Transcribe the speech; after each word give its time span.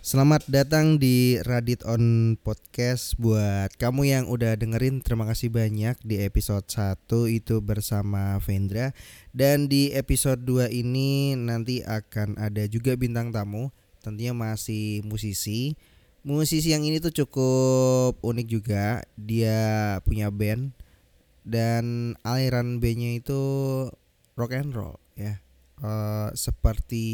Selamat 0.00 0.40
datang 0.48 0.96
di 0.96 1.36
Radit 1.44 1.84
On 1.84 2.32
Podcast. 2.40 3.20
Buat 3.20 3.76
kamu 3.76 4.08
yang 4.08 4.24
udah 4.32 4.56
dengerin 4.56 5.04
terima 5.04 5.28
kasih 5.28 5.52
banyak 5.52 5.92
di 6.00 6.24
episode 6.24 6.64
1 6.72 7.04
itu 7.28 7.60
bersama 7.60 8.40
Vendra. 8.40 8.96
Dan 9.36 9.68
di 9.68 9.92
episode 9.92 10.40
2 10.48 10.72
ini 10.72 11.36
nanti 11.36 11.84
akan 11.84 12.40
ada 12.40 12.64
juga 12.64 12.96
bintang 12.96 13.28
tamu 13.28 13.68
tentunya 14.00 14.32
masih 14.32 15.04
musisi. 15.04 15.76
Musisi 16.24 16.72
yang 16.72 16.80
ini 16.80 16.96
tuh 16.96 17.12
cukup 17.12 18.24
unik 18.24 18.48
juga. 18.48 19.04
Dia 19.20 20.00
punya 20.08 20.32
band 20.32 20.72
dan 21.44 22.16
aliran 22.24 22.80
bandnya 22.80 23.20
itu 23.20 23.40
rock 24.32 24.56
and 24.56 24.72
roll 24.72 24.96
ya. 25.12 25.44
Eh, 25.84 26.28
seperti 26.32 27.04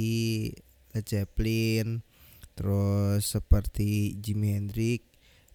Led 0.95 1.03
Zeppelin 1.11 2.07
terus 2.57 3.23
seperti 3.29 4.17
Jimi 4.17 4.57
Hendrix 4.57 5.05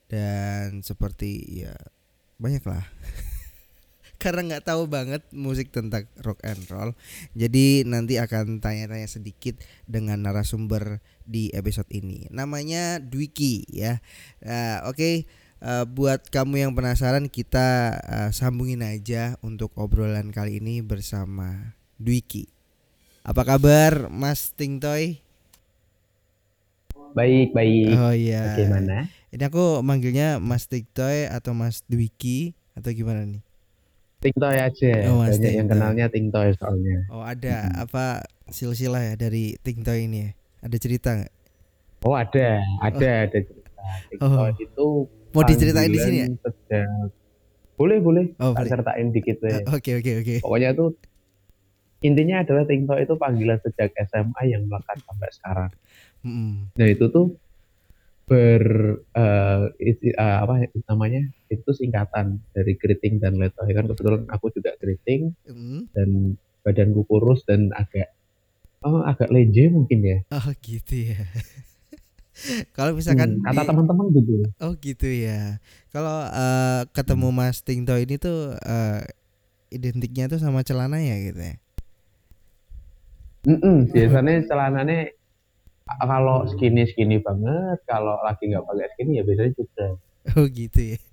dan 0.06 0.86
seperti 0.86 1.66
ya 1.66 1.74
banyak 2.38 2.64
lah. 2.64 2.86
Karena 4.22 4.46
nggak 4.46 4.70
tahu 4.70 4.86
banget 4.86 5.26
musik 5.34 5.74
tentang 5.74 6.06
rock 6.22 6.38
and 6.46 6.62
roll 6.70 6.94
jadi 7.34 7.82
nanti 7.90 8.22
akan 8.22 8.62
tanya-tanya 8.62 9.10
sedikit 9.10 9.58
dengan 9.90 10.22
narasumber 10.22 11.02
di 11.26 11.50
episode 11.58 11.90
ini. 11.90 12.30
Namanya 12.30 13.02
Dwiki 13.02 13.66
ya. 13.66 13.98
Nah, 14.46 14.86
oke 14.86 15.26
eh, 15.58 15.86
buat 15.90 16.30
kamu 16.30 16.70
yang 16.70 16.72
penasaran 16.78 17.34
kita 17.34 17.98
eh, 17.98 18.30
sambungin 18.30 18.86
aja 18.86 19.42
untuk 19.42 19.74
obrolan 19.74 20.30
kali 20.30 20.62
ini 20.62 20.86
bersama 20.86 21.74
Dwiki. 21.98 22.46
Apa 23.26 23.42
kabar 23.46 24.10
Mas 24.10 24.54
Tingtoy? 24.54 25.31
Baik, 27.12 27.52
baik. 27.52 27.92
Oh 27.96 28.14
iya. 28.16 28.56
Bagaimana? 28.56 29.12
Ini 29.32 29.44
aku 29.48 29.80
manggilnya 29.84 30.40
Mas 30.40 30.68
Tiktoy 30.68 31.28
atau 31.28 31.52
Mas 31.52 31.84
Dwiki 31.88 32.56
atau 32.76 32.92
gimana 32.92 33.28
nih? 33.28 33.44
Tingtoy 34.22 34.58
aja. 34.60 34.92
Oh, 35.12 35.24
Mas 35.24 35.36
Banyak 35.40 35.54
yang 35.56 35.68
kenalnya 35.68 36.06
Tingtoy 36.08 36.54
soalnya. 36.56 37.08
Oh 37.10 37.24
ada 37.26 37.68
apa 37.76 38.24
silsilah 38.48 39.02
ya 39.02 39.14
dari 39.18 39.58
Tiktoy 39.60 40.08
ini 40.08 40.18
ya? 40.28 40.32
Ada 40.62 40.78
cerita 40.78 41.10
nggak? 41.18 41.34
Oh, 42.06 42.16
ada, 42.16 42.62
ada, 42.82 43.10
ada 43.28 43.38
cerita. 43.40 43.82
Tingtoy 44.10 44.30
Oh. 44.30 44.48
itu 44.56 44.88
Mau 45.32 45.48
diceritain 45.48 45.88
di 45.88 46.00
sini 46.00 46.18
ya? 46.22 46.28
sejak 46.44 46.88
Boleh, 47.80 47.98
boleh. 47.98 48.36
Oh, 48.38 48.52
boleh. 48.54 48.68
ceritain 48.68 49.08
dikit 49.10 49.42
deh. 49.42 49.64
Oke 49.72 49.98
oke 49.98 50.12
oke. 50.22 50.36
Pokoknya 50.44 50.76
tuh 50.76 50.94
intinya 52.02 52.42
adalah 52.42 52.64
Tingtoy 52.66 53.06
itu 53.06 53.16
panggilan 53.16 53.60
sejak 53.62 53.94
SMA 54.10 54.42
yang 54.50 54.66
melekat 54.66 54.98
sampai 55.06 55.30
sekarang. 55.32 55.72
Mm-mm. 56.26 56.54
Nah, 56.78 56.88
itu 56.90 57.06
tuh 57.10 57.28
ber 58.30 58.64
eh, 59.14 59.64
isi- 59.82 60.16
eh, 60.16 60.38
apa 60.44 60.54
namanya? 60.88 61.22
Itu 61.52 61.76
singkatan 61.76 62.40
dari 62.56 62.74
keriting 62.80 63.20
dan 63.20 63.36
letoy 63.38 63.72
kan 63.76 63.86
kebetulan 63.86 64.24
aku 64.32 64.50
juga 64.56 64.72
keriting 64.80 65.36
Mm. 65.46 65.82
dan 65.92 66.10
badanku 66.64 67.04
kurus 67.06 67.44
dan 67.44 67.74
agak 67.76 68.08
oh 68.82 69.04
agak 69.04 69.30
lenje 69.30 69.68
mungkin 69.70 70.00
ya. 70.02 70.18
Oh 70.32 70.48
gitu 70.64 70.96
ya. 71.14 71.22
Kalau 72.76 72.96
misalkan 72.98 73.38
Hmm, 73.38 73.46
kata 73.46 73.62
teman-teman 73.70 74.06
gitu. 74.16 74.34
oh 74.58 74.74
gitu 74.80 75.08
ya. 75.12 75.60
Kalau 75.94 76.26
eh, 76.26 76.82
ketemu 76.96 77.28
Mas 77.30 77.62
Tiktoy 77.62 78.08
ini 78.08 78.16
tuh 78.18 78.56
eh, 78.58 79.02
identiknya 79.70 80.32
tuh 80.32 80.40
sama 80.42 80.64
celana 80.66 80.98
ya 81.04 81.16
gitu 81.22 81.38
ya. 81.38 81.56
Mm-mm, 83.42 83.90
biasanya 83.90 84.46
celananya 84.46 85.10
a- 85.90 86.06
kalau 86.06 86.46
skinny 86.46 86.86
skinny 86.86 87.18
banget, 87.18 87.82
kalau 87.84 88.22
lagi 88.22 88.46
nggak 88.46 88.62
pakai 88.64 88.88
skinny 88.94 89.18
ya 89.18 89.24
biasanya 89.26 89.52
juga. 89.58 89.86
Oh 90.38 90.46
gitu 90.46 90.80
ya. 90.96 90.98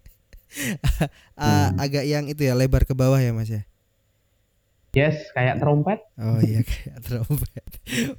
Ah, 1.39 1.71
Hmm. 1.71 1.79
agak 1.79 2.03
yang 2.03 2.25
itu 2.27 2.41
ya 2.43 2.57
lebar 2.57 2.83
ke 2.83 2.91
bawah 2.91 3.21
ya 3.21 3.31
Mas 3.31 3.47
ya. 3.47 3.63
Yes, 4.91 5.31
kayak 5.31 5.61
trompet. 5.61 6.01
Oh 6.17 6.41
iya 6.41 6.65
kayak 6.71 6.99
trompet. 7.05 7.65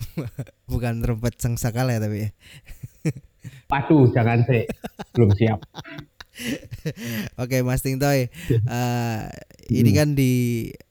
Bukan 0.72 1.02
trompet 1.02 1.36
sengsakala 1.36 1.98
ya 1.98 2.02
tapi 2.02 2.18
ya. 2.26 2.30
Waduh, 3.68 4.10
jangan 4.14 4.46
sih, 4.46 4.66
belum 5.14 5.32
siap. 5.34 5.60
Oke 7.38 7.62
Mas 7.62 7.82
Tingtoy. 7.82 8.28
eh, 8.50 9.22
ini 9.70 9.92
kan 9.92 10.14
di 10.14 10.34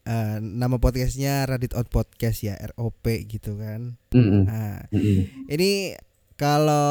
eh, 0.04 0.36
nama 0.38 0.76
podcastnya 0.76 1.44
Radit 1.44 1.72
On 1.72 1.84
Podcast 1.84 2.41
ya 2.41 2.54
ROP 2.75 3.03
gitu 3.25 3.56
kan. 3.56 3.97
Nah, 4.12 4.84
mm-mm. 4.88 5.47
ini 5.47 5.97
kalau 6.34 6.88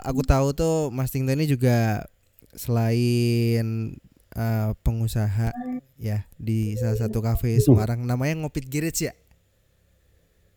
aku 0.00 0.22
tahu 0.22 0.52
tuh 0.52 0.76
Mas 0.88 1.10
Tingtoy 1.10 1.34
ini 1.34 1.46
juga 1.46 2.06
selain 2.52 3.96
eh, 4.32 4.70
pengusaha 4.80 5.52
ya 5.96 6.24
di 6.36 6.76
salah 6.76 6.96
satu 6.96 7.20
kafe 7.20 7.56
Semarang 7.58 8.04
namanya 8.04 8.40
Ngopit 8.40 8.66
Garage 8.66 9.08
ya. 9.08 9.14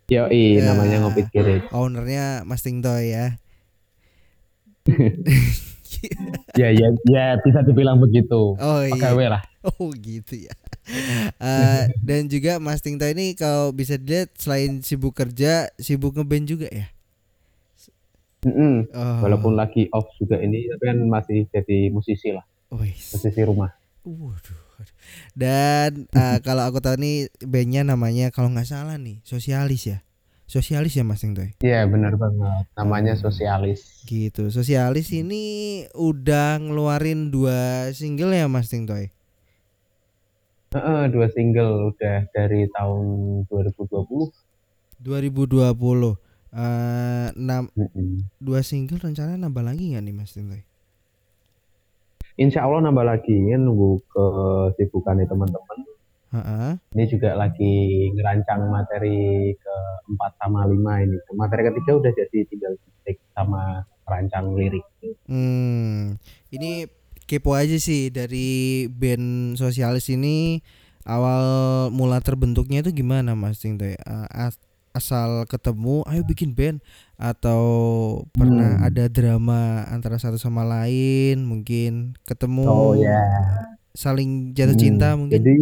Yoi, 0.10 0.58
Ya. 0.58 0.74
namanya 0.74 1.06
ngopi 1.06 1.22
kiri. 1.30 1.62
Ownernya 1.70 2.42
Mas 2.42 2.66
Tingtoy 2.66 3.14
ya. 3.14 3.38
Ya, 6.60 6.76
ya, 6.76 6.92
ya 7.08 7.40
bisa 7.40 7.64
dibilang 7.64 8.02
begitu. 8.04 8.58
Oh 8.60 8.82
iya. 8.84 8.92
Pegawai 8.92 9.28
lah. 9.38 9.42
Oh 9.64 9.92
gitu 9.96 10.50
ya. 10.50 10.54
Eh, 11.40 11.84
dan 12.02 12.26
juga 12.26 12.58
Mas 12.58 12.82
Tingta 12.82 13.08
ini 13.08 13.38
kalau 13.38 13.70
bisa 13.72 13.96
dilihat 13.96 14.34
selain 14.36 14.82
sibuk 14.82 15.14
kerja, 15.14 15.70
sibuk 15.78 16.18
ngeband 16.18 16.50
juga 16.50 16.68
ya. 16.68 16.90
Mm-mm. 18.44 18.92
Oh. 18.96 19.18
Walaupun 19.24 19.54
lagi 19.60 19.92
off 19.92 20.10
juga 20.16 20.40
ini, 20.40 20.68
tapi 20.72 20.84
kan 20.90 20.98
masih 21.06 21.46
jadi 21.52 21.92
musisi 21.92 22.32
lah, 22.32 22.44
Wih. 22.72 22.96
musisi 22.96 23.42
rumah. 23.44 23.76
Waduh. 24.08 24.60
Dan 25.36 26.08
eh, 26.08 26.38
kalau 26.40 26.64
aku 26.64 26.80
tahu 26.80 26.96
nih 27.00 27.28
bandnya 27.44 27.84
namanya 27.84 28.32
kalau 28.32 28.48
nggak 28.48 28.68
salah 28.68 28.96
nih 28.96 29.20
Sosialis 29.28 29.92
ya. 29.92 30.00
Sosialis 30.50 30.98
ya 30.98 31.06
Mas 31.06 31.22
Tingtoy. 31.22 31.54
Iya 31.62 31.86
benar 31.86 32.18
banget. 32.18 32.66
Namanya 32.74 33.14
Hmm. 33.14 33.22
sosialis. 33.22 34.02
Gitu. 34.04 34.50
Sosialis 34.50 35.14
ini 35.14 35.44
udah 35.94 36.58
ngeluarin 36.58 37.30
dua 37.30 37.86
single 37.94 38.34
ya 38.34 38.50
Mas 38.50 38.74
Tingtoy. 38.74 39.14
Heeh, 40.70 41.02
dua 41.10 41.30
single 41.30 41.94
udah 41.94 42.26
dari 42.34 42.66
tahun 42.70 43.06
2020. 43.46 44.34
2020. 44.98 46.18
Eh 46.50 47.30
enam 47.38 47.70
Mm-mm. 47.78 48.26
dua 48.42 48.66
single 48.66 48.98
rencana 48.98 49.38
nambah 49.38 49.62
lagi 49.62 49.94
nggak 49.94 50.02
nih 50.02 50.16
Mas 50.18 50.34
Tingtoy? 50.34 50.66
Insya 52.42 52.66
Allah 52.66 52.90
nambah 52.90 53.06
lagi 53.06 53.38
ya 53.38 53.62
nunggu 53.62 54.02
kesibukan 54.10 55.22
teman-teman. 55.22 55.78
Heeh. 56.30 56.72
Ini 56.94 57.04
juga 57.10 57.34
lagi 57.34 57.74
ngerancang 58.14 58.70
materi 58.70 59.50
keempat 59.58 60.32
sama 60.38 60.70
lima 60.70 61.02
ini. 61.02 61.18
Materi 61.34 61.74
ketiga 61.74 61.98
udah 61.98 62.12
jadi 62.14 62.40
tinggal 62.46 62.74
ketik 62.78 63.18
sama 63.34 63.82
rancang 64.06 64.54
lirik. 64.54 64.86
Hmm, 65.26 66.22
ini 66.50 66.86
kepo 67.26 67.54
aja 67.54 67.78
sih 67.78 68.10
dari 68.10 68.86
band 68.90 69.58
sosialis 69.58 70.10
ini 70.10 70.62
awal 71.02 71.44
mula 71.90 72.22
terbentuknya 72.22 72.82
itu 72.82 72.94
gimana 72.94 73.34
Mas 73.34 73.62
Tingtoy? 73.62 73.98
Eh, 73.98 74.28
as- 74.30 74.62
asal 74.90 75.46
ketemu, 75.46 76.02
ayo 76.10 76.26
bikin 76.26 76.58
band 76.58 76.82
atau 77.14 77.62
pernah 78.34 78.82
Hmm. 78.82 78.88
ada 78.90 79.06
drama 79.06 79.86
antara 79.86 80.18
satu 80.18 80.42
sama 80.42 80.66
lain, 80.66 81.46
mungkin 81.46 82.18
ketemu 82.26 82.66
Oh 82.66 82.94
ya. 82.98 83.22
saling 83.94 84.54
jatuh 84.58 84.74
Hmm, 84.74 84.82
cinta 84.82 85.14
mungkin. 85.14 85.38
Jadi 85.38 85.56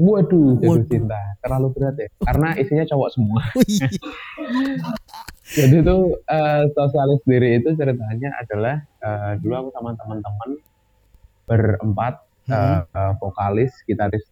Waduh, 0.00 0.56
jatuh 0.56 0.72
Waduh. 0.72 0.88
cinta. 0.88 1.20
Terlalu 1.44 1.68
berat 1.76 1.96
ya. 2.00 2.08
Karena 2.24 2.48
isinya 2.60 2.84
cowok 2.88 3.08
semua. 3.12 3.42
Jadi 5.58 5.76
tuh 5.84 6.16
eh, 6.24 6.64
sosialis 6.72 7.20
sendiri 7.28 7.60
itu 7.60 7.76
ceritanya 7.76 8.30
adalah 8.40 8.76
eh, 9.04 9.32
dulu 9.42 9.54
aku 9.58 9.68
sama 9.76 9.90
teman-teman 10.00 10.50
berempat 11.44 12.14
eh, 12.48 12.56
Mm-mm, 12.56 12.88
eh, 12.88 13.12
vokalis, 13.20 13.72
gitaris 13.84 14.24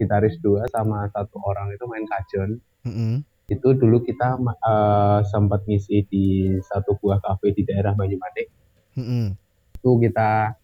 gitaris 0.00 0.34
dua 0.40 0.64
sama 0.72 1.04
satu 1.12 1.36
orang 1.44 1.68
itu 1.76 1.84
main 1.84 2.06
kajon. 2.08 2.50
mm-mm, 2.88 3.20
Itu 3.52 3.76
dulu 3.76 4.00
kita 4.08 4.40
eh, 4.40 5.20
sempat 5.28 5.68
ngisi 5.68 6.08
di 6.08 6.56
satu 6.64 6.96
buah 6.96 7.20
kafe 7.20 7.52
di 7.52 7.62
daerah 7.68 7.92
Banyumanik. 7.92 8.48
mm-mm. 8.96 9.36
Itu 9.76 10.00
kita 10.00 10.56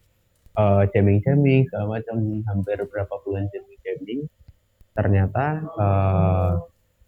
eh, 0.57 0.83
jamming-jamming 0.97 1.69
segala 1.69 2.01
macam 2.01 2.17
hampir 2.49 2.79
berapa 2.89 3.15
bulan 3.21 3.45
jamming-jamming. 3.53 3.70
Ternyata 4.95 5.45
eh, 5.65 6.53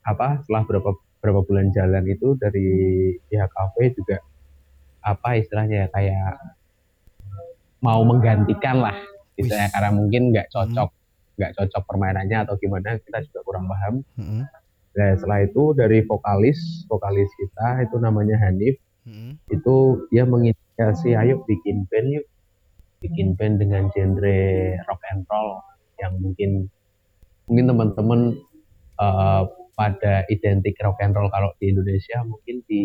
apa 0.03 0.27
setelah 0.43 0.63
berapa 0.67 0.91
berapa 1.23 1.41
bulan 1.47 1.71
jalan 1.71 2.03
itu 2.11 2.35
dari 2.35 2.67
pihak 3.31 3.51
kafe 3.55 3.95
juga 3.95 4.19
apa 5.03 5.39
istilahnya 5.39 5.87
ya 5.87 5.89
kayak 5.91 6.35
mau 7.83 8.03
menggantikan 8.07 8.83
lah. 8.83 8.97
Gitu 9.35 9.51
ya 9.51 9.67
Wis. 9.67 9.73
karena 9.75 9.91
mungkin 9.91 10.23
nggak 10.31 10.49
cocok 10.53 10.91
nggak 11.33 11.53
cocok 11.57 11.83
permainannya 11.89 12.39
atau 12.45 12.55
gimana 12.61 13.01
kita 13.01 13.25
juga 13.27 13.41
kurang 13.43 13.65
paham. 13.67 14.05
Mm-mm, 14.21 14.45
nah 14.93 15.11
setelah 15.17 15.41
itu 15.43 15.73
dari 15.73 16.05
vokalis 16.05 16.85
vokalis 16.87 17.33
kita 17.41 17.89
itu 17.89 17.97
namanya 17.97 18.37
Hanif 18.45 18.77
Mm-mm. 19.09 19.41
itu 19.49 20.07
dia 20.13 20.29
menginisiasi 20.29 21.17
ayo 21.17 21.43
bikin 21.49 21.89
band 21.89 22.09
yuk. 22.21 22.27
Bikin 23.03 23.35
band 23.35 23.59
dengan 23.59 23.91
genre 23.91 24.39
rock 24.87 25.03
and 25.11 25.27
roll 25.27 25.59
yang 25.99 26.15
mungkin 26.23 26.71
mungkin 27.53 27.69
teman-teman 27.69 28.21
uh, 28.97 29.45
pada 29.77 30.25
identik 30.33 30.81
rock 30.81 30.97
and 31.05 31.13
roll 31.13 31.29
kalau 31.29 31.53
di 31.61 31.69
Indonesia 31.69 32.25
mungkin 32.25 32.65
di 32.65 32.81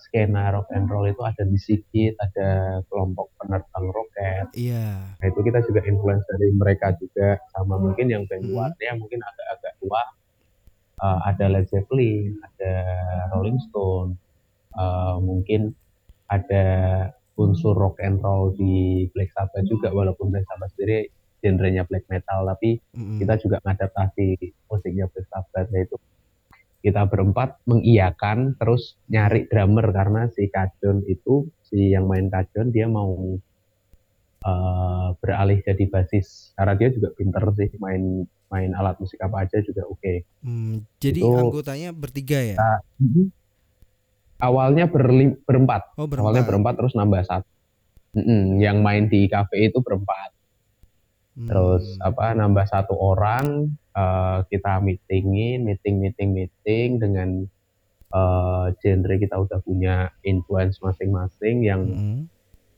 skena 0.00 0.48
rock 0.48 0.72
and 0.72 0.88
roll 0.88 1.04
itu 1.04 1.20
ada 1.20 1.44
di 1.44 1.60
Sigit, 1.60 2.16
ada 2.16 2.80
kelompok 2.88 3.28
penerbang 3.36 3.86
roket. 3.92 4.46
Iya. 4.56 5.12
Nah 5.20 5.26
itu 5.28 5.44
kita 5.44 5.60
juga 5.68 5.84
influence 5.84 6.24
dari 6.24 6.48
mereka 6.56 6.96
juga 6.96 7.36
sama 7.52 7.76
mungkin 7.76 8.08
yang 8.08 8.24
band 8.24 8.48
Mhm. 8.48 8.50
luarnya 8.50 8.92
mungkin 8.96 9.20
agak-agak 9.20 9.72
tua. 9.78 10.02
Uh, 11.00 11.20
ada 11.28 11.52
Led 11.52 11.68
Zeppelin, 11.68 12.40
ada 12.40 12.72
Rolling 13.36 13.60
Stone, 13.68 14.16
uh, 14.76 15.20
mungkin 15.20 15.76
ada 16.32 16.64
unsur 17.36 17.76
rock 17.76 18.00
and 18.00 18.20
roll 18.24 18.52
di 18.56 19.04
Black 19.12 19.32
Sabbath 19.36 19.64
juga 19.68 19.92
walaupun 19.92 20.32
Black 20.32 20.48
Sabbath 20.48 20.72
sendiri 20.76 21.08
genrenya 21.40 21.82
black 21.84 22.04
metal 22.06 22.44
tapi 22.44 22.78
Mm-mm. 22.92 23.18
kita 23.18 23.36
juga 23.36 23.58
mengadaptasi 23.60 24.36
musiknya 24.68 25.08
Black 25.08 25.26
Sabbath 25.28 25.68
yaitu 25.72 25.96
kita 26.80 27.04
berempat 27.04 27.60
mengiyakan 27.64 28.56
terus 28.56 28.96
nyari 29.06 29.44
drummer 29.44 29.88
karena 29.90 30.28
si 30.32 30.48
Kajun 30.48 31.04
itu 31.04 31.48
si 31.60 31.92
yang 31.92 32.08
main 32.08 32.28
Kajun 32.28 32.72
dia 32.72 32.88
mau 32.88 33.12
uh, 34.44 35.08
beralih 35.20 35.60
jadi 35.60 35.84
basis 35.86 36.56
karena 36.56 36.74
dia 36.76 36.88
juga 36.88 37.12
pinter 37.12 37.44
sih 37.52 37.68
main 37.76 38.24
main 38.48 38.70
alat 38.72 38.96
musik 38.96 39.20
apa 39.20 39.44
aja 39.44 39.60
juga 39.60 39.84
oke 39.84 40.24
Hmm, 40.40 40.88
jadi 40.96 41.20
Itu- 41.20 41.36
anggotanya 41.36 41.92
bertiga 41.92 42.40
ya? 42.40 42.56
awalnya 44.40 44.88
berlim, 44.88 45.36
berempat 45.44 45.92
Oh 46.00 46.08
awalnya 46.08 46.48
berempat 46.48 46.80
terus 46.80 46.96
nambah 46.96 47.20
satu 47.24 47.48
Mm-mm, 48.10 48.58
yang 48.58 48.82
main 48.82 49.06
di 49.06 49.30
cafe 49.30 49.70
itu 49.70 49.78
berempat. 49.78 50.34
Terus 51.38 51.96
apa 52.02 52.34
nambah 52.36 52.66
satu 52.68 52.94
orang 52.98 53.70
eh, 53.94 54.38
kita 54.50 54.82
meetingin 54.82 55.64
meeting 55.64 56.02
meeting 56.02 56.30
meeting 56.34 56.88
dengan 56.98 57.46
eh, 58.10 58.66
genre 58.82 59.14
kita 59.16 59.36
udah 59.38 59.58
punya 59.62 60.10
influence 60.26 60.82
masing-masing 60.82 61.64
yang 61.64 61.82
Mm-mm. 61.86 62.18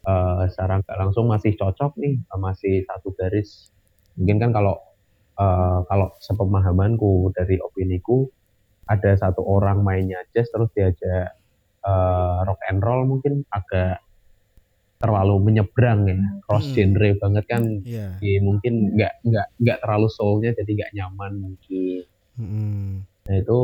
eh, 0.04 0.44
secara 0.52 0.84
nggak 0.84 0.98
langsung 1.00 1.26
masih 1.26 1.56
cocok 1.56 1.96
nih 1.98 2.20
masih 2.36 2.84
satu 2.86 3.10
garis 3.16 3.72
mungkin 4.14 4.36
kan 4.38 4.50
kalau 4.52 4.76
eh, 5.40 5.80
kalau 5.88 6.12
sepemahamanku 6.20 7.32
dari 7.34 7.56
opiniku 7.58 8.28
ada 8.86 9.16
satu 9.16 9.40
orang 9.46 9.80
mainnya 9.80 10.20
jazz 10.36 10.52
terus 10.52 10.68
diajak 10.76 11.34
eh, 11.82 12.36
rock 12.46 12.60
and 12.68 12.84
roll 12.84 13.08
mungkin 13.08 13.42
agak 13.50 14.04
terlalu 15.02 15.34
menyeberang 15.42 16.06
ya. 16.06 16.16
Cross 16.46 16.70
Hmm. 16.70 16.74
genre 16.78 17.10
banget 17.18 17.44
kan. 17.50 17.62
Iya. 17.82 18.06
jadi 18.22 18.38
mungkin 18.40 18.72
nggak 18.94 19.12
nggak 19.26 19.46
nggak 19.58 19.78
terlalu 19.82 20.08
soulnya 20.08 20.50
jadi 20.54 20.70
nggak 20.70 20.92
nyaman 20.94 21.32
mungkin 21.42 22.02
Mm-mm. 22.38 23.04
nah 23.28 23.34
itu 23.36 23.58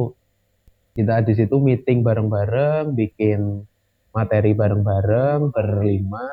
kita 0.92 1.22
di 1.22 1.32
situ 1.32 1.56
meeting 1.62 2.02
bareng-bareng 2.02 2.92
bikin 2.92 3.62
materi 4.10 4.50
bareng-bareng 4.50 5.54
berlima. 5.54 6.26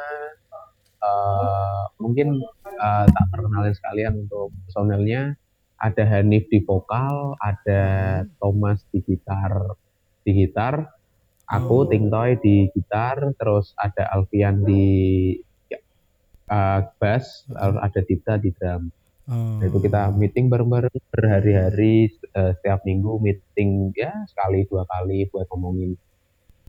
Eh, 1.06 1.84
mungkin 2.02 2.42
eh, 2.66 3.06
tak 3.06 3.26
perkenalin 3.30 3.76
sekalian 3.78 4.14
untuk 4.26 4.50
personelnya. 4.66 5.38
Ada 5.76 6.08
Hanif 6.08 6.50
di 6.50 6.64
vokal 6.64 7.36
ada 7.38 7.84
Thomas 8.42 8.82
di 8.90 9.04
gitar 9.06 9.76
di 10.24 10.32
gitar 10.34 10.95
Oh. 11.46 11.62
aku 11.62 11.78
Tingtoy 11.94 12.42
di 12.42 12.68
gitar 12.74 13.22
terus 13.38 13.78
ada 13.78 14.10
Alfian 14.12 14.66
di 14.66 14.86
ya, 15.70 15.78
eh, 16.50 16.80
bass 16.98 17.46
lalu 17.50 17.78
ada 17.82 18.00
Dita 18.02 18.34
di 18.38 18.50
drum 18.54 18.90
Oh. 19.26 19.58
Nah, 19.58 19.66
itu 19.66 19.82
kita 19.82 20.14
meeting 20.14 20.54
bareng-bareng 20.54 20.94
berhari-hari 21.10 22.14
eh, 22.14 22.52
setiap 22.62 22.86
minggu 22.86 23.18
meeting 23.18 23.90
ya 23.98 24.14
sekali 24.30 24.70
dua 24.70 24.86
kali 24.86 25.26
buat 25.34 25.50
ngomongin 25.50 25.98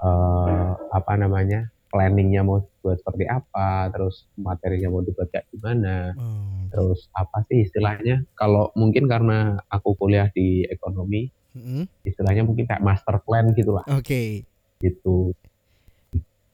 eh, 0.00 0.72
apa 0.88 1.12
namanya 1.20 1.68
planningnya 1.92 2.40
mau 2.48 2.64
buat 2.80 2.96
seperti 2.96 3.28
apa 3.28 3.92
terus 3.92 4.24
materinya 4.40 4.88
mau 4.88 5.04
dibuat 5.04 5.28
kayak 5.28 5.52
gimana 5.52 6.16
Oh, 6.16 6.64
terus 6.72 7.12
apa 7.12 7.44
sih 7.44 7.68
istilahnya 7.68 8.24
kalau 8.32 8.72
mungkin 8.72 9.04
karena 9.04 9.60
aku 9.68 9.92
kuliah 9.92 10.32
di 10.32 10.64
ekonomi 10.64 11.28
Mm-mm. 11.52 11.84
istilahnya 12.08 12.40
mungkin 12.40 12.64
kayak 12.64 12.80
master 12.80 13.20
plan 13.20 13.52
gitu 13.52 13.76
lah 13.76 13.84
Oke. 13.92 14.48
Gitu 14.78 15.32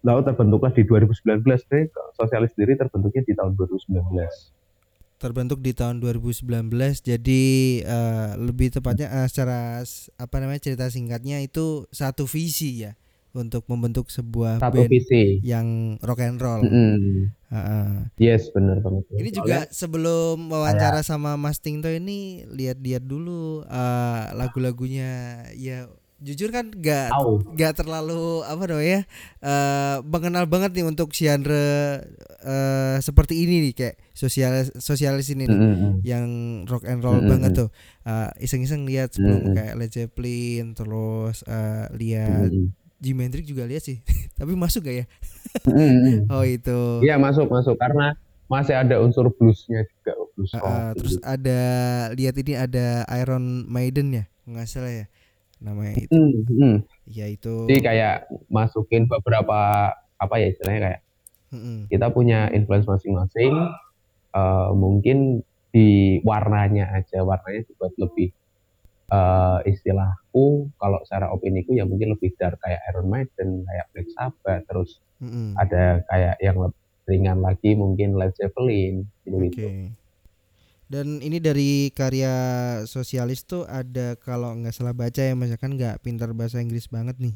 lalu 0.02 0.20
terbentuklah 0.22 0.70
di 0.70 0.82
2019 0.82 1.46
deh 1.46 1.82
sosialis 2.14 2.50
sendiri 2.54 2.74
terbentuknya 2.74 3.22
di 3.22 3.34
tahun 3.34 3.54
2019 3.54 4.02
Terbentuk 5.22 5.62
di 5.62 5.70
tahun 5.70 6.02
2019. 6.02 6.66
Jadi 6.98 7.42
eh, 7.78 8.30
lebih 8.42 8.74
tepatnya 8.74 9.06
eh, 9.22 9.26
secara 9.30 9.78
apa 10.18 10.36
namanya 10.42 10.58
cerita 10.58 10.90
singkatnya 10.90 11.38
itu 11.38 11.86
satu 11.94 12.26
visi 12.26 12.82
ya 12.82 12.98
untuk 13.30 13.62
membentuk 13.70 14.10
sebuah 14.10 14.58
satu 14.58 14.82
band 14.82 14.90
visi 14.90 15.38
yang 15.46 15.94
rock 16.02 16.26
and 16.26 16.42
roll. 16.42 16.66
Mm-mm. 16.66 17.30
Heeh. 17.54 17.90
yes 18.18 18.50
benar 18.50 18.82
banget 18.82 19.06
Ini 19.14 19.30
Soalnya- 19.30 19.30
juga 19.30 19.58
sebelum 19.70 20.50
wawancara 20.50 21.06
sama 21.06 21.38
Mas 21.38 21.62
Tingto 21.62 21.86
ini 21.86 22.42
lihat-lihat 22.50 23.06
dulu 23.06 23.62
eh, 23.62 24.24
lagu-lagunya 24.34 25.46
ya 25.54 25.86
jujur 26.22 26.48
kan 26.48 26.70
gak 26.70 27.10
Au. 27.10 27.42
gak 27.52 27.82
terlalu 27.82 28.46
apa 28.46 28.62
namanya 28.64 29.02
eh 29.42 29.96
mengenal 30.06 30.46
banget 30.46 30.70
nih 30.72 30.86
untuk 30.86 31.10
genre 31.10 31.98
eh 32.42 32.96
seperti 32.98 33.42
ini 33.42 33.68
nih 33.68 33.72
kayak 33.74 33.96
sosial 34.14 34.52
sosialis 34.78 35.34
ini 35.34 35.46
nih 35.46 35.58
Mm-mm. 35.58 35.92
yang 36.02 36.26
rock 36.64 36.86
and 36.86 37.02
roll 37.02 37.18
Mm-mm. 37.18 37.30
banget 37.30 37.66
tuh 37.66 37.70
Eh, 38.02 38.30
iseng-iseng 38.42 38.82
lihat 38.82 39.14
sebelum 39.14 39.50
Mm-mm. 39.50 39.54
kayak 39.54 39.74
Led 39.78 39.94
Zeppelin 39.94 40.74
terus 40.74 41.46
eh, 41.46 41.86
lihat 41.94 42.50
Mm-mm. 42.50 42.74
Jimi 42.98 43.26
Hendrix 43.26 43.46
juga 43.46 43.62
lihat 43.62 43.82
sih 43.82 44.02
tapi 44.38 44.58
masuk 44.58 44.86
gak 44.86 45.02
ya 45.02 45.06
Mm-mm. 45.66 46.26
oh 46.34 46.42
itu 46.42 47.02
Iya 47.02 47.18
masuk 47.18 47.46
masuk 47.46 47.78
karena 47.78 48.14
masih 48.46 48.74
ada 48.74 48.98
unsur 48.98 49.30
bluesnya 49.30 49.86
juga 49.86 50.12
blues 50.34 50.50
Uh, 50.50 50.58
rock 50.58 50.66
uh, 50.66 50.92
terus 50.98 51.14
gitu. 51.14 51.24
ada 51.24 51.60
lihat 52.12 52.34
ini 52.36 52.52
ada 52.54 52.86
Iron 53.16 53.70
Maiden 53.70 54.06
ya 54.12 54.24
nggak 54.42 54.66
salah 54.66 54.90
ya 54.90 55.06
namanya 55.62 55.94
itu 55.96 56.10
Mm, 56.12 56.32
mm. 56.50 56.76
ya 57.08 57.26
itu 57.30 57.70
Jadi 57.70 57.80
kayak 57.80 58.16
masukin 58.50 59.06
beberapa 59.06 59.90
apa 59.94 60.34
ya 60.38 60.50
istilahnya 60.50 60.80
kayak 60.82 61.00
Mm-mm. 61.54 61.78
kita 61.86 62.06
punya 62.10 62.50
influence 62.50 62.86
masing-masing. 62.86 63.54
eh, 64.32 64.70
mungkin 64.72 65.44
di 65.72 66.20
warnanya 66.24 66.88
aja 66.92 67.20
warnanya 67.20 67.64
dibuat 67.68 67.92
lebih 67.96 68.32
eh, 69.12 69.58
istilahku 69.68 70.72
kalau 70.76 70.98
secara 71.04 71.28
opiniku 71.30 71.76
ya 71.76 71.84
mungkin 71.84 72.16
lebih 72.16 72.32
dark 72.40 72.56
kayak 72.60 72.80
Iron 72.92 73.08
Maiden 73.12 73.64
kayak 73.64 73.86
Black 73.92 74.08
Sabbath 74.16 74.64
terus 74.66 74.90
Mm-mm. 75.20 75.52
ada 75.54 76.00
kayak 76.08 76.36
yang 76.40 76.56
lebih 76.58 76.80
ringan 77.02 77.38
lagi 77.42 77.74
mungkin 77.74 78.14
Led 78.16 78.32
Zeppelin 78.38 79.04
gitu 79.26 79.36
gitu. 79.42 79.68
Dan 80.92 81.24
ini 81.24 81.40
dari 81.40 81.88
karya 81.88 82.34
sosialis 82.84 83.48
tuh 83.48 83.64
ada 83.64 84.12
kalau 84.20 84.52
nggak 84.60 84.76
salah 84.76 84.92
baca 84.92 85.24
ya 85.24 85.32
misalkan 85.32 85.80
nggak 85.80 86.04
pintar 86.04 86.28
bahasa 86.36 86.60
Inggris 86.60 86.84
banget 86.84 87.16
nih. 87.16 87.32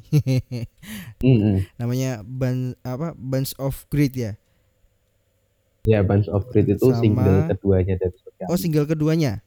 Mm-mm. 1.25 1.65
Namanya 1.81 2.21
Bun 2.21 2.77
apa 2.85 3.17
Bunch 3.17 3.57
of 3.57 3.89
Greed 3.89 4.13
ya. 4.13 4.37
Ya 5.89 6.05
Bunch 6.05 6.29
of 6.29 6.45
Greed 6.53 6.69
itu 6.69 6.85
Sama- 6.85 7.01
single 7.01 7.39
keduanya 7.49 7.95
dari 7.97 8.17
Sosial. 8.21 8.47
Oh 8.53 8.61
single 8.61 8.85
keduanya. 8.85 9.41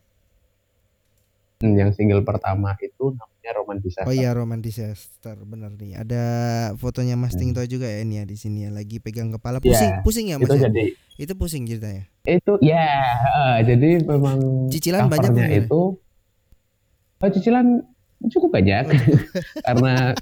Hmm, 1.60 1.76
yang 1.76 1.92
single 1.92 2.24
pertama 2.24 2.72
itu 2.80 3.12
namanya 3.20 3.52
Roman 3.60 3.84
Disaster. 3.84 4.08
Oh 4.08 4.16
iya 4.16 4.32
Roman 4.32 4.64
Disaster 4.64 5.36
bener 5.44 5.76
nih. 5.76 6.00
Ada 6.00 6.24
fotonya 6.80 7.20
Mas 7.20 7.36
Hmm. 7.36 7.52
Tingto 7.52 7.60
juga 7.68 7.84
ya 7.84 8.00
ini 8.00 8.16
ya 8.16 8.24
di 8.24 8.40
sini 8.40 8.64
ya 8.64 8.72
lagi 8.72 9.04
pegang 9.04 9.28
kepala 9.36 9.60
Iya, 9.60 9.76
pusing 9.76 9.92
pusing 10.08 10.26
ya 10.32 10.40
Mas 10.40 10.48
itu 10.48 10.56
ya? 10.56 10.72
jadi 10.72 10.86
Itu 11.20 11.34
pusing 11.36 11.68
ceritanya. 11.68 12.08
itu 12.24 12.54
ya 12.64 12.88
eh, 13.20 13.58
jadi 13.68 13.90
memang 14.08 14.40
Cicilan 14.72 15.12
banyak 15.12 15.36
ya? 15.36 15.48
itu 15.68 16.00
oh, 17.20 17.28
cicilan 17.28 17.84
cukup 18.32 18.50
banyak 18.56 18.84
karena 19.68 20.16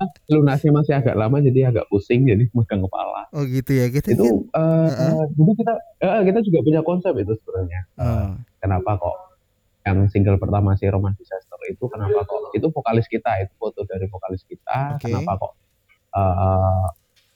lunasnya 0.32 0.72
masih 0.72 0.92
agak 0.96 1.16
lama 1.20 1.36
jadi 1.44 1.68
agak 1.68 1.84
pusing 1.92 2.24
jadi 2.24 2.48
megang 2.56 2.80
kepala 2.80 3.28
Oh 3.36 3.44
gitu 3.44 3.76
ya. 3.76 3.92
Kita 3.92 4.08
itu 4.08 4.24
kan 4.24 4.36
eh, 4.56 4.88
Heeh. 4.88 5.12
eh, 5.12 5.24
jadi 5.36 5.52
kita 5.60 5.72
eh, 6.00 6.20
kita 6.32 6.38
juga 6.48 6.58
punya 6.64 6.80
konsep 6.80 7.12
itu 7.20 7.32
sebenarnya 7.44 7.80
Oh, 8.00 8.28
kenapa 8.64 8.96
kok 8.96 9.16
yang 9.86 10.10
single 10.10 10.34
pertama 10.42 10.74
si 10.74 10.90
Roman 10.90 11.14
Disaster 11.14 11.54
itu 11.70 11.86
kenapa 11.86 12.26
kok 12.26 12.50
itu 12.50 12.66
vokalis 12.74 13.06
kita 13.06 13.46
itu 13.46 13.54
foto 13.54 13.86
dari 13.86 14.10
vokalis 14.10 14.42
kita 14.42 14.98
Oke. 14.98 15.06
kenapa 15.06 15.38
kok 15.38 15.52
eh, 16.18 16.86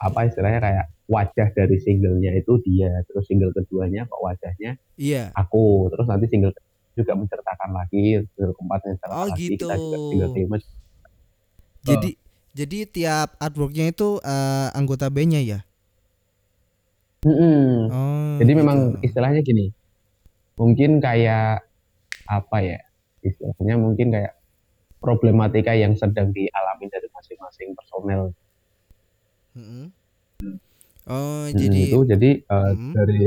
apa 0.02 0.18
istilahnya 0.26 0.58
kayak 0.58 0.86
wajah 1.06 1.48
dari 1.54 1.76
singlenya 1.78 2.34
itu 2.34 2.58
dia 2.66 2.90
terus 3.06 3.30
single 3.30 3.54
keduanya 3.54 4.10
kok 4.10 4.18
wajahnya 4.18 4.74
iya. 4.98 5.30
aku 5.38 5.86
terus 5.94 6.10
nanti 6.10 6.26
single 6.26 6.50
juga 6.98 7.14
menceritakan 7.14 7.70
lagi 7.70 8.26
single 8.34 8.54
keempatnya 8.58 8.98
menceritakan 8.98 9.14
Oh, 9.14 9.26
lagi 9.30 9.44
gitu. 9.46 9.64
kita 9.70 9.74
juga 9.78 9.98
single 10.10 10.30
kelima 10.34 10.56
Jadi 11.80 12.10
Jadi 12.50 12.82
tiap 12.82 13.38
artworknya 13.38 13.94
itu 13.94 14.18
eh, 14.26 14.68
anggota 14.74 15.06
bandnya 15.06 15.38
ya? 15.38 15.60
Mm-mm. 17.22 17.86
Oh. 17.86 18.36
Jadi 18.42 18.50
gitu. 18.50 18.58
memang 18.58 18.98
istilahnya 19.06 19.38
gini, 19.46 19.70
mungkin 20.58 20.98
kayak 20.98 21.62
apa 22.30 22.62
ya? 22.62 22.78
Istilahnya 23.26 23.74
mungkin 23.76 24.14
kayak 24.14 24.38
problematika 25.02 25.74
yang 25.74 25.98
sedang 25.98 26.30
dialami 26.30 26.86
dari 26.86 27.10
masing-masing 27.10 27.74
personel. 27.74 28.30
Mm-mm. 29.58 29.90
Oh, 31.10 31.48
Mm, 31.50 31.58
jadi 31.58 31.78
itu 31.90 31.98
jadi 32.06 32.30
eh, 32.46 32.72
Mm. 32.78 32.92
dari 32.94 33.26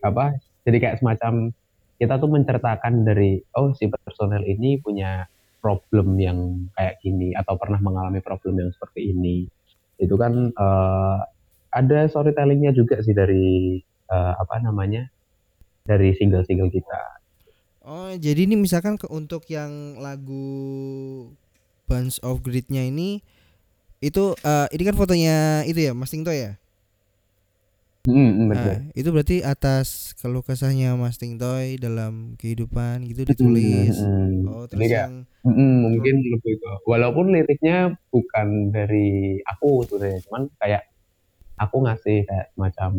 apa? 0.00 0.40
Jadi 0.64 0.76
kayak 0.80 0.98
semacam 1.04 1.52
kita 2.00 2.16
tuh 2.16 2.30
menceritakan 2.32 3.04
dari 3.04 3.36
oh 3.60 3.76
si 3.76 3.84
personel 3.92 4.40
ini 4.48 4.80
punya 4.80 5.28
problem 5.60 6.16
yang 6.16 6.72
kayak 6.72 6.96
gini 7.04 7.36
atau 7.36 7.60
pernah 7.60 7.76
mengalami 7.84 8.24
problem 8.24 8.56
yang 8.56 8.70
seperti 8.72 9.12
ini. 9.12 9.44
Itu 10.00 10.16
kan 10.16 10.48
eh, 10.56 11.18
ada 11.70 11.98
storytellingnya 12.08 12.72
juga 12.72 13.04
sih 13.04 13.12
dari 13.12 13.76
eh, 14.08 14.32
apa 14.40 14.56
namanya? 14.64 15.04
dari 15.80 16.14
single-single 16.14 16.70
kita. 16.70 17.19
Oh, 17.90 18.14
jadi 18.14 18.46
ini 18.46 18.54
misalkan 18.54 18.94
ke, 18.94 19.10
untuk 19.10 19.50
yang 19.50 19.98
lagu 19.98 20.46
Bunch 21.90 22.22
of 22.22 22.38
Greed-nya 22.46 22.86
ini 22.86 23.18
itu 23.98 24.38
eh, 24.46 24.66
ini 24.70 24.82
kan 24.86 24.94
fotonya 24.94 25.66
itu 25.66 25.90
ya, 25.90 25.92
Mas 25.92 26.14
Tingto 26.14 26.30
ya? 26.30 26.54
Mm, 28.06 28.48
betul. 28.48 28.78
Nah, 28.78 28.78
itu 28.96 29.08
berarti 29.10 29.36
atas 29.42 30.16
keluh 30.22 30.40
kesahnya 30.46 30.94
Mas 30.94 31.18
Tingtoy 31.18 31.76
dalam 31.82 32.38
kehidupan 32.38 33.10
gitu 33.10 33.26
Mm, 33.26 33.30
ditulis. 33.34 33.94
mm, 33.98 34.06
mm. 34.06 34.48
Oh, 34.48 34.64
terus 34.70 34.86
kayak 34.86 34.94
yang 34.94 35.14
mm, 35.44 35.76
mungkin 35.84 36.16
lebih 36.30 36.54
ke 36.62 36.70
walaupun 36.86 37.26
liriknya 37.34 37.98
bukan 38.14 38.70
dari 38.70 39.36
aku 39.44 39.84
sebenarnya, 39.84 40.22
cuman 40.30 40.42
kayak 40.62 40.82
aku 41.58 41.76
ngasih 41.84 42.18
kayak 42.24 42.46
semacam 42.54 42.92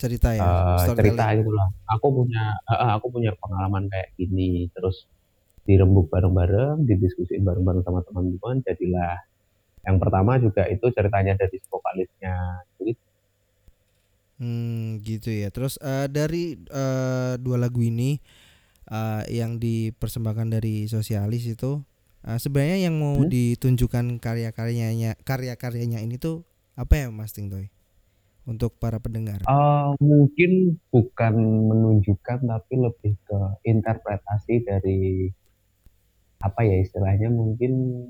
cerita 0.00 0.30
ya, 0.42 0.50
eh, 0.82 0.86
cerita 0.96 1.24
gitu 1.38 1.50
lah. 1.58 1.68
Aku 1.94 2.06
punya 2.18 2.42
eh, 2.70 2.90
aku 2.96 3.06
punya 3.14 3.30
pengalaman 3.42 3.84
kayak 3.92 4.08
gini, 4.18 4.68
terus 4.74 4.96
dirembuk 5.68 6.06
bareng-bareng, 6.14 6.76
didiskusiin 6.88 7.44
bareng-bareng 7.48 7.84
sama 7.86 8.00
teman-teman, 8.08 8.56
jadilah 8.66 9.14
yang 9.86 9.98
pertama 10.02 10.32
juga 10.44 10.62
itu 10.74 10.86
ceritanya 10.96 11.34
dari 11.40 11.58
vokalisnya. 11.72 12.34
Jadi 12.78 12.92
Hmm, 14.38 14.98
gitu 15.06 15.30
ya. 15.30 15.48
Terus 15.54 15.78
eh, 15.78 16.10
dari 16.10 16.58
eh, 16.58 17.34
dua 17.38 17.56
lagu 17.62 17.78
ini 17.86 18.18
eh, 18.90 19.22
yang 19.30 19.58
dipersembahkan 19.62 20.48
dari 20.58 20.86
Sosialis 20.90 21.44
itu 21.50 21.82
eh, 22.26 22.38
sebenarnya 22.40 22.90
yang 22.90 22.96
mau 22.98 23.22
Hmm? 23.22 23.28
ditunjukkan 23.28 24.18
karya-karyanya 24.22 25.18
karya-karyanya 25.26 26.00
ini 26.02 26.18
tuh 26.22 26.46
apa 26.78 27.06
ya 27.06 27.08
Mas 27.14 27.34
Tingtoy? 27.36 27.73
Untuk 28.44 28.76
para 28.76 29.00
pendengar. 29.00 29.40
eh, 29.40 29.88
mungkin 30.04 30.76
bukan 30.92 31.34
menunjukkan 31.72 32.44
tapi 32.44 32.74
lebih 32.76 33.16
ke 33.24 33.38
interpretasi 33.64 34.68
dari 34.68 35.32
apa 36.44 36.60
ya 36.60 36.76
istilahnya 36.84 37.32
mungkin 37.32 38.04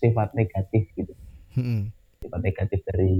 sifat 0.00 0.32
negatif 0.32 0.88
gitu. 0.96 1.12
Mm-mm. 1.54 1.92
sifat 2.24 2.40
negatif 2.40 2.80
dari 2.88 3.14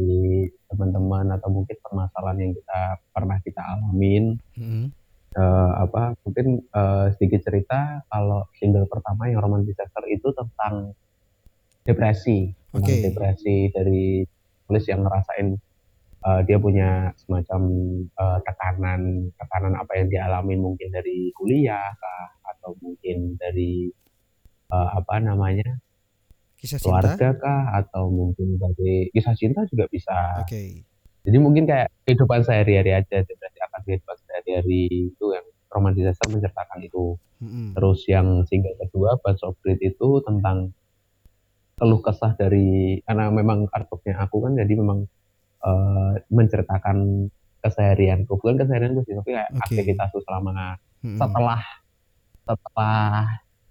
teman-teman 0.73 1.29
atau 1.37 1.53
mungkin 1.53 1.77
permasalahan 1.85 2.41
yang 2.41 2.53
kita 2.57 2.81
pernah 3.13 3.39
kita 3.45 3.61
alamin 3.61 4.41
Mm-mm. 4.57 4.91
Eh, 5.35 5.73
apa 5.83 6.15
mungkin 6.23 6.63
eh, 6.63 7.07
sedikit 7.19 7.43
cerita 7.43 8.07
kalau 8.07 8.47
single 8.55 8.87
pertama 8.87 9.27
yang 9.27 9.43
Roman 9.43 9.67
Disaster 9.67 10.07
itu 10.07 10.31
tentang 10.31 10.95
depresi 11.83 12.55
tentang 12.71 12.87
Oke. 12.87 13.03
depresi 13.03 13.67
dari 13.75 14.23
tulis 14.71 14.85
yang 14.87 15.03
ngerasain 15.03 15.59
eh, 16.25 16.41
dia 16.49 16.59
punya 16.59 17.13
semacam 17.21 17.61
eh, 18.09 18.39
tekanan 18.45 19.01
tekanan 19.37 19.75
apa 19.77 19.93
yang 20.01 20.09
dialami 20.09 20.55
mungkin 20.57 20.89
dari 20.91 21.31
kuliah 21.37 21.93
kah 21.95 22.25
atau 22.55 22.73
mungkin 22.81 23.37
dari 23.37 23.93
eh, 24.73 24.89
apa 24.97 25.15
namanya 25.21 25.81
Kisah 26.57 26.81
cinta. 26.81 26.85
keluarga 26.89 27.29
kah 27.37 27.63
atau 27.85 28.09
mungkin 28.09 28.57
dari 28.57 29.13
kisah 29.13 29.37
cinta 29.37 29.69
juga 29.69 29.85
bisa 29.93 30.41
Oke. 30.41 30.85
Jadi 31.25 31.41
mungkin 31.41 31.65
kayak 31.65 31.89
kehidupan 32.05 32.45
sehari-hari 32.45 32.93
aja, 32.93 33.25
depresi 33.25 33.59
akan 33.65 33.81
kehidupan 33.89 34.17
sehari-hari 34.29 35.09
itu 35.09 35.27
yang 35.33 35.47
Roman 35.73 35.97
Disaster 35.97 36.29
menceritakan 36.29 36.85
itu. 36.85 37.17
Mm-mm. 37.41 37.73
Terus 37.73 38.05
yang 38.13 38.45
single 38.45 38.77
kedua, 38.77 39.17
Bunch 39.25 39.41
of 39.41 39.57
Greed 39.65 39.81
itu 39.81 40.21
tentang 40.21 40.77
keluh 41.81 42.05
kesah 42.05 42.37
dari, 42.37 43.01
karena 43.09 43.33
memang 43.33 43.67
artworknya 43.73 44.21
aku 44.21 44.45
kan 44.45 44.53
jadi 44.55 44.73
memang 44.77 45.09
eh, 45.65 46.13
menceritakan 46.29 47.29
keseharianku, 47.65 48.37
bukan 48.37 48.61
keseharianku 48.61 49.01
sih, 49.09 49.17
tapi 49.17 49.31
kayak 49.33 49.49
Oke. 49.57 49.61
aktivitasku 49.65 50.21
selama 50.21 50.77
Mm-mm. 51.01 51.17
setelah 51.17 51.61
setelah 52.45 53.01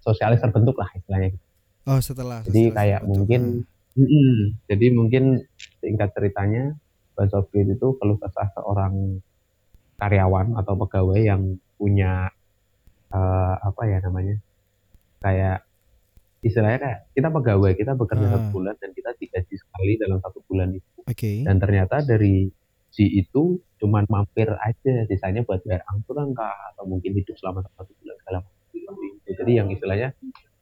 sosialis 0.01 0.41
terbentuk 0.41 0.75
lah 0.81 0.89
istilahnya. 0.97 1.37
Oh, 1.85 2.01
setelah 2.01 2.41
Jadi 2.41 2.73
setelah 2.73 2.77
kayak 2.81 2.99
terbentuk. 3.05 3.13
mungkin 3.13 3.41
Mm-mm. 3.93 4.57
Jadi 4.65 4.85
mungkin 4.89 5.23
singkat 5.77 6.09
ceritanya, 6.17 6.73
of 7.13 7.45
Greed 7.53 7.77
itu 7.77 7.93
keluh 8.01 8.17
kesah 8.17 8.49
seorang 8.57 9.21
karyawan 10.01 10.57
atau 10.57 10.73
pegawai 10.73 11.21
yang 11.21 11.61
punya 11.77 12.33
eh, 13.13 13.55
apa 13.61 13.81
ya 13.85 14.01
namanya, 14.01 14.41
kayak 15.21 15.61
istilahnya 16.43 16.79
kayak 16.79 16.99
kita 17.11 17.27
pegawai 17.29 17.71
kita 17.73 17.91
bekerja 17.93 18.25
Ah. 18.25 18.31
satu 18.33 18.47
bulan 18.51 18.75
dan 18.77 18.91
kita 18.91 19.09
digaji 19.15 19.55
sekali 19.55 19.91
dalam 19.95 20.19
satu 20.19 20.39
bulan 20.43 20.69
itu. 20.71 20.99
Oke. 21.01 21.41
Dan 21.41 21.55
ternyata 21.57 21.99
dari 21.99 22.51
si 22.87 23.09
itu 23.09 23.43
cuman 23.75 24.05
mampir 24.05 24.51
aja, 24.53 24.93
sisanya 25.03 25.41
buat 25.41 25.63
bayar 25.63 25.81
angsuran 25.87 26.31
kah 26.31 26.53
atau 26.69 26.85
mungkin 26.85 27.11
hidup 27.11 27.33
selama 27.33 27.63
satu 27.65 27.89
bulan 27.97 28.15
segala 28.19 28.37
macam. 28.39 28.53
seperti 28.69 28.77
itu. 29.17 29.31
Jadi 29.33 29.51
yang 29.53 29.67
istilahnya 29.67 30.09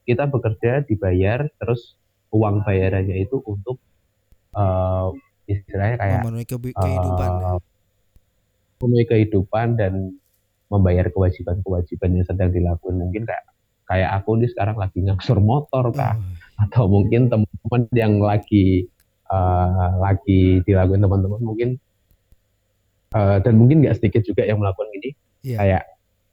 kita 0.01 0.23
bekerja 0.25 0.71
dibayar 0.81 1.43
terus 1.53 1.97
uang 2.29 2.61
bayarannya 2.61 3.17
itu 3.19 3.41
untuk 3.41 3.77
eh, 4.51 5.07
istilahnya 5.47 5.97
kayak 5.97 6.21
Memenuhi 6.21 6.45
kehidupan. 6.47 7.29
eh, 7.29 7.59
memenuhi 8.77 9.05
kehidupan 9.05 9.67
dan 9.75 9.93
membayar 10.67 11.05
kewajiban-kewajiban 11.05 12.09
yang 12.13 12.25
sedang 12.25 12.49
dilakukan 12.49 12.95
mungkin 12.95 13.23
kayak 13.23 13.43
kayak 13.91 14.23
aku 14.23 14.39
nih 14.39 14.47
sekarang 14.47 14.79
lagi 14.79 15.03
ngaksur 15.03 15.43
motor 15.43 15.91
kah 15.91 16.15
Oh, 16.15 16.63
atau 16.63 16.85
mungkin 16.87 17.27
teman-teman 17.27 17.81
yang 17.91 18.23
lagi 18.23 18.87
eh, 19.27 19.91
lagi 19.99 20.63
dilakukan 20.63 21.01
teman-teman 21.01 21.41
mungkin 21.41 21.69
eh, 23.11 23.37
dan 23.43 23.53
mungkin 23.59 23.83
nggak 23.83 23.99
sedikit 23.99 24.23
juga 24.23 24.47
yang 24.47 24.63
melakukan 24.63 24.87
ini 24.95 25.09
Iya. 25.41 25.57
kayak 25.57 25.83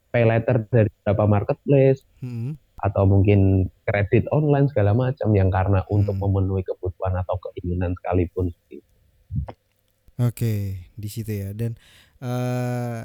pay 0.09 0.23
letter 0.23 0.57
dari 0.69 0.89
beberapa 1.01 1.25
marketplace 1.25 2.05
mm-mm. 2.21 2.53
atau 2.79 3.03
mungkin 3.03 3.67
kredit 3.83 4.29
online 4.29 4.69
segala 4.69 4.93
macam 4.93 5.33
yang 5.33 5.49
karena 5.49 5.81
untuk 5.89 6.13
Hmm. 6.15 6.29
memenuhi 6.29 6.61
kebutuhan 6.61 7.17
atau 7.17 7.35
keinginan 7.41 7.97
sekalipun 7.97 8.53
Oke, 10.19 10.83
di 10.93 11.07
situ 11.07 11.31
ya. 11.31 11.55
Dan 11.55 11.79
eh 12.19 13.01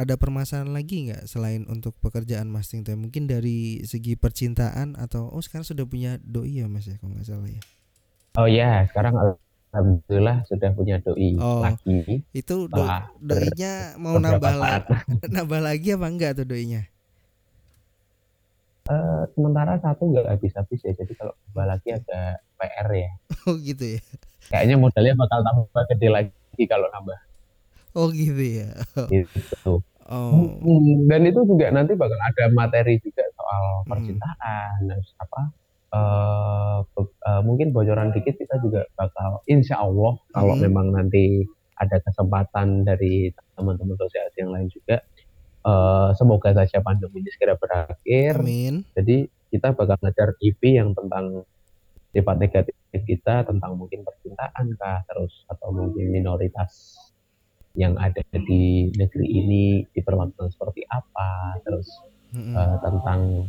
ada 0.00 0.16
permasalahan 0.16 0.72
lagi 0.72 0.96
nggak 1.06 1.28
selain 1.28 1.68
untuk 1.68 1.92
pekerjaan 2.00 2.48
Mas 2.48 2.72
Tingtoy? 2.72 2.96
Mungkin 2.96 3.28
dari 3.28 3.84
segi 3.84 4.16
percintaan 4.16 4.96
atau 4.96 5.28
oh 5.28 5.42
sekarang 5.44 5.62
sudah 5.62 5.84
punya 5.84 6.16
doi 6.24 6.64
ya 6.64 6.66
Mas 6.66 6.88
ya 6.88 6.96
kalau 6.96 7.12
nggak 7.12 7.28
salah 7.28 7.44
ya. 7.46 7.60
oh 8.34 8.48
ya 8.48 8.70
sekarang 8.88 9.12
alhamdulillah 9.70 10.42
sudah 10.46 10.70
punya 10.72 10.96
doi 10.98 11.36
Oh. 11.36 11.60
lagi 11.60 12.24
Itu 12.32 12.64
do, 12.66 12.82
doinya 13.20 13.94
mau 13.96 14.16
nambah 14.16 14.54
la- 14.56 14.80
saat 14.80 14.84
nambah 15.36 15.60
lagi 15.60 15.88
apa 15.92 16.06
enggak 16.08 16.32
tuh 16.34 16.46
doinya? 16.46 16.88
Eh, 18.86 19.22
sementara 19.36 19.78
satu 19.78 20.02
nggak 20.08 20.26
habis-habis 20.26 20.80
ya 20.82 20.90
jadi 20.96 21.12
kalau 21.14 21.30
tambah 21.46 21.66
lagi 21.68 21.88
ada 21.94 22.20
PR 22.58 22.88
ya 22.90 23.10
Oh 23.46 23.54
gitu 23.54 23.84
ya. 23.86 24.00
kayaknya 24.48 24.74
modalnya 24.74 25.14
bakal 25.14 25.38
tambah 25.44 25.82
gede 25.94 26.08
lagi 26.10 26.64
kalau 26.66 26.88
nambah 26.90 27.18
Oh 27.90 28.06
gitu 28.10 28.38
ya. 28.62 28.70
gitu 29.06 29.82
Oh. 30.08 30.48
Hmm, 30.58 31.06
dan 31.06 31.22
itu 31.22 31.44
juga 31.44 31.68
nanti 31.70 31.92
bakal 31.94 32.16
ada 32.16 32.48
materi 32.50 32.96
juga 32.98 33.22
soal 33.34 33.64
Hmm. 33.84 33.88
percintaan 33.88 34.76
terus 34.86 35.10
apa 35.18 35.40
be- 36.94 37.14
eh, 37.26 37.42
mungkin 37.42 37.74
bocoran 37.74 38.14
dikit 38.14 38.38
kita 38.38 38.62
juga 38.62 38.86
bakal 38.94 39.42
insya 39.46 39.82
Allah 39.82 40.16
kalau 40.30 40.54
Hmm. 40.54 40.62
memang 40.64 40.86
nanti 40.94 41.42
ada 41.76 41.96
kesempatan 41.98 42.84
dari 42.84 43.32
teman-teman 43.56 43.96
sosial 43.96 44.28
yang 44.36 44.50
lain 44.54 44.68
juga 44.68 45.02
eh, 45.60 46.08
semoga 46.14 46.54
saja 46.54 46.80
pandemi 46.80 47.20
ini 47.20 47.30
segera 47.30 47.54
berakhir 47.54 48.40
Amin. 48.40 48.86
jadi 48.94 49.28
kita 49.50 49.74
bakal 49.74 49.98
ngajar 50.00 50.38
EP 50.40 50.62
yang 50.62 50.94
tentang 50.94 51.42
sifat 52.10 52.36
negatif 52.38 52.74
kita 52.90 53.46
tentang 53.46 53.76
mungkin 53.76 54.02
percintaan 54.02 54.66
kah 54.74 55.02
terus 55.06 55.46
atau 55.46 55.70
mungkin 55.70 56.10
minoritas 56.10 56.98
yang 57.78 57.94
ada 57.98 58.22
di 58.34 58.90
negeri 58.98 59.26
ini 59.26 59.64
diperlakukan 59.94 60.50
seperti 60.50 60.82
apa 60.90 61.60
terus 61.62 61.86
Mm-mm. 62.34 62.54
eh, 62.54 62.76
tentang 62.82 63.46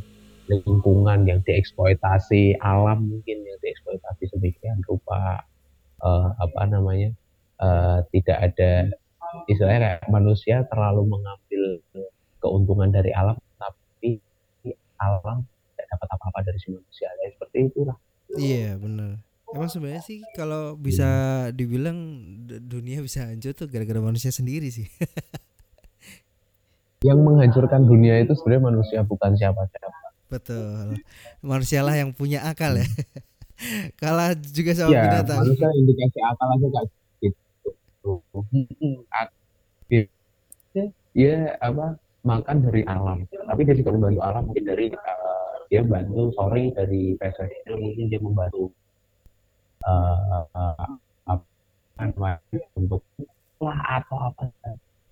lingkungan 0.50 1.26
yang 1.26 1.40
dieksploitasi 1.48 2.60
alam 2.62 3.08
mungkin 3.08 3.38
yang 3.42 3.60
dieksploitasi 3.64 4.28
sedemikian 4.28 4.84
rupa 4.84 5.40
uh, 6.04 6.28
apa 6.44 6.62
namanya 6.68 7.16
uh, 7.64 8.04
tidak 8.12 8.52
ada 8.52 8.92
istilahnya 9.48 9.80
kayak 9.80 10.02
manusia 10.12 10.68
terlalu 10.68 11.08
mengambil 11.08 11.80
keuntungan 12.44 12.92
dari 12.92 13.16
alam 13.16 13.40
tapi 13.56 14.20
alam 15.00 15.48
tidak 15.72 15.88
dapat 15.96 16.08
apa-apa 16.20 16.40
dari 16.52 16.60
si 16.60 16.68
manusia. 16.74 17.08
Ya 17.24 17.32
seperti 17.32 17.58
itulah. 17.72 17.98
Iya 18.36 18.76
benar 18.76 19.31
emang 19.56 19.70
sebenarnya 19.70 20.04
sih 20.04 20.20
kalau 20.36 20.80
bisa 20.80 21.08
dibilang 21.52 22.24
dunia 22.48 23.04
bisa 23.04 23.28
hancur 23.28 23.56
tuh 23.56 23.68
gara-gara 23.68 24.00
manusia 24.00 24.32
sendiri 24.32 24.72
sih 24.72 24.88
yang 27.08 27.20
menghancurkan 27.22 27.84
dunia 27.84 28.22
itu 28.22 28.38
sebenarnya 28.38 28.64
manusia 28.72 29.00
bukan 29.02 29.34
siapa-siapa 29.34 30.12
Betul. 30.32 31.04
Manusialah 31.44 32.00
yang 32.00 32.16
punya 32.16 32.48
akal 32.48 32.80
ya. 32.80 32.88
Kalah 34.02 34.32
juga 34.40 34.72
sama 34.74 34.96
ya, 34.96 35.04
binatang. 35.06 35.44
Manusia 35.44 35.70
indikasi 35.76 36.20
akal 36.24 36.48
aja 36.56 36.68
gak 36.72 36.86
gitu. 37.20 38.12
Ya 41.12 41.60
apa 41.60 42.00
makan 42.24 42.58
dari 42.64 42.88
alam. 42.88 43.28
Tapi 43.28 43.62
dia 43.68 43.76
juga 43.76 43.92
membantu 43.92 44.22
alam 44.24 44.48
mungkin 44.48 44.64
dari 44.64 44.88
uh, 44.96 45.56
dia 45.68 45.84
bantu 45.84 46.32
sorry 46.40 46.72
dari 46.72 47.20
PSSI 47.20 47.76
mungkin 47.76 48.08
dia 48.08 48.24
membantu 48.24 48.72
uh, 49.86 50.46
uh, 50.54 50.76
apa 51.28 52.52
untuk 52.78 53.02
lah 53.62 54.02
atau 54.02 54.18
apa. 54.34 54.50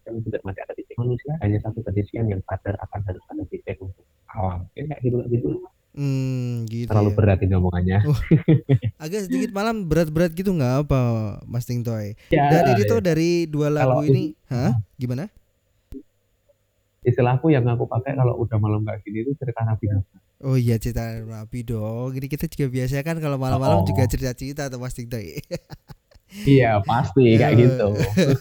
Yang 0.09 0.25
juga 0.25 0.37
masih 0.41 0.61
ada 0.65 0.73
titik 0.73 0.97
manusia 0.97 1.31
hanya 1.45 1.57
satu 1.61 1.85
kedisian 1.85 2.25
yang 2.25 2.41
sadar 2.49 2.73
akan 2.81 2.99
harus 3.05 3.23
ada 3.29 3.43
titik 3.45 3.77
untuk 3.77 4.05
alam 4.33 4.65
kayak 4.73 4.97
gitu 5.05 5.21
gitu. 5.29 5.49
Hmm, 5.89 6.69
gitu 6.69 6.85
terlalu 6.85 7.11
ya. 7.11 7.17
berat 7.17 7.39
ini 7.41 7.53
omongannya. 7.57 7.97
Uh, 8.05 8.19
agak 9.03 9.25
sedikit 9.25 9.51
malam 9.53 9.89
berat-berat 9.89 10.31
gitu 10.33 10.53
nggak 10.53 10.85
apa 10.85 11.01
Mas 11.49 11.65
Ting 11.65 11.81
Toy 11.81 12.13
ya, 12.29 12.45
dari 12.49 12.77
ya. 12.77 12.83
itu 12.85 12.95
dari 13.01 13.31
dua 13.49 13.73
lagu 13.73 14.01
Kalau 14.01 14.05
ini 14.05 14.37
hah? 14.49 14.77
Gimana? 14.97 15.29
Istilahku 17.01 17.49
yang 17.49 17.65
aku 17.65 17.89
pakai 17.89 18.13
kalau 18.17 18.37
udah 18.37 18.57
malam 18.61 18.85
kayak 18.85 19.01
gini 19.01 19.25
itu 19.25 19.33
cerita 19.37 19.65
nabi 19.65 19.89
Oh 20.39 20.55
iya 20.55 20.79
cerita 20.79 21.03
nabi 21.19 21.61
dong. 21.61 22.15
Ini 22.15 22.25
kita 22.25 22.47
juga 22.47 22.67
biasa 22.67 23.03
kan 23.03 23.19
kalau 23.19 23.35
malam-malam 23.35 23.83
Oh. 23.83 23.85
juga 23.85 24.07
cerita-cerita 24.07 24.67
atau 24.67 24.79
Mas 24.79 24.95
Ting 24.95 25.07
Toy. 25.07 25.43
iya 26.45 26.77
pasti 26.79 27.25
kayak 27.41 27.57
gitu 27.57 27.89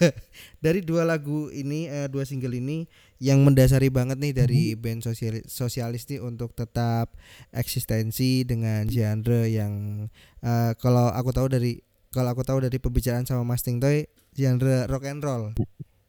dari 0.65 0.79
dua 0.79 1.03
lagu 1.03 1.49
ini, 1.49 1.89
eh, 1.89 2.07
dua 2.07 2.23
single 2.23 2.53
ini 2.53 2.85
yang 3.17 3.41
mendasari 3.41 3.89
banget 3.89 4.21
nih 4.21 4.31
dari 4.33 4.63
Hmm. 4.71 4.79
band 4.79 5.01
sosial 5.03 5.41
sosialis 5.45 6.05
nih 6.07 6.21
untuk 6.21 6.53
tetap 6.53 7.17
eksistensi 7.51 8.45
dengan 8.45 8.87
genre 8.87 9.43
yang 9.45 10.07
eh, 10.41 10.73
kalau 10.77 11.09
aku 11.09 11.33
tahu 11.33 11.49
dari 11.49 11.81
kalau 12.09 12.31
aku 12.31 12.45
tahu 12.45 12.61
dari 12.61 12.77
pembicaraan 12.77 13.25
sama 13.25 13.43
Mas 13.43 13.61
Ting 13.61 13.81
Toy 13.81 14.05
genre 14.33 14.87
rock 14.87 15.05
and 15.05 15.19
roll. 15.19 15.45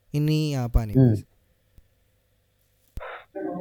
Ini 0.09 0.57
apa 0.59 0.83
nih? 0.83 0.93
Hmm. 0.93 1.15
Mas? 1.15 1.28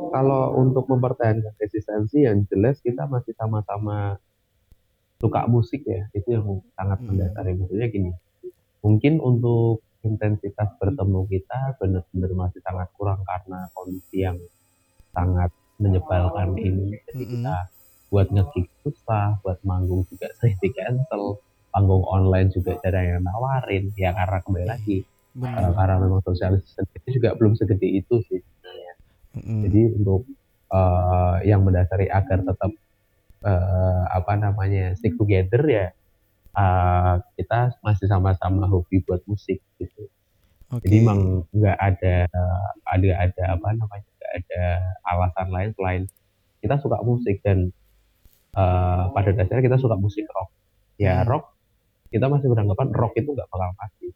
Kalau 0.09 0.57
untuk 0.57 0.89
mempertahankan 0.89 1.53
eksistensi 1.61 2.25
yang 2.25 2.45
jelas 2.49 2.81
kita 2.81 3.05
masih 3.05 3.37
sama-sama 3.37 4.17
suka 5.19 5.45
musik 5.51 5.83
ya 5.85 6.07
itu 6.15 6.29
yang 6.31 6.47
sangat 6.79 6.99
Hmm. 7.03 7.07
mendasari 7.13 7.53
maksudnya 7.59 7.89
gini 7.91 8.11
mungkin 8.81 9.19
untuk 9.19 9.83
intensitas 10.07 10.79
bertemu 10.79 11.27
kita 11.27 11.75
benar-benar 11.83 12.31
masih 12.39 12.63
sangat 12.63 12.87
kurang 12.95 13.19
karena 13.27 13.67
kondisi 13.75 14.23
yang 14.23 14.39
sangat 15.11 15.51
menyebalkan 15.83 16.55
ini 16.55 17.03
jadi 17.11 17.19
Mm-mm. 17.19 17.31
kita 17.43 17.57
buat 18.09 18.31
ngegig 18.31 18.67
susah 18.87 19.43
buat 19.43 19.59
manggung 19.67 20.07
juga 20.07 20.31
sering 20.39 20.55
di 20.63 20.71
cancel 20.71 21.43
panggung 21.69 22.07
online 22.07 22.49
juga 22.55 22.79
jarang 22.81 23.19
yang 23.19 23.23
nawarin 23.27 23.91
ya 23.99 24.15
karena 24.15 24.39
kembali 24.41 24.67
lagi 24.67 24.99
Benar. 25.35 25.75
karena 25.75 25.95
memang 25.99 26.23
sosialis 26.23 26.63
sendiri 26.73 27.11
juga 27.11 27.35
belum 27.35 27.59
segede 27.59 27.87
itu 27.91 28.23
sih 28.31 28.39
sebenarnya 28.39 28.88
Mm-mm. 29.39 29.61
jadi 29.67 29.81
untuk 29.95 30.23
uh, 30.75 31.39
yang 31.47 31.63
mendasari 31.63 32.11
agar 32.11 32.43
tetap 32.43 32.73
uh, 33.47 34.03
apa 34.11 34.33
namanya 34.35 34.95
stick 34.99 35.15
together 35.15 35.63
ya 35.65 35.87
uh, 36.59 37.23
kita 37.39 37.79
masih 37.81 38.07
sama-sama 38.11 38.67
hobi 38.67 39.03
buat 39.07 39.23
musik 39.31 39.63
gitu. 39.79 40.11
Oke. 40.69 40.85
Jadi 40.85 40.97
emang 41.01 41.49
nggak 41.49 41.79
ada 41.81 42.17
ada 42.85 43.11
ada 43.25 43.43
apa 43.57 43.69
namanya 43.73 44.09
nggak 44.21 44.33
ada 44.45 44.65
alasan 45.09 45.49
lain 45.49 45.71
selain 45.73 46.03
kita 46.61 46.77
suka 46.83 47.01
musik 47.01 47.41
dan 47.41 47.73
uh, 48.53 49.09
pada 49.17 49.33
dasarnya 49.33 49.65
kita 49.65 49.79
suka 49.81 49.97
musik 49.97 50.29
rock. 50.35 50.53
Ya 51.01 51.23
Hmm. 51.23 51.31
rock 51.31 51.45
kita 52.13 52.27
masih 52.29 52.53
beranggapan 52.53 52.89
rock 52.93 53.17
itu 53.17 53.33
nggak 53.33 53.49
bakal 53.49 53.73
mati. 53.79 54.09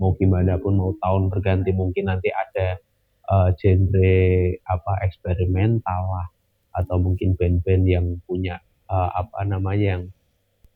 Mau 0.00 0.16
gimana 0.16 0.56
pun 0.58 0.74
mau 0.74 0.90
tahun 0.98 1.28
berganti 1.28 1.70
mungkin 1.76 2.08
nanti 2.08 2.32
ada 2.32 2.80
uh, 3.28 3.50
genre 3.56 4.16
apa 4.64 4.92
eksperimental 5.04 6.02
lah 6.10 6.26
atau 6.74 6.98
mungkin 6.98 7.38
band-band 7.38 7.84
yang 7.86 8.06
punya 8.26 8.58
uh, 8.90 9.10
apa 9.14 9.46
namanya 9.46 9.98
yang 9.98 10.04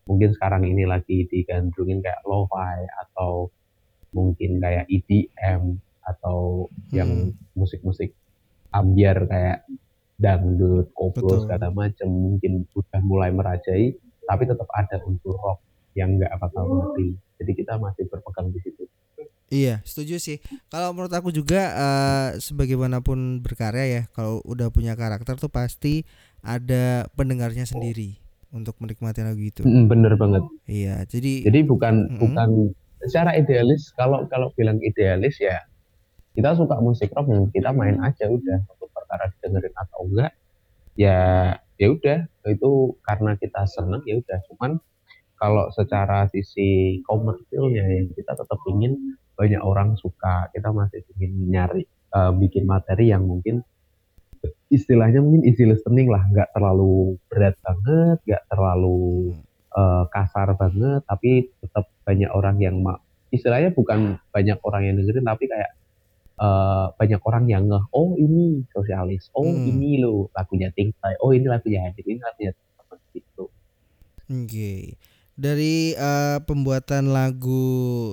mungkin 0.08 0.32
sekarang 0.32 0.64
ini 0.64 0.88
lagi 0.88 1.28
digandrungin 1.28 2.00
kayak 2.00 2.24
lo-fi 2.24 2.87
atau 3.08 3.52
mungkin 4.16 4.62
kayak 4.62 4.88
EDM 4.88 5.76
atau 6.00 6.70
yang 6.88 7.37
musik-musik 7.52 8.16
ambiar 8.72 9.28
kayak 9.28 9.68
dangdut, 10.16 10.90
koplo 10.96 11.44
segala 11.44 11.68
macam 11.70 12.08
mungkin 12.08 12.64
udah 12.72 13.00
mulai 13.04 13.30
merajai 13.30 13.94
tapi 14.24 14.42
tetap 14.44 14.68
ada 14.72 15.00
unsur 15.04 15.37
rock 15.37 15.61
yang 15.96 16.16
nggak 16.20 16.32
bakal 16.37 16.68
mati. 16.68 17.16
Jadi 17.40 17.52
kita 17.54 17.80
masih 17.80 18.04
berpegang 18.11 18.52
di 18.52 18.61
situ. 18.61 18.84
Iya, 19.48 19.80
setuju 19.84 20.20
sih. 20.20 20.44
Kalau 20.68 20.92
menurut 20.92 21.12
aku 21.12 21.32
juga 21.32 21.61
eh, 21.72 22.30
sebagaimanapun 22.40 23.40
berkarya 23.40 23.87
ya, 23.88 24.02
kalau 24.12 24.44
udah 24.44 24.68
punya 24.68 24.92
karakter 24.92 25.40
tuh 25.40 25.48
pasti 25.48 26.04
ada 26.44 27.08
pendengarnya 27.16 27.64
sendiri 27.64 28.20
untuk 28.52 28.76
menikmati 28.80 29.24
lagu 29.24 29.40
itu. 29.40 29.64
Mm, 29.64 29.88
Bener 29.88 30.12
banget. 30.20 30.42
Iya, 30.68 31.04
jadi 31.08 31.48
Jadi 31.48 31.61
bukan 31.64 31.94
Mm-mm. 32.08 32.20
bukan 32.20 32.50
secara 33.04 33.34
idealis 33.38 33.94
kalau 33.94 34.26
kalau 34.26 34.50
bilang 34.58 34.82
idealis 34.82 35.38
ya 35.38 35.64
kita 36.34 36.54
suka 36.58 36.78
musik 36.82 37.14
rock 37.14 37.30
yang 37.30 37.46
kita 37.54 37.70
main 37.70 37.98
aja 38.02 38.26
udah 38.26 38.58
untuk 38.74 38.90
perkara 38.90 39.30
dengerin 39.38 39.74
atau 39.74 39.98
enggak 40.06 40.32
ya 40.98 41.18
ya 41.78 41.87
udah 41.94 42.26
itu 42.50 42.70
karena 43.06 43.38
kita 43.38 43.62
seneng 43.70 44.02
ya 44.02 44.18
udah 44.18 44.38
cuman 44.50 44.82
kalau 45.38 45.70
secara 45.70 46.26
sisi 46.34 46.98
komersilnya 47.06 47.87
ya 47.87 48.02
kita 48.11 48.34
tetap 48.34 48.58
ingin 48.66 49.14
banyak 49.38 49.62
orang 49.62 49.94
suka. 49.94 50.51
Kita 50.51 50.74
masih 50.74 51.07
ingin 51.14 51.33
nyari 51.48 51.83
eh, 51.87 52.33
bikin 52.35 52.66
materi 52.66 53.14
yang 53.14 53.22
mungkin 53.22 53.62
istilahnya 54.68 55.22
mungkin 55.22 55.46
easy 55.46 55.64
listening 55.64 56.11
lah. 56.11 56.27
Nggak 56.27 56.51
terlalu 56.53 57.16
berat 57.31 57.55
banget 57.62 58.18
nggak 58.27 58.42
terlalu 58.51 59.33
eh, 59.72 60.05
kasar 60.11 60.48
banget 60.59 61.01
tapi 61.07 61.55
tetap 61.62 61.87
banyak 62.03 62.31
orang 62.35 62.57
yang 62.59 62.77
ma- 62.83 63.01
istilahnya 63.31 63.70
bukan 63.77 64.18
banyak 64.35 64.59
orang 64.66 64.83
yang 64.90 64.94
dengerin 64.98 65.24
tapi 65.24 65.44
kayak 65.46 65.70
eh, 66.42 66.87
banyak 66.98 67.20
orang 67.22 67.44
yang 67.46 67.62
ngeh 67.70 67.85
oh 67.94 68.18
ini 68.18 68.66
sosialis. 68.74 69.31
Oh 69.38 69.46
Hmm. 69.46 69.70
ini 69.70 70.03
lo 70.03 70.29
lagunya 70.35 70.68
Tingkai 70.74 71.22
oh 71.22 71.31
ini 71.31 71.46
lagunya 71.46 71.87
Hadir. 71.87 72.05
Ini 72.05 72.20
lagunya 72.20 72.53
gitu 73.14 73.48
oke. 74.29 74.74
Dari 75.38 75.94
eh, 75.94 76.38
pembuatan 76.42 77.14
lagu 77.14 77.64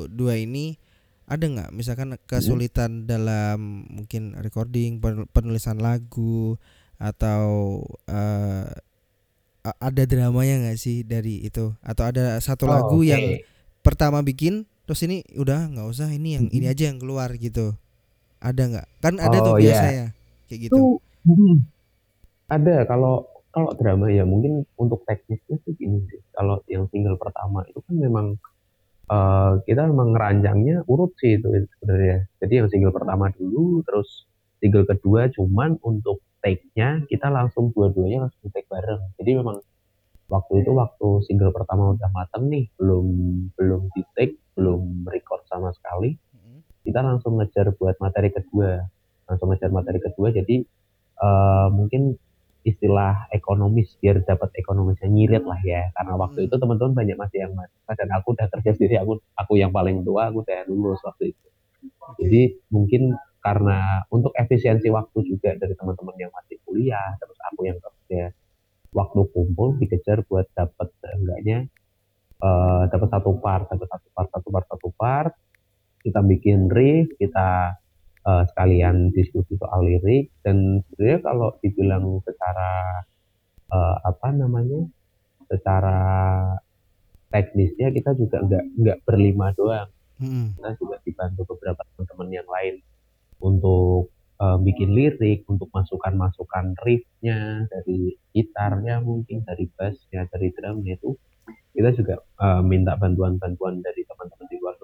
dua 0.07 0.37
ini 0.37 0.77
ada 1.25 1.41
nggak 1.43 1.69
misalkan 1.71 2.13
kesulitan 2.23 3.05
dalam 3.05 3.85
mungkin 3.87 4.37
recording, 4.37 4.97
pen- 4.97 5.25
penulisan 5.29 5.77
lagu 5.77 6.57
atau 6.95 7.81
a- 9.61 9.79
ada 9.81 10.03
dramanya 10.05 10.61
nggak 10.61 10.77
sih 10.77 11.01
dari 11.01 11.41
itu? 11.41 11.73
Atau 11.81 12.05
ada 12.05 12.37
satu 12.37 12.65
lagu 12.65 12.95
Oh, 12.95 13.01
oke. 13.01 13.09
yang 13.09 13.41
pertama 13.81 14.21
bikin 14.21 14.65
terus 14.85 15.01
ini 15.01 15.25
udah 15.33 15.65
nggak 15.67 15.87
usah 15.87 16.09
ini 16.09 16.37
yang 16.37 16.45
ini 16.47 16.65
Mhm. 16.65 16.73
aja 16.73 16.83
yang 16.89 16.99
keluar 16.99 17.29
gitu 17.33 17.73
ada 18.37 18.61
nggak 18.63 18.87
kan 18.99 19.17
ada 19.17 19.37
tuh 19.41 19.53
Oh, 19.53 19.61
biasa 19.61 19.85
iya. 19.87 19.97
ya 19.97 20.07
kayak 20.45 20.59
gitu 20.61 20.73
itu 20.73 20.83
hmm, 21.25 21.55
ada 22.47 22.85
kalau 22.85 23.25
kalau 23.49 23.73
drama 23.73 24.05
ya 24.07 24.21
mungkin 24.21 24.61
untuk 24.75 25.01
teknisnya 25.03 25.57
sih 25.65 25.73
gini 25.73 26.05
sih 26.05 26.21
kalau 26.31 26.61
yang 26.65 26.85
single 26.89 27.17
pertama 27.17 27.65
itu 27.65 27.81
kan 27.81 27.95
memang 27.97 28.37
eh, 29.09 29.51
kita 29.67 29.81
memang 29.89 30.13
ngerancangnya 30.13 30.85
urut 30.89 31.13
sih 31.21 31.37
itu 31.37 31.47
sebenarnya. 31.77 32.25
Jadi 32.41 32.53
yang 32.63 32.67
single 32.71 32.93
pertama 32.95 33.29
dulu 33.33 33.81
terus 33.85 34.25
single 34.61 34.85
kedua 34.87 35.29
cuman 35.33 35.77
untuk 35.85 36.21
take-nya 36.41 37.01
kita 37.09 37.29
langsung 37.33 37.73
dua-duanya 37.73 38.29
langsung 38.29 38.49
take 38.53 38.69
bareng. 38.69 39.01
Jadi 39.17 39.31
memang 39.37 39.57
waktu 40.29 40.65
itu 40.65 40.71
waktu 40.73 41.07
single 41.29 41.53
pertama 41.53 41.93
udah 41.93 42.09
mateng 42.09 42.49
nih 42.49 42.65
belum 42.81 43.05
belum 43.57 43.81
di 43.93 44.01
take 44.17 44.41
belum 44.57 45.05
record 45.05 45.45
sama 45.45 45.69
sekali 45.75 46.17
Mhm. 46.17 46.57
kita 46.85 46.99
langsung 47.05 47.37
ngejar 47.37 47.69
buat 47.77 47.97
materi 48.01 48.33
kedua. 48.33 48.81
Langsung 49.29 49.53
ngejar 49.53 49.69
materi 49.69 49.99
kedua 50.01 50.33
jadi 50.33 50.65
eh, 51.15 51.67
mungkin 51.71 52.17
istilah 52.65 53.29
ekonomis 53.29 53.93
biar 54.01 54.25
dapat 54.25 54.49
ekonomisnya 54.57 55.05
nyirit 55.05 55.45
lah 55.45 55.61
ya. 55.61 55.93
Karena 55.93 56.17
waktu 56.17 56.39
Hmm. 56.43 56.47
itu 56.49 56.55
teman-teman 56.57 56.93
banyak 56.97 57.17
masih 57.21 57.37
yang 57.45 57.53
mahasiswa 57.53 57.93
dan 57.93 58.09
aku 58.17 58.27
udah 58.33 58.47
kerja 58.49 58.69
sendiri 58.73 58.95
aku 58.97 59.21
aku 59.37 59.53
yang 59.61 59.69
paling 59.69 60.01
tua 60.01 60.33
aku 60.33 60.41
udah 60.41 60.65
lulus 60.65 60.99
waktu 61.05 61.31
itu. 61.37 61.47
Jadi 62.17 62.41
mungkin 62.73 63.13
karena 63.45 64.01
untuk 64.09 64.33
efisiensi 64.33 64.89
waktu 64.89 65.21
juga 65.29 65.53
dari 65.53 65.77
teman-teman 65.77 66.17
yang 66.17 66.33
masih 66.33 66.57
kuliah 66.65 67.13
terus 67.21 67.37
aku 67.45 67.69
yang 67.69 67.77
kerja 67.77 68.33
waktu 68.89 69.21
kumpul 69.29 69.77
dikejar 69.77 70.25
buat 70.25 70.49
dapat 70.57 70.89
enggaknya 71.13 71.69
eh 72.41 72.83
dapat 72.89 73.07
satu 73.13 73.31
part 73.37 73.69
dapat 73.69 73.87
satu 73.93 74.07
part 74.09 74.29
satu 74.33 74.47
part 74.49 74.65
satu 74.73 74.89
part. 74.97 75.33
Kita 76.01 76.21
bikin 76.25 76.69
riff 76.73 77.13
kita 77.21 77.77
eh, 78.25 78.43
sekalian 78.51 79.13
diskusi 79.13 79.53
soal 79.55 79.85
lirik 79.85 80.33
dan 80.41 80.81
sebenarnya 80.89 81.19
kalau 81.21 81.49
dibilang 81.61 82.19
secara 82.25 83.01
eh, 83.69 83.95
apa 84.01 84.27
namanya 84.33 84.81
secara 85.45 85.99
teknisnya 87.29 87.93
kita 87.93 88.17
juga 88.17 88.41
nggak 88.41 88.65
nggak 88.81 88.97
berlima 89.05 89.53
doang 89.53 89.89
Mm-mm. 90.21 90.55
kita 90.57 90.69
juga 90.79 90.95
dibantu 91.03 91.41
beberapa 91.55 91.81
teman-teman 91.93 92.29
yang 92.31 92.47
lain 92.49 92.75
untuk 93.43 94.09
eh, 94.41 94.57
bikin 94.63 94.89
lirik 94.95 95.43
untuk 95.45 95.69
masukan-masukan 95.75 96.73
riffnya 96.81 97.67
dari 97.69 98.15
gitarnya 98.33 99.03
mungkin 99.03 99.43
dari 99.43 99.69
bassnya 99.75 100.25
dari 100.31 100.49
drumnya 100.55 100.95
itu 100.97 101.13
kita 101.75 101.91
juga 101.91 102.15
eh, 102.41 102.61
minta 102.63 102.95
bantuan-bantuan 102.95 103.83
dari 103.83 104.01
teman-teman 104.07 104.47
di 104.47 104.57
luar 104.63 104.74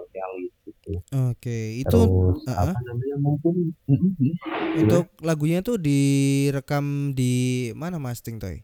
gitu 0.92 1.08
Oke, 1.32 1.58
itu 1.80 1.88
terus 1.88 2.44
uh-uh. 2.48 2.72
apa 2.76 2.80
namanya 2.84 3.18
mungkin 3.20 3.56
untuk 4.82 5.12
lagunya 5.24 5.60
tuh 5.64 5.80
direkam 5.80 7.16
di 7.16 7.70
mana 7.76 7.96
Mas 8.00 8.20
Ting 8.20 8.40
Toy? 8.40 8.64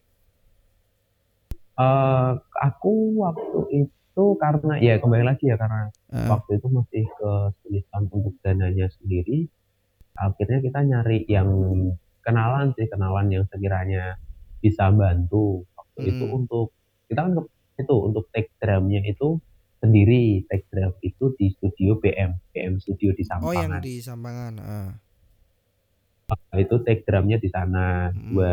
Eh, 1.78 2.32
aku 2.58 2.94
waktu 3.22 3.86
itu 3.86 4.26
karena 4.42 4.82
ya 4.82 4.98
kembali 4.98 5.24
lagi 5.24 5.46
ya 5.48 5.58
karena 5.62 5.94
Uh, 6.08 6.24
waktu 6.32 6.56
itu 6.56 6.72
masih 6.72 7.04
kesulitan 7.20 8.08
untuk 8.08 8.32
dananya 8.40 8.88
sendiri 8.96 9.52
akhirnya 10.16 10.64
kita 10.64 10.80
nyari 10.88 11.28
yang 11.28 11.52
kenalan 12.24 12.72
sih 12.80 12.88
kenalan 12.88 13.28
yang 13.28 13.44
sekiranya 13.52 14.16
bisa 14.64 14.88
bantu 14.96 15.68
waktu 15.76 16.16
itu 16.16 16.24
Mm. 16.24 16.38
untuk 16.40 16.72
kita 17.12 17.28
kan 17.28 17.32
ke- 17.36 17.52
itu 17.84 17.96
untuk 18.00 18.24
take 18.32 18.56
drumnya 18.56 19.04
itu 19.04 19.36
sendiri 19.78 20.44
take 20.50 20.66
drum 20.74 20.94
itu 21.02 21.26
di 21.38 21.54
studio 21.54 21.98
BM 22.02 22.32
BM 22.52 22.82
studio 22.82 23.14
di 23.14 23.24
oh 23.42 23.54
yang 23.54 23.70
Sampangan 23.72 23.82
di 23.82 23.94
Sampangan. 24.02 24.54
ah. 24.60 24.90
Nah, 26.28 26.60
itu 26.60 26.76
take 26.84 27.08
drumnya 27.08 27.38
di 27.40 27.48
sana 27.48 28.12
Mm. 28.12 28.36
dua 28.36 28.52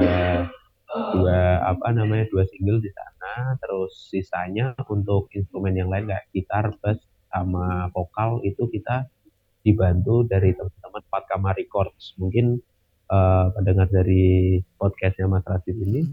dua 0.95 1.41
apa 1.67 1.91
namanya 1.91 2.31
dua 2.31 2.47
single 2.47 2.79
di 2.79 2.87
sana 2.95 3.59
terus 3.59 4.15
sisanya 4.15 4.79
untuk 4.87 5.27
instrumen 5.35 5.75
yang 5.75 5.91
lain 5.91 6.07
kayak 6.07 6.31
gitar 6.31 6.71
bass 6.79 7.03
sama 7.35 7.91
vokal 7.91 8.39
itu 8.47 8.71
kita 8.71 9.11
dibantu 9.67 10.23
dari 10.23 10.55
teman-teman 10.55 11.03
Empat 11.03 11.25
Kamar 11.27 11.59
Records 11.59 12.15
mungkin 12.15 12.63
eh, 13.11 13.47
pendengar 13.59 13.91
dari 13.91 14.61
podcastnya 14.79 15.27
Mas 15.27 15.43
Rasid 15.43 15.75
ini 15.75 16.07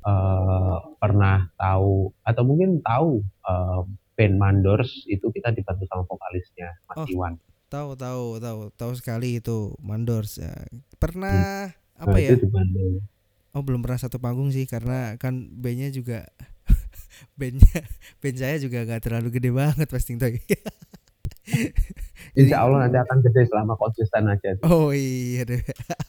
eh, 0.00 0.76
pernah 0.96 1.52
tahu 1.60 2.08
atau 2.24 2.42
mungkin 2.48 2.80
tahu 2.80 3.20
eh, 3.20 3.82
band 4.14 4.36
Mandors 4.36 4.90
itu 5.08 5.24
kita 5.32 5.50
dibantu 5.52 5.84
sama 5.88 6.04
vokalisnya 6.04 6.68
Mas 6.86 6.96
Oh. 7.00 7.08
Iwan 7.08 7.34
Tahu 7.72 7.96
tahu 7.96 8.36
tahu 8.36 8.58
tahu 8.76 8.92
sekali 8.92 9.40
itu 9.40 9.72
Mandors 9.80 10.36
ya. 10.36 10.52
Pernah 11.00 11.72
apa 11.96 12.12
Nah, 12.12 12.20
ya? 12.20 12.36
itu 12.36 12.44
Oh 13.52 13.60
belum 13.64 13.80
pernah 13.80 13.96
satu 13.96 14.20
panggung 14.20 14.52
sih 14.52 14.64
karena 14.68 15.16
kan 15.16 15.48
bandnya 15.56 15.88
juga 15.88 16.28
bandnya 17.40 17.80
band 18.20 18.36
saya 18.36 18.56
juga 18.60 18.84
nggak 18.84 19.00
terlalu 19.04 19.28
gede 19.40 19.50
banget 19.52 19.88
Mas 19.88 20.04
Ting 20.04 20.20
Toy. 20.20 20.36
Insya 22.38 22.64
Allah 22.64 22.86
nanti 22.86 22.96
akan 22.96 23.18
gede 23.24 23.50
selama 23.50 23.74
konsisten 23.76 24.24
aja 24.30 24.56
Oh 24.64 24.92
iya 24.94 25.42
deh. 25.44 25.60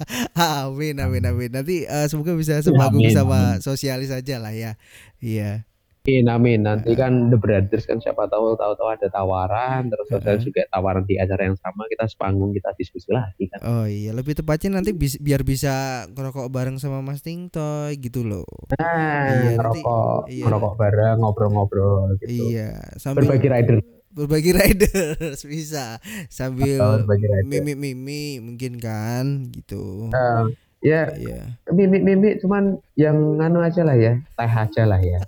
amin 0.40 0.96
amin 1.00 1.24
amin. 1.26 1.50
Nanti 1.52 1.84
eh, 1.84 2.06
semoga 2.08 2.32
bisa 2.36 2.60
sepanggung 2.60 3.04
Amin, 3.04 3.16
sama 3.16 3.40
sosialis 3.60 4.12
aja 4.14 4.36
lah 4.40 4.52
ya. 4.56 4.76
Iya. 5.20 5.64
Amin, 6.04 6.28
amin. 6.28 6.60
Nanti 6.62 6.92
kan 6.94 7.32
The 7.32 7.40
Brothers 7.40 7.88
kan 7.88 7.96
siapa 7.96 8.28
tahu 8.28 8.60
tahu-tahu 8.60 8.92
ada 8.92 9.08
tawaran, 9.08 9.88
terus 9.88 10.12
ada 10.12 10.36
Heeh. 10.36 10.44
juga 10.44 10.62
tawaran 10.68 11.08
di 11.08 11.16
acara 11.16 11.48
yang 11.48 11.56
sama, 11.56 11.88
kita 11.88 12.12
sepanggung 12.12 12.52
kita 12.52 12.76
diskusi 12.76 13.08
lagi 13.08 13.48
kan. 13.48 13.64
Oh 13.64 13.88
iya, 13.88 14.12
lebih 14.12 14.36
tepatnya 14.36 14.76
nanti 14.76 14.92
bis- 14.92 15.16
biar 15.16 15.48
bisa 15.48 15.72
ngerokok 16.12 16.52
bareng 16.52 16.76
sama 16.76 17.00
Mas 17.00 17.24
Ting 17.24 17.48
Toy 17.48 17.96
gitu 17.96 18.28
loh. 18.28 18.44
Nah, 18.76 18.84
Iya, 19.32 19.56
nanti- 19.56 19.80
ngerokok, 19.80 20.20
iya. 20.28 20.44
ngerokok 20.44 20.74
bareng, 20.76 21.16
ngobrol-ngobrol 21.24 22.20
gitu. 22.20 22.52
Iya, 22.52 22.70
sambil 23.00 23.24
Berbagi 23.24 23.48
rider, 23.48 23.76
berbagi 24.12 24.52
riders 24.52 25.40
bisa 25.56 26.04
sambil 26.28 27.08
mimi-mimi 27.48 28.44
mungkin 28.44 28.76
kan 28.76 29.48
gitu. 29.56 30.12
Eh, 30.12 30.44
ya, 30.84 31.16
Iya. 31.16 31.64
mimik-mimik 31.72 32.44
cuman 32.44 32.76
yang 33.00 33.16
anu 33.40 33.64
aja 33.64 33.88
lah 33.88 33.96
ya, 33.96 34.20
teh 34.20 34.52
aja 34.52 34.84
lah 34.84 35.00
ya. 35.00 35.24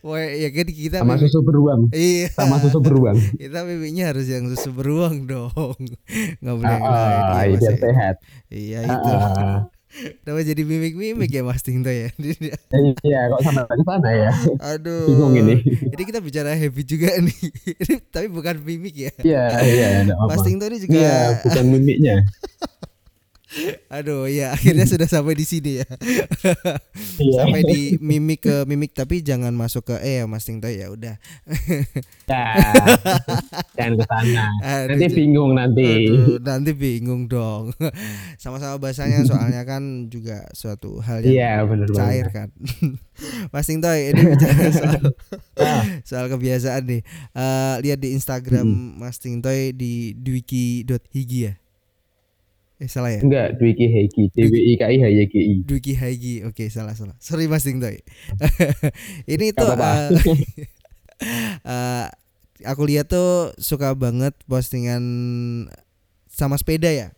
Wah, 0.00 0.22
ya 0.22 0.48
kan 0.52 0.68
kita 0.68 0.96
Sama 1.02 1.16
susu 1.18 1.40
beruang, 1.42 1.80
Iya. 1.90 2.30
sama 2.30 2.56
susu 2.62 2.78
beruang. 2.78 3.18
Kita 3.42 3.66
mimiknya 3.66 4.14
harus 4.14 4.26
yang 4.26 4.46
susu 4.46 4.70
beruang 4.70 5.26
dong. 5.26 5.74
Nggak 6.40 6.54
boleh 6.54 6.70
yang 6.70 6.84
lain. 6.84 7.22
Ah, 7.24 7.42
Iya, 7.42 7.50
biar 7.50 7.50
Mas, 7.50 7.62
ya. 7.64 7.74
sehat. 7.80 8.14
Iya 8.48 8.78
itu. 8.86 9.10
Ah, 9.10 9.60
Kenapa 9.94 10.42
jadi 10.42 10.62
mimik-mimik 10.66 11.30
ya 11.30 11.46
Mas 11.46 11.62
Ting 11.62 11.86
Toy 11.86 12.06
ya? 12.06 12.10
Iya, 13.06 13.20
kok 13.30 13.40
sampai 13.46 13.62
ke 13.62 13.84
sana 13.86 14.10
ya? 14.10 14.30
Aduh. 14.74 15.06
Bingung 15.06 15.34
ini. 15.38 15.54
Ini 15.62 16.02
kita 16.02 16.18
bicara 16.18 16.50
habit 16.50 16.82
juga 16.82 17.14
nih. 17.14 17.40
Tapi 18.10 18.26
bukan 18.26 18.58
mimik 18.58 18.90
ya. 18.90 19.12
Iya, 19.22 19.44
iya, 19.62 19.88
Mas 20.18 20.42
Toy 20.42 20.58
ini 20.58 20.82
juga 20.82 20.98
Iya, 20.98 21.18
bukan 21.46 21.64
mimiknya. 21.70 22.26
Aduh 23.88 24.26
ya 24.26 24.50
akhirnya 24.52 24.82
sudah 24.84 25.06
sampai 25.06 25.34
di 25.34 25.46
sini 25.46 25.82
ya. 25.82 25.86
Iya. 27.14 27.32
sampai 27.40 27.60
di 27.62 27.80
mimik 27.98 28.42
ke 28.42 28.56
mimik 28.66 28.90
tapi 28.92 29.22
jangan 29.22 29.54
masuk 29.54 29.94
ke 29.94 29.96
eh 30.02 30.22
ya 30.22 30.24
Mas 30.26 30.46
Toy 30.46 30.74
ya 30.80 30.90
udah. 30.90 31.14
Ya, 32.24 32.44
jangan 33.76 33.94
ke 34.00 34.04
sana. 34.08 34.44
Nanti 34.88 35.06
bingung 35.12 35.52
nanti. 35.54 36.08
aduh, 36.08 36.40
nanti 36.40 36.70
bingung 36.72 37.28
dong. 37.28 37.70
Sama-sama 38.40 38.80
bahasanya 38.80 39.22
soalnya 39.22 39.62
kan 39.62 40.08
juga 40.08 40.48
suatu 40.52 40.98
hal 41.04 41.20
yang 41.22 41.34
Iya, 41.34 41.52
benar 41.68 41.88
cair 41.92 42.26
banget. 42.32 42.34
kan. 42.34 42.48
Mas 43.52 43.68
Toy 43.68 44.00
ini 44.10 44.20
bicara 44.24 44.66
soal 44.72 45.02
Ah, 45.54 45.82
soal 46.02 46.26
kebiasaan 46.26 46.82
nih. 46.88 47.02
Eh, 47.32 47.74
lihat 47.84 47.98
di 48.00 48.10
Instagram 48.12 48.66
Hmm. 48.66 48.96
Mas 48.98 49.20
Ting 49.20 49.38
Toy 49.38 49.70
di 49.70 50.16
dwiki.higi 50.16 51.40
ya. 51.44 51.54
Eh 52.84 52.90
salah 52.90 53.08
ya? 53.08 53.24
enggak, 53.24 53.56
Dwiki 53.56 53.88
Hegi, 53.88 54.28
D 54.28 54.44
W 54.44 54.52
I 54.52 54.72
K 54.76 54.82
I 54.84 54.96
H 54.98 55.04
Y 55.08 55.24
G 55.24 55.34
I. 55.40 55.54
Dwiki 55.64 55.92
Higi. 55.94 56.34
Oke, 56.44 56.68
salah 56.68 56.92
salah. 56.92 57.16
Sorry 57.16 57.48
Mas 57.48 57.64
Ting 57.64 57.80
Toy. 57.80 57.96
ini 59.32 59.50
tuh 59.50 59.64
apa-apa. 59.64 60.12
eh, 60.12 60.44
eh, 61.64 62.06
aku 62.62 62.82
lihat 62.84 63.08
tuh 63.08 63.56
suka 63.56 63.96
banget 63.96 64.36
postingan 64.44 65.00
sama 66.28 66.60
sepeda 66.60 66.92
ya. 66.92 67.08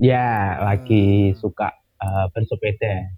Ya, 0.00 0.58
lagi 0.58 1.30
suka 1.36 1.70
eh, 1.96 2.26
bersepeda. 2.32 3.14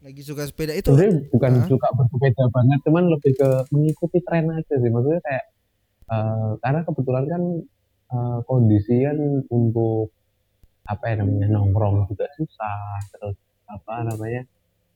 Lagi 0.00 0.22
suka 0.22 0.46
sepeda 0.46 0.70
itu. 0.70 0.86
Sebenarnya 0.86 1.26
bukan 1.34 1.50
Ah. 1.52 1.66
suka 1.66 1.88
bersepeda 1.90 2.46
banget, 2.46 2.78
cuman 2.84 3.04
lebih 3.10 3.34
ke 3.34 3.48
mengikuti 3.72 4.22
tren 4.22 4.46
aja 4.48 4.70
sih. 4.70 4.86
Maksudnya 4.86 5.18
kayak 5.18 5.44
eh, 6.06 6.50
karena 6.62 6.80
kebetulan 6.84 7.24
kan 7.26 7.42
eh, 8.08 8.38
kondisi 8.42 9.02
kan 9.02 9.18
untuk 9.48 10.10
apa 10.86 11.04
ya 11.10 11.14
namanya 11.18 11.48
nongkrong 11.50 12.06
juga 12.06 12.30
susah, 12.34 13.02
terus 13.10 13.34
apa 13.66 14.06
namanya 14.06 14.46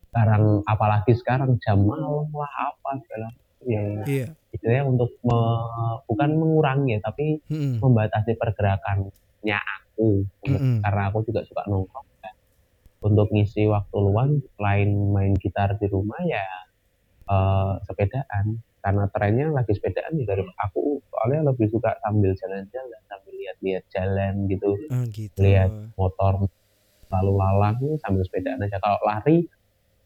sekarang 0.06 0.62
apalagi 0.64 1.12
sekarang 1.14 1.58
jam 1.58 1.82
malam 1.82 2.30
lah 2.30 2.52
apa 2.66 2.98
segala 3.02 3.26
macam 3.28 3.66
yang 3.66 3.86
Iya. 4.06 4.26
istilahnya 4.50 4.84
untuk 4.86 5.10
me- 5.20 5.66
bukan 6.06 6.30
mengurangi 6.32 6.94
ya, 6.94 7.00
tapi 7.02 7.42
Mm-mm. 7.46 7.78
membatasi 7.78 8.34
pergerakannya 8.34 9.58
aku 9.58 10.22
Untuk- 10.46 10.62
Mm-mm. 10.62 10.78
karena 10.80 11.02
aku 11.10 11.18
juga 11.26 11.42
suka 11.44 11.62
nongkrong 11.66 12.06
kan. 12.18 12.34
untuk 13.00 13.26
ngisi 13.30 13.64
waktu 13.64 13.96
luang 13.96 14.30
selain 14.54 14.90
main 15.10 15.32
gitar 15.34 15.74
di 15.74 15.86
rumah 15.86 16.20
ya 16.22 16.46
eh, 17.26 17.72
sepedaan 17.84 18.62
karena 18.80 19.04
trennya 19.08 19.46
lagi 19.50 19.70
sepedaan 19.70 20.12
ya 20.14 20.24
dari 20.26 20.42
aku 20.56 20.80
soalnya 21.06 21.46
lebih 21.46 21.68
suka 21.68 21.92
sambil 22.00 22.32
jalan-jalan 22.34 23.00
sambil 23.06 23.32
lihat-lihat 23.34 23.84
jalan 23.88 24.32
gitu 24.46 24.70
Oh, 24.88 25.04
gitu. 25.06 25.38
Lihat. 25.38 25.70
motor 25.94 26.48
lalu 27.06 27.32
lalang 27.34 27.76
sambil 27.98 28.22
sepedaan 28.22 28.58
aja 28.58 28.78
kalau 28.78 28.96
lari 29.02 29.44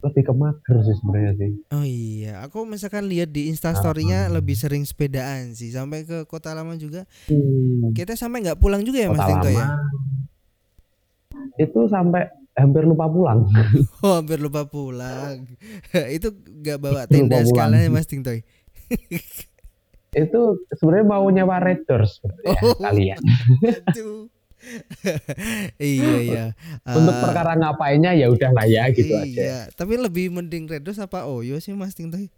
lebih 0.00 0.22
ke 0.22 0.32
mager 0.32 0.76
sih 0.80 0.94
sebenarnya 0.94 1.32
sih 1.34 1.50
Oh 1.70 1.82
iya, 1.82 2.40
aku 2.40 2.64
misalkan 2.64 3.04
lihat 3.04 3.28
di 3.28 3.48
Instastory-nya 3.48 4.26
lebih 4.28 4.52
sering 4.52 4.82
sepedaan 4.82 5.52
sih 5.52 5.68
sampai 5.68 6.02
ke 6.02 6.22
Kota 6.24 6.52
Lama 6.52 6.74
juga. 6.74 7.08
Hmm. 7.26 7.90
Kita 7.90 8.12
sampai 8.12 8.40
nggak 8.40 8.58
pulang 8.58 8.80
juga 8.80 9.00
ya 9.00 9.08
Mas 9.08 9.16
kota 9.16 9.28
Tinto 9.28 9.48
lama 9.48 9.54
ya? 9.54 9.66
itu 11.56 11.80
sampai 11.86 12.22
hampir 12.54 12.82
lupa 12.82 13.06
pulang. 13.06 13.46
Oh, 14.00 14.20
hampir 14.20 14.36
lupa 14.36 14.62
pulang. 14.64 15.48
itu 16.16 16.28
gak 16.60 16.76
bawa 16.76 17.06
tenda 17.06 17.40
pulang. 17.40 17.48
skalanya 17.48 17.88
Mas 17.88 18.04
Tingtoy. 18.04 18.44
Itu 20.14 20.40
sebenarnya 20.72 21.06
mau 21.06 21.26
nyewa 21.26 21.58
Red 21.58 21.84
Doors 21.84 22.22
Oh. 22.46 22.78
kalian. 22.78 23.18
Iya 25.76 26.12
iya. 26.22 26.44
Untuk 26.86 27.12
Eh, 27.12 27.20
perkara 27.20 27.52
ngapainnya 27.52 28.14
ya 28.14 28.30
udah 28.30 28.50
lah 28.50 28.64
ya 28.64 28.88
gitu 28.88 29.12
aja. 29.12 29.26
iya. 29.26 29.58
Tapi 29.70 29.98
lebih 29.98 30.30
mending 30.30 30.64
Redos 30.66 30.96
apa 30.96 31.26
Oyo 31.26 31.58
sih 31.58 31.72
Mas 31.72 31.92
Tingtoy? 31.92 32.32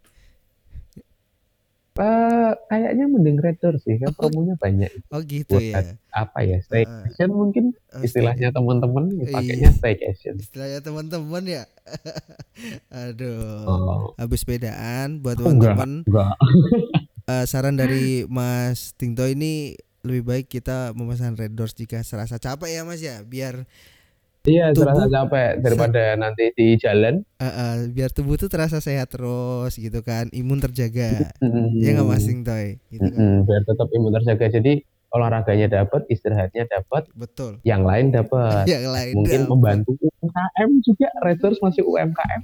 Eh, 1.97 2.51
kayaknya 2.69 3.05
mending 3.09 3.41
Doors 3.41 3.81
sih 3.83 3.97
kan 3.97 4.13
promonya 4.13 4.55
banyak. 4.61 4.93
Oh 5.09 5.25
gitu 5.25 5.57
Buat 5.57 5.65
ya. 5.65 5.81
Apa 6.13 6.45
ya? 6.45 6.61
Staycation 6.61 7.33
mungkin 7.33 7.65
Oh, 7.93 8.05
istilahnya 8.05 8.53
teman-teman 8.53 9.17
Iya. 9.17 9.33
pakainya 9.33 9.71
staycation. 9.73 10.35
Istilahnya 10.37 10.81
teman-teman 10.85 11.45
ya. 11.49 11.65
Aduh. 12.93 13.65
Oh, 13.65 14.03
Habis 14.17 14.45
sepedaan 14.45 15.25
buat 15.25 15.41
Oh, 15.41 15.49
teman-teman 15.49 16.05
enggak. 16.05 16.37
eh, 17.33 17.45
saran 17.49 17.81
dari 17.81 18.29
Mas 18.29 18.93
Tingto 18.93 19.25
ini 19.25 19.77
lebih 20.05 20.23
baik 20.23 20.47
kita 20.47 20.93
memesan 20.93 21.35
Red 21.35 21.57
Doors 21.57 21.75
jika 21.75 22.05
serasa 22.05 22.37
capek 22.37 22.71
ya 22.71 22.83
Mas 22.85 23.01
ya 23.03 23.25
biar 23.25 23.65
Iya, 24.47 24.71
Tubuh- 24.71 24.87
serasa 24.87 25.05
capek 25.07 25.51
daripada 25.65 26.03
nanti 26.15 26.45
di 26.53 26.67
jalan. 26.77 27.27
eh, 27.37 27.45
eh, 27.45 27.75
biar 27.89 28.09
tubuh 28.09 28.35
tuh 28.35 28.47
terasa 28.47 28.79
sehat 28.79 29.11
terus 29.11 29.75
gitu 29.75 30.01
kan 30.01 30.31
imun 30.31 30.59
terjaga 30.61 31.35
ya 31.83 31.91
nggak 31.93 32.07
Mas 32.07 32.23
Tingtoy 32.23 32.79
gitu 32.89 33.05
kan 33.05 33.19
Mm-mm, 33.19 33.45
biar 33.45 33.63
tetap 33.63 33.89
imun 33.91 34.15
terjaga. 34.15 34.47
Jadi 34.49 34.73
olahraganya 35.09 35.67
dapat, 35.73 36.07
istirahatnya 36.07 36.67
dapat, 36.69 37.11
betul 37.13 37.59
yang 37.63 37.83
lain 37.83 38.11
dapat. 38.11 38.65
yang 38.73 38.87
lain 38.87 39.15
Mungkin 39.17 39.41
dapat. 39.41 39.51
membantu 39.51 39.91
UMKM 39.99 40.71
juga. 40.81 41.09
Doors 41.37 41.59
masih 41.61 41.83
UMKM. 41.83 42.43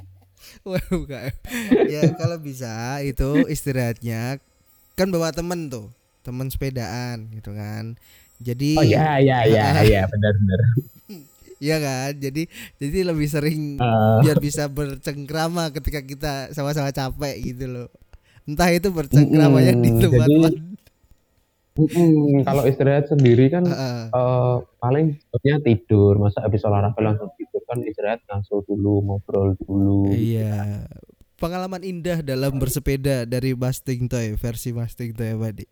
UMKM. 0.60 1.34
ya 1.86 2.02
kalau 2.12 2.34
bisa 2.36 2.70
itu 3.00 3.46
istirahatnya 3.46 4.42
kan 4.92 5.06
bawa 5.06 5.30
temen 5.30 5.66
tuh 5.66 5.86
temen 6.20 6.46
sepedaan 6.46 7.30
gitu 7.30 7.50
kan 7.50 7.94
jadi 8.36 8.74
Oh 8.74 8.82
ya, 8.84 9.18
ya, 9.18 9.38
ya, 9.44 9.70
ya, 9.80 10.02
benar-benar. 10.04 10.60
Iya 11.62 11.76
kan? 11.78 12.12
Jadi 12.18 12.42
jadi 12.76 12.98
lebih 13.06 13.28
sering 13.30 13.78
Eh, 13.78 14.16
biar 14.20 14.36
bisa 14.36 14.66
bercengkrama 14.66 15.70
ketika 15.70 16.02
kita 16.02 16.32
sama-sama 16.50 16.90
capek 16.90 17.38
gitu 17.40 17.64
loh. 17.64 17.88
Entah 18.42 18.66
itu 18.68 18.90
bercengkrama 18.90 19.62
yang 19.62 19.78
di 19.78 19.94
tempat 19.94 20.26
jadi- 20.26 20.70
kalau 22.44 22.68
istirahat 22.68 23.08
sendiri 23.08 23.48
kan 23.48 23.64
Heeh. 23.64 24.00
eh, 24.10 24.56
paling 24.76 25.16
sebetulnya 25.16 25.58
tidur. 25.62 26.12
Masa 26.18 26.42
habis 26.42 26.60
olahraga 26.60 26.98
langsung 26.98 27.30
tidur 27.32 27.62
kan 27.64 27.78
istirahat 27.80 28.20
langsung 28.26 28.60
dulu, 28.62 29.00
ngobrol 29.00 29.54
dulu. 29.56 30.10
iya. 30.10 30.84
pengalaman 31.34 31.82
indah 31.82 32.22
dalam 32.22 32.54
bersepeda 32.54 33.26
dari 33.26 33.50
Mas 33.52 33.82
Tingtoy 33.82 34.38
versi 34.38 34.70
Mas 34.70 34.94
Tingtoy 34.94 35.34
apa 35.34 35.50
di 35.50 35.66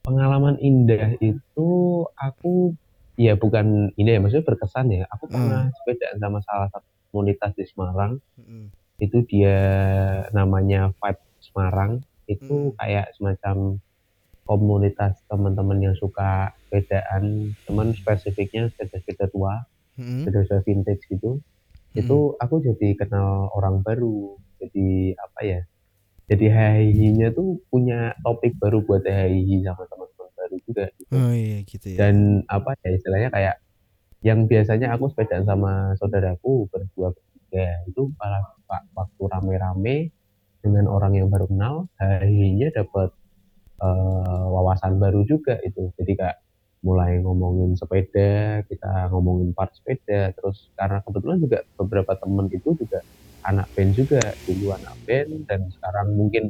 Pengalaman 0.00 0.58
indah 0.58 1.14
itu 1.20 1.68
aku 2.10 2.72
ya 3.18 3.34
bukan 3.34 3.90
ini 3.98 4.14
ya 4.14 4.20
maksudnya 4.22 4.46
berkesan 4.46 4.86
ya. 4.94 5.04
Aku 5.10 5.26
Hmm. 5.26 5.34
pernah 5.34 5.62
sepedaan 5.82 6.16
sama 6.22 6.38
salah 6.46 6.68
satu 6.70 6.86
komunitas 7.10 7.50
di 7.58 7.64
Semarang. 7.66 8.12
Mm-mm. 8.38 8.70
Itu 9.02 9.26
dia 9.26 9.58
namanya 10.30 10.94
Vibe 11.02 11.22
Semarang. 11.42 11.92
Itu 12.30 12.72
Hmm. 12.72 12.76
kayak 12.78 13.06
semacam 13.18 13.56
komunitas 14.48 15.20
teman-teman 15.28 15.78
yang 15.82 15.96
suka 15.98 16.54
sepedaan, 16.66 17.52
teman 17.68 17.92
spesifiknya 17.92 18.72
sepeda-sepeda 18.72 19.28
tua, 19.28 19.54
Mm-mm. 19.98 20.24
sepeda-sepeda 20.24 20.62
vintage 20.64 21.02
gitu. 21.10 21.38
Hmm. 21.38 21.98
Itu 22.00 22.38
aku 22.40 22.62
jadi 22.64 22.96
kenal 22.96 23.50
orang 23.52 23.82
baru. 23.84 24.38
Jadi 24.62 25.12
apa 25.14 25.40
ya? 25.44 25.60
Jadi 26.28 26.46
hahihinya 26.48 27.32
tuh 27.32 27.60
punya 27.72 28.12
topik 28.20 28.56
baru 28.60 28.84
buat 28.84 29.00
hahihi 29.04 29.64
sama 29.64 29.84
teman-teman 29.88 30.06
baru 30.12 30.17
juga 30.66 30.84
gitu. 30.98 31.14
oh 31.14 31.30
iya 31.34 31.58
gitu 31.70 31.86
ya 31.88 31.98
Dan 32.00 32.16
apa 32.48 32.70
ya 32.84 32.90
istilahnya 32.98 33.30
kayak 33.34 33.54
yang 34.24 34.40
biasanya 34.50 34.88
aku 34.94 35.04
sepedaan 35.12 35.44
sama 35.46 35.94
saudaraku 36.00 36.66
berdua 36.72 37.08
bertiga 37.16 37.66
itu 37.90 38.02
malah 38.20 38.44
wa- 38.70 38.88
waktu 38.98 39.22
rame-rame 39.32 39.96
dengan 40.64 40.86
orang 40.90 41.12
yang 41.18 41.28
baru 41.32 41.46
kenal 41.50 41.74
hahihinya 42.00 42.68
dapat 42.74 43.10
eh, 43.82 44.44
wawasan 44.54 44.98
baru 45.02 45.20
juga 45.28 45.58
itu. 45.66 45.90
Jadi 45.98 46.12
kayak 46.18 46.38
mulai 46.86 47.18
ngomongin 47.24 47.74
sepeda, 47.74 48.62
kita 48.70 49.10
ngomongin 49.10 49.50
part 49.56 49.70
sepeda, 49.74 50.30
terus 50.36 50.70
karena 50.78 50.98
kebetulan 51.06 51.38
juga 51.42 51.58
beberapa 51.78 52.12
temen 52.22 52.46
itu 52.54 52.70
juga 52.78 53.02
anak 53.46 53.66
band 53.74 53.92
juga 53.98 54.20
dulu 54.46 54.74
anak 54.78 54.94
band 55.06 55.30
dan 55.50 55.60
sekarang 55.74 56.08
mungkin 56.18 56.44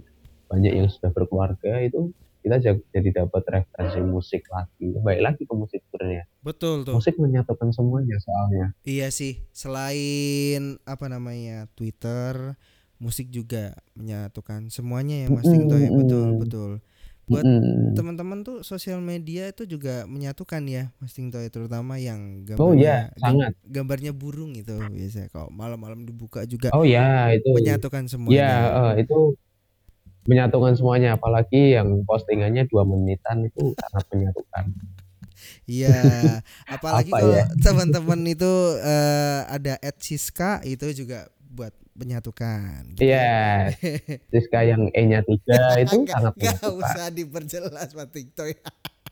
banyak 0.51 0.73
yang 0.79 0.89
sudah 0.93 1.11
berkeluarga 1.17 1.81
itu 1.85 2.13
kita 2.39 2.57
ja- 2.59 2.85
jadi 2.91 3.25
dapat 3.25 3.43
referensi 3.45 3.99
musik 4.01 4.47
lagi 4.49 4.95
baik 4.99 5.21
lagi 5.21 5.43
ke 5.43 5.55
musik 5.55 5.81
sebenarnya. 5.87 6.25
Betul 6.41 6.87
tuh. 6.87 6.95
Musik 6.97 7.19
menyatukan 7.19 7.69
semuanya 7.71 8.17
soalnya. 8.19 8.67
Iya 8.83 9.11
sih, 9.11 9.43
selain 9.53 10.79
apa 10.85 11.07
namanya 11.07 11.67
Twitter, 11.75 12.55
musik 12.99 13.29
juga 13.29 13.75
menyatukan 13.95 14.71
semuanya 14.71 15.27
ya 15.27 15.29
Mas 15.29 15.47
Tingto 15.47 15.75
ya, 15.75 15.91
betul 15.91 16.39
betul. 16.39 16.71
Buat 17.29 17.45
Mm-mm. 17.45 17.93
Teman-teman 17.93 18.41
tuh 18.41 18.65
sosial 18.65 19.05
media 19.05 19.53
itu 19.53 19.69
juga 19.69 20.09
menyatukan 20.09 20.65
ya 20.65 20.89
Mas 20.97 21.13
Tingto 21.13 21.37
ya, 21.37 21.51
terutama 21.53 22.01
yang 22.01 22.41
oh 22.57 22.73
gambarnya 22.73 22.81
ya 22.81 22.99
gam- 23.13 23.21
sangat. 23.21 23.53
gambarnya 23.69 24.13
burung 24.17 24.57
itu 24.57 24.73
biasa. 24.73 25.29
Kalau 25.29 25.53
malam-malam 25.53 26.09
dibuka 26.09 26.49
juga 26.49 26.73
oh 26.73 26.89
ya 26.89 27.29
itu 27.31 27.53
menyatukan 27.53 28.03
ya 28.03 28.09
semuanya. 28.09 28.49
eh, 28.97 29.05
itu 29.05 29.37
menyatukan 30.25 30.75
semuanya 30.75 31.15
apalagi 31.15 31.73
yang 31.73 32.03
postingannya 32.03 32.67
dua 32.67 32.83
menitan 32.83 33.45
itu 33.45 33.77
sangat 33.79 34.05
menyatukan 34.11 34.65
Iya, 35.65 35.95
apalagi 36.75 37.09
Apa 37.09 37.21
kalau 37.21 37.37
ya? 37.37 37.45
teman-teman 37.65 38.21
itu 38.27 38.53
eh, 38.81 39.41
ada 39.47 39.79
Ed 39.79 39.97
Siska 39.99 40.65
itu 40.65 40.91
juga 40.97 41.29
buat 41.49 41.71
menyatukan. 41.95 42.95
gitu. 42.95 43.05
iya 43.05 43.71
Siska 44.29 44.63
yang 44.63 44.87
E 44.89 45.03
nya 45.05 45.21
tiga 45.21 45.61
itu 45.83 45.95
Nggak- 45.99 46.11
sangat 46.11 46.33
menyatukan 46.35 46.73
usah 46.79 47.07
diperjelas 47.11 47.89
Mas 47.93 48.09
Tingto 48.09 48.45
ya. 48.45 48.59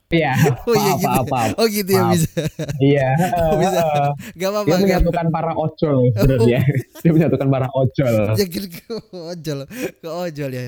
Iya 0.09 0.33
Oh 0.69 0.75
iya 0.75 0.93
gitu. 0.95 1.09
apa, 1.09 1.21
apa, 1.25 1.41
Oh 1.59 1.67
gitu 1.67 1.91
ya 1.91 2.03
Maaf. 2.03 2.15
bisa. 2.15 2.41
iya 2.79 3.09
Bisa. 3.63 3.79
eh, 3.83 4.11
Gak 4.37 4.51
apa-apa 4.55 4.67
dia 4.67 4.75
kan. 4.75 4.83
menyatukan 4.83 5.27
para 5.31 5.53
ojol 5.55 5.97
sebenarnya 6.15 6.61
dia 7.03 7.11
menyatukan 7.11 7.49
para 7.49 7.69
ojol 7.73 8.15
Jangan 8.35 8.65
ke 8.69 8.95
ojol, 9.13 9.59
ke 9.97 10.09
ojol 10.09 10.51
ya. 10.53 10.65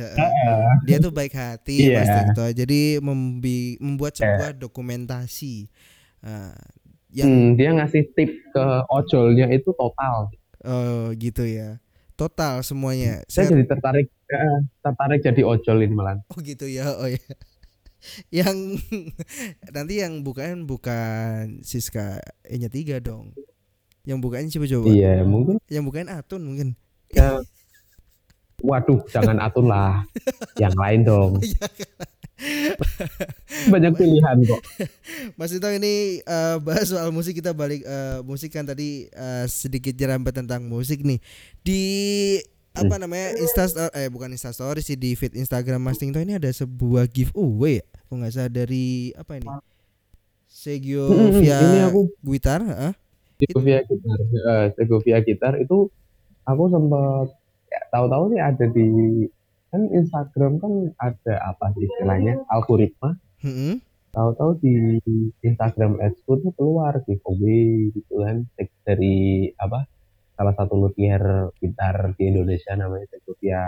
Dia 0.82 0.96
tuh 0.98 1.12
baik 1.12 1.32
hati 1.32 1.90
Iya. 1.90 2.02
Mas. 2.32 2.54
Jadi 2.54 2.98
membi- 2.98 3.78
membuat 3.78 4.14
sebuah 4.14 4.54
dokumentasi 4.54 5.70
Nah, 6.18 6.50
yang 7.08 7.30
Hmm, 7.30 7.48
dia 7.54 7.70
ngasih 7.72 8.10
tip 8.12 8.30
ke 8.50 8.64
ojolnya 8.90 9.46
itu 9.48 9.70
total 9.72 10.28
oh, 10.60 11.14
gitu 11.14 11.46
ya. 11.46 11.78
Total 12.18 12.58
semuanya. 12.60 13.22
saya 13.24 13.46
Saya, 13.46 13.54
jadi 13.54 13.64
tertarik 13.70 14.06
tertarik 14.82 15.20
jadi 15.22 15.42
ojol 15.46 15.78
ini 15.80 15.94
malah 15.94 16.18
oh 16.26 16.38
gitu 16.42 16.66
ya. 16.66 16.90
Oh 16.98 17.06
ya. 17.06 17.22
Yang 18.30 18.56
nanti 19.74 19.98
yang 19.98 20.22
bukan 20.22 20.64
bukan 20.64 21.60
Siska 21.60 22.18
E-nya 22.42 22.68
3 22.68 23.00
dong. 23.00 23.34
Yang 24.02 24.18
bukannya 24.22 24.48
coba 24.48 24.66
coba. 24.68 24.86
iya 24.88 25.20
mungkin 25.20 25.56
Yang 25.68 25.84
bukan 25.84 26.06
Atun 26.08 26.42
mungkin. 26.42 26.68
ya, 27.08 27.40
waduh 28.58 29.00
jangan 29.08 29.38
atun 29.38 29.64
lah 29.64 30.02
yang 30.56 30.74
lain 30.74 31.00
dong 31.02 31.32
Iya. 31.40 31.66
banyak 33.66 33.98
pilihan 33.98 34.36
kok 34.44 34.62
Mas 35.34 35.50
Tito 35.50 35.66
ini 35.68 36.20
eh, 36.20 36.56
bahas 36.58 36.86
soal 36.86 37.10
musik 37.10 37.34
kita 37.34 37.50
balik 37.50 37.82
eh, 37.82 38.22
musik 38.22 38.50
kan 38.50 38.62
tadi 38.62 39.06
eh, 39.08 39.46
sedikit 39.46 39.90
jerambat 39.92 40.34
tentang 40.34 40.66
musik 40.66 41.02
nih 41.02 41.18
di 41.62 41.82
apa 42.78 42.94
namanya 43.00 43.28
Insta 43.38 43.64
eh 43.96 44.08
bukan 44.08 44.30
Insta 44.30 44.54
Story 44.54 44.80
sih 44.80 44.94
di 44.94 45.18
feed 45.18 45.34
Instagram 45.34 45.82
Mas 45.82 45.98
Tito 45.98 46.18
ini 46.22 46.38
ada 46.38 46.50
sebuah 46.50 47.10
giveaway 47.10 47.82
ya 47.82 47.84
kok 48.08 48.14
nggak 48.14 48.32
salah 48.32 48.52
dari 48.52 49.12
apa 49.18 49.32
ini 49.36 49.48
Segio 50.48 51.06
via 51.38 51.58
ini 51.60 51.78
aku 51.84 52.00
Guitar 52.24 52.60
heeh. 52.64 52.92
Segovia 53.38 53.78
gitar 53.86 54.18
eh, 54.18 54.66
Segovia 54.74 55.18
gitar 55.22 55.54
itu 55.62 55.86
aku 56.42 56.64
sempat 56.72 57.28
ya, 57.70 57.80
tahu-tahu 57.94 58.34
sih 58.34 58.40
ada 58.42 58.64
di 58.66 58.88
kan 59.68 59.82
Instagram 59.92 60.58
kan 60.58 60.72
ada 60.98 61.34
apa 61.52 61.70
sih 61.76 61.84
istilahnya 61.84 62.40
algoritma 62.48 63.14
Mm-mm. 63.44 63.78
tahu-tahu 64.16 64.58
di 64.64 64.74
Instagram 65.44 66.00
Ads 66.00 66.24
tuh 66.24 66.50
keluar 66.56 66.98
giveaway 67.04 67.92
gitu 67.92 68.24
kan 68.24 68.48
dari 68.88 69.52
apa 69.60 69.84
salah 70.38 70.54
satu 70.54 70.78
luthier 70.78 71.20
gitar 71.58 72.14
di 72.14 72.30
Indonesia 72.30 72.78
namanya 72.78 73.10
Segovia 73.10 73.62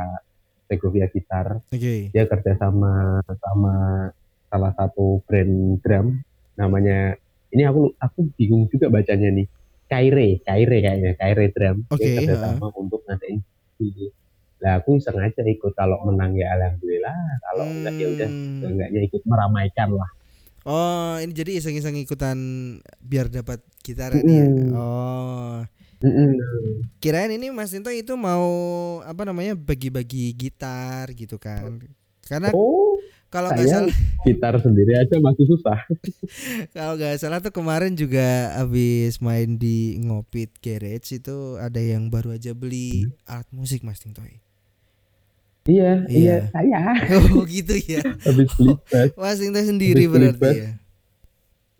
Segovia 0.70 1.10
Gitar 1.10 1.58
Oke. 1.66 2.14
dia 2.14 2.24
kerja 2.24 2.54
sama 2.54 3.18
sama 3.42 3.74
salah 4.46 4.72
satu 4.78 5.18
brand 5.26 5.82
drum 5.82 6.22
namanya 6.54 7.18
ini 7.50 7.66
aku 7.66 7.90
aku 7.98 8.30
bingung 8.38 8.70
juga 8.70 8.86
bacanya 8.86 9.34
nih 9.34 9.50
Kaire, 9.90 10.38
Kaire 10.46 10.78
kayaknya, 10.86 11.18
Kaire 11.18 11.50
Drum. 11.50 11.82
Oke, 11.90 12.06
Dia 12.06 12.22
kerjasama 12.22 12.70
untuk 12.78 13.02
ngadain. 13.10 13.42
Lah 14.62 14.78
aku 14.78 15.02
sengaja 15.02 15.42
ikut 15.42 15.74
kalau 15.74 15.98
menang 16.06 16.38
ya 16.38 16.46
alhamdulillah, 16.54 17.18
kalau 17.42 17.66
enggak 17.66 17.94
ya 17.98 18.06
udah 18.06 18.28
Hmm. 18.30 18.70
enggaknya 18.70 19.00
ikut 19.10 19.22
meramaikan 19.26 19.90
lah. 19.90 20.10
Oh, 20.62 21.16
ini 21.18 21.32
jadi 21.32 21.58
iseng-iseng 21.58 21.96
ikutan 21.98 22.38
biar 23.02 23.32
dapat 23.32 23.64
gitaran 23.80 24.20
ya. 24.22 24.44
Mm-mm. 24.46 24.76
Oh. 24.76 25.39
Mm-mm. 26.00 26.32
Kirain 26.96 27.28
ini 27.28 27.52
Mas 27.52 27.70
Tinto 27.70 27.88
itu 27.88 28.16
mau 28.16 28.48
apa 29.02 29.22
namanya 29.22 29.52
bagi-bagi 29.52 30.32
gitar 30.32 31.12
gitu 31.12 31.36
kan. 31.36 31.76
Karena 32.24 32.48
Oh, 32.56 32.96
kalau 33.28 33.52
nggak 33.52 33.68
salah 33.68 33.92
gitar 34.22 34.54
sendiri 34.56 34.96
aja 34.96 35.16
masih 35.18 35.44
susah. 35.44 35.76
kalau 36.74 36.96
nggak 36.96 37.20
salah 37.20 37.38
tuh 37.38 37.52
kemarin 37.52 37.92
juga 37.92 38.24
habis 38.56 39.20
main 39.20 39.54
di 39.54 40.00
Ngopit 40.00 40.56
Garage 40.58 41.14
itu 41.14 41.36
ada 41.56 41.78
yang 41.78 42.08
baru 42.08 42.32
aja 42.32 42.52
beli 42.52 43.04
alat 43.24 43.46
musik 43.52 43.84
Mas 43.84 44.00
Tinto. 44.00 44.24
Iya, 44.24 44.40
Iya. 45.68 46.00
iya, 46.08 46.36
saya 46.48 46.80
Oh 47.36 47.44
gitu 47.44 47.76
ya. 47.76 48.00
habis 48.24 48.48
beli 48.56 48.72
bass, 48.88 49.12
Mas 49.14 49.36
Tinto 49.38 49.60
sendiri 49.60 50.08
Habis 50.08 50.10
beli 50.10 50.24
berarti 50.32 50.40
bass. 50.40 50.56
ya. 50.56 50.70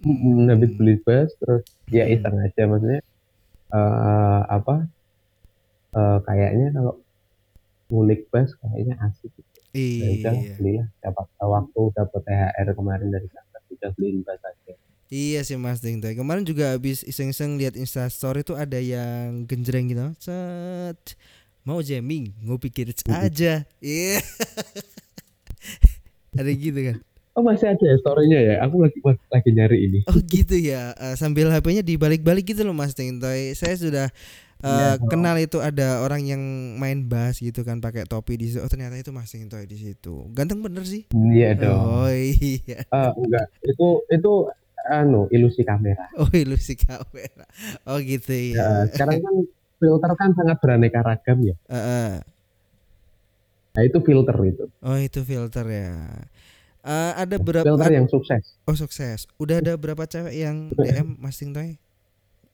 mm, 0.05 0.45
habis 0.47 0.71
beli 0.77 0.95
bass 1.01 1.29
terus 1.37 1.65
ya 1.89 2.05
Hmm. 2.05 2.15
iseng 2.15 2.37
aja 2.39 2.63
maksudnya 2.69 3.01
eh 3.71 4.41
apa? 4.47 4.75
eh, 5.91 6.19
kayaknya 6.23 6.71
kalau 6.71 6.95
ngulik 7.91 8.31
bass 8.31 8.55
kayaknya 8.59 8.95
asik. 9.03 9.35
Udah 9.35 10.35
Iya. 10.35 10.55
belilah 10.59 10.87
dapat 10.99 11.27
waktu 11.39 11.81
dapat 11.95 12.21
THR 12.27 12.69
kemarin 12.75 13.09
dari 13.11 13.27
kantor 13.27 13.61
udah 13.71 13.91
beliin 13.99 14.19
bass 14.23 14.43
aja. 14.43 14.75
Iya 15.11 15.43
sih 15.43 15.59
Mas 15.59 15.83
Tinto. 15.83 16.07
Kemarin 16.07 16.47
juga 16.47 16.79
habis 16.79 17.03
iseng-iseng 17.03 17.59
lihat 17.59 17.75
Insta 17.75 18.07
story 18.07 18.47
tuh 18.47 18.55
ada 18.55 18.79
yang 18.79 19.43
genjreng 19.51 19.91
gitu. 19.91 20.07
Set. 20.23 21.19
Mau 21.67 21.83
jamming, 21.83 22.31
ngopi 22.47 22.71
Garage 22.71 23.03
aja. 23.11 23.67
Iya. 23.83 24.23
ada 26.39 26.51
gitu 26.55 26.79
kan. 26.79 26.97
Oh 27.39 27.47
masih 27.47 27.71
ada 27.71 27.85
ya 27.87 27.97
story-nya 28.03 28.39
ya? 28.43 28.55
Aku 28.67 28.83
lagi 28.83 28.99
lagi 29.31 29.51
nyari 29.55 29.79
ini. 29.87 29.99
Oh 30.11 30.19
gitu 30.19 30.59
ya. 30.59 30.93
Eh, 30.99 31.15
sambil 31.15 31.47
HP-nya 31.49 31.87
dibalik-balik 31.87 32.43
gitu 32.43 32.67
loh 32.67 32.75
Mas 32.75 32.93
Tintoy. 32.93 33.55
Saya 33.55 33.75
sudah 33.79 34.09
Iya, 34.61 35.01
oh. 35.01 35.09
kenal 35.09 35.41
itu 35.41 35.57
ada 35.57 36.05
orang 36.05 36.21
yang 36.21 36.43
main 36.77 37.09
bass 37.09 37.41
gitu 37.41 37.65
kan 37.65 37.81
pakai 37.81 38.05
topi 38.05 38.37
di 38.37 38.53
situ. 38.53 38.61
Oh 38.61 38.69
ternyata 38.69 38.93
itu 39.01 39.09
Mas 39.09 39.33
Tintoy 39.33 39.65
di 39.65 39.81
situ. 39.81 40.29
Ganteng 40.37 40.61
bener 40.61 40.85
sih. 40.85 41.09
Iya 41.17 41.57
dong. 41.57 41.81
Oh 41.81 42.13
iya. 42.13 42.85
Eh, 42.85 43.11
enggak, 43.17 43.47
itu 43.65 43.87
itu 44.13 44.33
anu 44.93 45.33
ilusi 45.33 45.65
kamera. 45.65 46.13
Oh 46.21 46.29
ilusi 46.29 46.77
kamera. 46.77 47.49
Oh 47.89 47.97
gitu 48.05 48.37
Ya, 48.37 48.85
ya. 48.85 48.93
sekarang 48.93 49.25
kan 49.25 49.35
filter 49.81 50.13
kan 50.13 50.31
sangat 50.37 50.57
beraneka 50.61 51.01
ragam 51.01 51.41
ya. 51.41 51.57
Eh, 51.65 51.77
eh. 51.81 52.11
Nah 53.73 53.83
itu 53.87 53.99
filter 54.05 54.37
itu. 54.45 54.65
Oh 54.85 54.99
itu 55.01 55.21
filter 55.25 55.65
ya. 55.73 55.97
Eh, 56.81 57.13
ada 57.15 57.37
berapa? 57.37 57.67
Filter 57.67 57.93
yang 57.93 58.09
sukses. 58.09 58.57
Oh 58.65 58.73
sukses. 58.73 59.29
Udah 59.37 59.61
ada 59.61 59.77
berapa 59.77 60.01
cewek 60.05 60.33
yang 60.33 60.73
DM 60.73 61.21
Mas 61.21 61.37
Tintoy? 61.37 61.77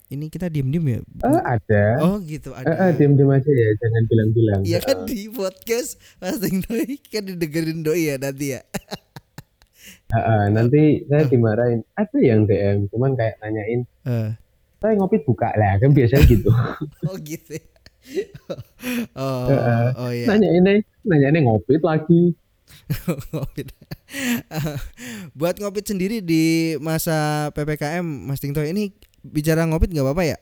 Ini 0.07 0.27
kita 0.27 0.47
diem-diem 0.47 0.87
ya. 0.87 1.01
Eh 1.03 1.43
ada. 1.43 1.85
Oh 2.03 2.19
gitu 2.19 2.51
ada. 2.51 2.67
eh, 2.67 2.91
diam-diam 2.95 3.31
aja 3.31 3.47
ya, 3.47 3.71
jangan 3.75 4.03
bilang-bilang. 4.07 4.61
Iya 4.63 4.79
kan 4.79 5.03
di 5.03 5.27
podcast 5.29 5.99
Mas 6.19 6.39
Tintoy 6.39 6.99
kan 7.07 7.23
didengerin 7.23 7.83
doi 7.83 8.11
ya 8.11 8.19
nanti 8.19 8.55
ya. 8.55 8.63
eh, 10.15 10.19
eh, 10.19 10.45
nanti 10.51 10.83
saya 11.07 11.27
dimarahin. 11.27 11.83
Ada 11.95 12.19
yang 12.19 12.47
DM, 12.47 12.91
cuman 12.91 13.15
kayak 13.15 13.39
nanyain, 13.39 13.83
Eh, 14.03 14.31
saya 14.79 14.93
ngopi 14.95 15.23
buka 15.23 15.51
lah, 15.55 15.79
kan 15.79 15.91
biasanya 15.91 16.23
gitu. 16.27 16.51
oh 17.11 17.17
gitu. 17.19 17.59
ya. 17.59 17.65
oh, 19.19 19.47
Eh, 19.51 19.59
eh. 19.59 19.89
oh 19.99 20.11
iya. 20.11 20.27
nanyain, 20.31 20.83
nanyain 21.03 21.43
ngopi 21.43 21.79
lagi. 21.79 22.35
ngopit. 23.35 23.73
Buat 25.39 25.59
ngopit 25.59 25.91
sendiri 25.91 26.23
di 26.23 26.75
masa 26.79 27.49
PPKM 27.55 28.05
Mas 28.05 28.39
Tinto 28.39 28.63
ini 28.63 28.95
bicara 29.27 29.67
ngopit 29.67 29.91
nggak 29.91 30.07
apa-apa 30.07 30.25
ya? 30.25 30.39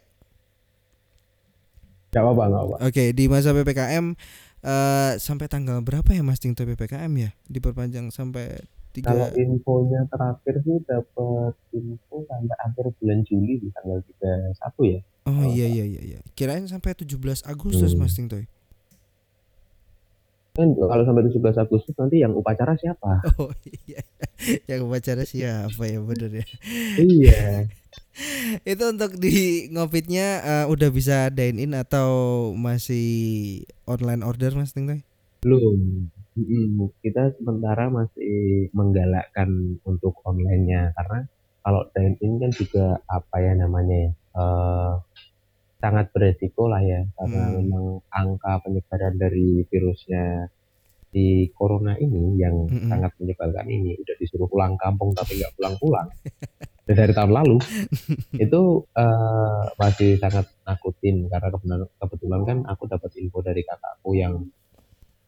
Gak 2.14 2.22
apa-apa, 2.22 2.42
gak 2.46 2.62
apa-apa. 2.62 2.76
Oke, 2.86 3.04
di 3.10 3.24
masa 3.26 3.50
PPKM 3.50 4.14
eh 4.64 5.12
sampai 5.20 5.44
tanggal 5.44 5.84
berapa 5.84 6.08
ya 6.14 6.24
Mas 6.24 6.40
Tinto 6.40 6.64
PPKM 6.64 7.12
ya? 7.20 7.30
Diperpanjang 7.50 8.08
sampai 8.14 8.64
Kalau 9.02 9.26
tiga 9.26 9.34
infonya 9.34 10.06
terakhir 10.06 10.62
sih 10.62 10.78
dapat 10.86 11.58
info 11.74 12.22
sampai 12.30 12.56
akhir 12.62 12.94
bulan 13.02 13.26
Juli 13.26 13.58
di 13.58 13.68
tanggal 13.74 13.98
31 14.54 14.94
ya. 14.94 15.00
Oh 15.26 15.42
iya 15.50 15.66
iya 15.66 15.84
iya 15.84 16.00
iya. 16.14 16.18
Kirain 16.38 16.62
sampai 16.70 16.94
17 16.94 17.18
Agustus 17.42 17.98
Hmm. 17.98 18.06
Mas 18.06 18.14
Tinto. 18.14 18.38
Kan 20.54 20.70
kalau 20.78 21.02
sampai 21.02 21.26
17 21.26 21.66
Agustus 21.66 21.98
nanti 21.98 22.22
yang 22.22 22.30
upacara 22.38 22.78
siapa? 22.78 23.26
Oh 23.42 23.50
iya. 23.66 23.98
Yang 24.70 24.80
upacara 24.86 25.22
siapa 25.26 25.82
ya 25.82 25.98
bener 25.98 26.30
ya. 26.30 26.46
iya. 27.02 27.66
Itu 28.70 28.94
untuk 28.94 29.18
di 29.18 29.66
ngopitnya 29.74 30.26
eh, 30.46 30.66
udah 30.70 30.88
bisa 30.94 31.34
dine 31.34 31.58
in 31.58 31.74
atau 31.74 32.54
masih 32.54 33.66
online 33.90 34.22
order 34.22 34.54
Mas 34.54 34.70
Tinto? 34.70 34.94
Belum. 35.42 36.06
Mm-mm. 36.38 36.86
Kita 37.02 37.34
sementara 37.34 37.90
masih 37.90 38.70
menggalakkan 38.70 39.82
untuk 39.82 40.22
online-nya 40.22 40.94
karena 40.94 41.26
kalau 41.66 41.82
dine-in 41.90 42.38
kan 42.38 42.54
juga 42.54 43.02
apa 43.10 43.42
ya 43.42 43.58
namanya 43.58 43.96
ya 44.06 44.10
eh, 44.38 44.92
sangat 45.84 46.08
beresiko 46.16 46.72
lah 46.72 46.80
ya 46.80 47.04
karena 47.12 47.42
Hmm. 47.44 47.54
memang 47.60 47.84
angka 48.08 48.64
penyebaran 48.64 49.20
dari 49.20 49.68
virusnya 49.68 50.48
di 51.14 51.46
corona 51.54 51.94
ini 51.94 52.40
yang 52.40 52.66
Mm-mm. 52.66 52.90
sangat 52.90 53.12
menyebalkan 53.20 53.68
ini 53.70 53.94
udah 54.00 54.16
disuruh 54.18 54.48
pulang 54.50 54.74
kampung 54.80 55.12
tapi 55.14 55.38
nggak 55.38 55.54
pulang-pulang 55.54 56.08
dari 56.88 57.12
tahun 57.14 57.32
lalu 57.36 57.60
itu 58.44 58.60
eh, 58.96 59.62
masih 59.78 60.10
sangat 60.18 60.48
nakutin 60.64 61.28
karena 61.30 61.48
kebetulan, 61.52 61.80
kebetulan 62.00 62.40
kan 62.48 62.58
aku 62.66 62.82
dapat 62.90 63.10
info 63.20 63.38
dari 63.44 63.62
kakakku 63.62 64.10
yang 64.16 64.34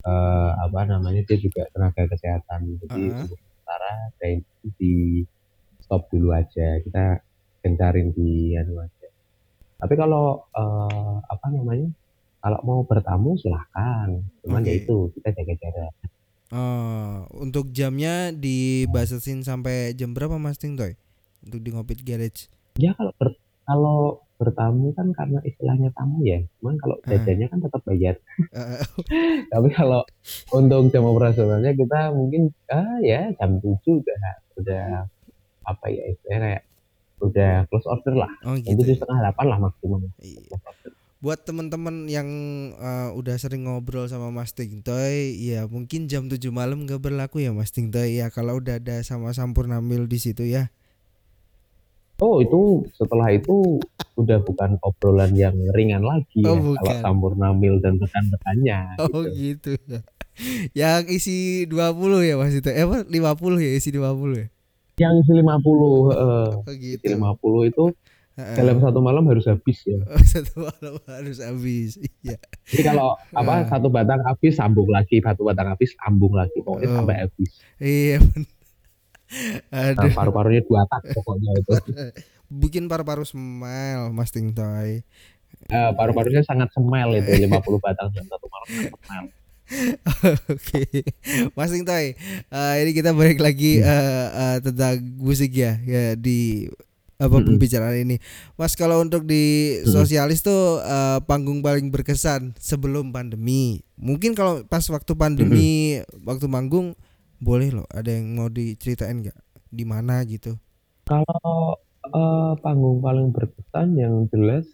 eh, 0.03 0.51
apa 0.57 0.81
namanya 0.89 1.21
dia 1.23 1.37
juga 1.37 1.69
tenaga 1.71 2.03
kesehatan 2.09 2.81
jadi 2.81 3.01
Uh-uh. 3.13 3.23
untuk 3.29 3.39
sementara 3.39 3.93
kayak 4.19 4.43
di 4.81 5.23
stop 5.85 6.09
dulu 6.11 6.35
aja 6.35 6.81
kita 6.83 7.23
gencarin 7.63 8.11
di 8.11 8.59
anu 8.59 8.83
aja 8.83 8.96
tapi 9.77 9.95
kalau 9.95 10.25
eh, 10.51 11.17
apa 11.23 11.47
namanya 11.49 11.89
kalau 12.39 12.59
mau 12.63 12.81
bertamu 12.83 13.35
silahkan 13.37 14.09
cuman 14.41 14.61
Oke. 14.61 14.69
ya 14.69 14.75
itu 14.79 14.97
kita 15.15 15.29
jaga 15.35 15.55
jarak 15.59 15.95
Oh, 16.47 17.27
untuk 17.35 17.71
jamnya 17.71 18.31
dibatasin 18.31 19.43
sampai 19.43 19.91
jam 19.93 20.15
berapa 20.15 20.37
Mas 20.37 20.55
Tintoy? 20.55 20.95
Untuk 21.43 21.59
di 21.59 21.71
ngopit 21.71 21.99
garage. 22.01 22.47
ya 22.77 22.95
kalau 22.95 23.11
ber, 23.13 23.35
kalau 23.63 23.99
bertamu 24.37 24.93
kan 24.93 25.11
karena 25.11 25.43
istilahnya 25.43 25.91
tamu 25.91 26.23
ya 26.23 26.39
cuman 26.57 26.77
kalau 26.77 26.97
Ah. 27.01 27.09
jajannya 27.09 27.49
kan 27.49 27.59
tetap 27.59 27.83
bayar 27.83 28.15
Eh, 28.53 28.79
tapi 29.51 29.69
kalau 29.71 30.07
untuk 30.53 30.87
jam 30.87 31.03
operasionalnya 31.05 31.73
kita 31.73 32.13
mungkin 32.13 32.55
ah 32.69 33.01
ya 33.01 33.27
jam 33.35 33.59
7 33.59 33.83
udah 33.83 34.21
udah 34.55 34.87
apa 35.65 35.85
ya 35.89 36.05
istilahnya 36.07 36.41
kayak 36.47 36.63
udah 37.19 37.65
close 37.67 37.87
order 37.87 38.15
lah 38.15 38.31
oh 38.45 38.55
gitu. 38.55 38.77
tujuh 38.77 38.93
ya. 38.93 38.99
setengah 38.99 39.21
delapan 39.25 39.45
lah 39.47 39.59
maksimum 39.61 40.01
Iya. 40.19 40.57
Buat 41.17 41.43
teman-teman 41.43 42.07
yang 42.07 42.29
eh, 42.73 43.09
udah 43.11 43.35
sering 43.35 43.65
ngobrol 43.65 44.05
sama 44.05 44.29
Mas 44.29 44.53
Tintoy, 44.53 45.33
ya 45.35 45.65
mungkin 45.65 46.07
jam 46.07 46.29
7 46.29 46.39
malam 46.51 46.85
gak 46.85 47.01
berlaku 47.01 47.41
ya 47.41 47.51
Mas 47.51 47.73
Tintoy 47.73 48.21
ya 48.21 48.29
kalau 48.29 48.61
udah 48.61 48.77
ada 48.77 49.01
sama 49.01 49.33
Sampurnamil 49.33 50.05
di 50.05 50.19
situ 50.19 50.45
ya. 50.45 50.69
oh 52.17 52.41
itu 52.41 52.61
setelah 52.95 53.29
itu 53.29 53.77
udah 54.15 54.41
bukan 54.41 54.81
obrolan 54.81 55.33
yang 55.33 55.53
ringan 55.73 56.01
lagi 56.01 56.41
Oh, 56.43 56.53
ya 56.53 56.61
bukan. 56.63 56.85
kalau 56.85 57.01
Sampurnamil 57.03 57.75
dan 57.79 57.97
rekan-rekannya 57.97 58.79
Oh 59.05 59.25
gitu. 59.27 59.77
gitu. 59.77 60.01
yang 60.73 61.09
isi 61.09 61.65
20 61.65 61.77
ya 62.23 62.37
Mas 62.37 62.53
Tintoy. 62.53 62.77
Eh 62.77 62.85
apa 62.85 63.05
50 63.05 63.11
ya 63.59 63.71
isi 63.73 63.89
20 63.89 64.37
ya? 64.37 64.47
Yang 64.97 65.15
isi 65.19 65.33
50 65.33 65.45
eh, 65.45 66.49
Oh 66.57 66.65
isi 66.69 66.97
gitu. 66.97 67.05
50 67.13 67.69
itu 67.69 67.85
Heeh. 68.35 68.53
dalam 68.55 68.77
satu 68.79 69.01
malam 69.01 69.25
harus 69.25 69.45
habis 69.45 69.79
ya 69.83 69.97
Oh, 70.03 70.21
satu 70.35 70.53
malam 70.59 70.95
harus 71.07 71.39
habis. 71.39 71.97
Iya. 72.21 72.37
jadi 72.65 72.83
kalau 72.87 73.17
apa 73.31 73.53
Eh. 73.59 73.67
satu 73.67 73.89
batang 73.89 74.21
habis 74.23 74.53
sambung 74.53 74.89
lagi 74.89 75.21
satu 75.21 75.41
batang 75.43 75.69
habis 75.71 75.93
sambung 75.95 76.33
lagi 76.33 76.57
pokoknya 76.59 76.89
Oh. 76.89 76.97
sampai 76.97 77.17
habis 77.23 77.51
Iya. 77.77 78.19
Nah, 79.69 80.13
paru-parunya 80.13 80.63
dua 80.63 80.87
tak 80.87 81.03
pokoknya 81.13 81.51
itu. 81.57 81.73
bikin 82.63 82.87
paru-paru 82.87 83.25
smile 83.25 84.09
Mas 84.11 84.31
Tintoy. 84.31 85.03
Eh, 85.67 85.91
paru-parunya 85.93 86.41
sangat 86.41 86.71
semel 86.71 87.11
itu 87.17 87.31
50 87.43 87.51
batang 87.81 88.09
dalam 88.09 88.29
satu 88.29 88.47
malam 88.47 88.69
sangat 89.03 89.33
Oke, 90.53 90.83
Mas 91.59 91.75
Tintoy, 91.75 92.15
eh, 92.49 92.75
ini 92.83 92.91
kita 92.95 93.11
balik 93.11 93.43
lagi 93.43 93.83
Hmm. 93.83 93.83
eh, 93.83 94.27
eh, 94.31 94.57
tentang 94.63 95.03
musik 95.19 95.51
ya, 95.55 95.79
ya 95.83 96.15
di 96.15 96.71
apa 97.17 97.41
Mm-mm. 97.41 97.43
pembicaraan 97.43 97.97
ini. 97.97 98.17
Mas 98.55 98.77
kalau 98.77 99.01
untuk 99.01 99.25
di 99.25 99.75
Mm-mm. 99.85 99.87
sosialis 99.89 100.45
tuh 100.45 100.79
eh, 100.85 101.19
panggung 101.27 101.65
paling 101.65 101.91
berkesan 101.91 102.55
sebelum 102.61 103.11
pandemi. 103.11 103.83
Mungkin 103.99 104.37
kalau 104.37 104.63
pas 104.69 104.85
waktu 104.87 105.13
pandemi 105.17 105.99
waktu 106.23 106.47
manggung 106.47 106.95
boleh 107.41 107.69
loh 107.75 107.87
ada 107.93 108.09
yang 108.13 108.33
mau 108.37 108.49
diceritain 108.49 109.19
nggak 109.25 109.37
di 109.73 109.85
mana 109.85 110.23
gitu. 110.29 110.57
Kalau 111.09 111.79
eh, 112.19 112.53
panggung 112.63 112.99
paling 113.07 113.29
berkesan 113.35 113.89
yang 114.03 114.15
jelas, 114.33 114.67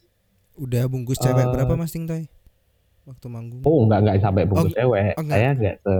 Udah 0.57 0.85
bungkus 0.89 1.21
cewek 1.21 1.47
Eh, 1.47 1.53
berapa 1.53 1.77
Mas 1.77 1.93
Ting 1.93 2.05
Toy? 2.09 2.29
Waktu 3.03 3.27
manggung. 3.27 3.61
oh 3.63 3.79
nggak 3.85 4.01
nggak 4.01 4.17
sampai 4.19 4.43
bungkus 4.45 4.71
nggak- 4.71 4.79
cewek. 4.79 5.13
oh, 5.13 5.23
nggak. 5.23 5.35
Saya 5.35 5.51
nggak 5.53 5.77
se 5.77 5.95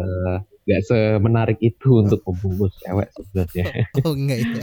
nggak 0.63 0.83
semenarik 0.85 1.59
itu 1.61 1.89
untuk 1.99 2.21
membungkus 2.23 2.73
cewek 2.79 3.09
sebenarnya. 3.13 3.67
Oh 4.07 4.15
enggak 4.15 4.39
ya. 4.39 4.63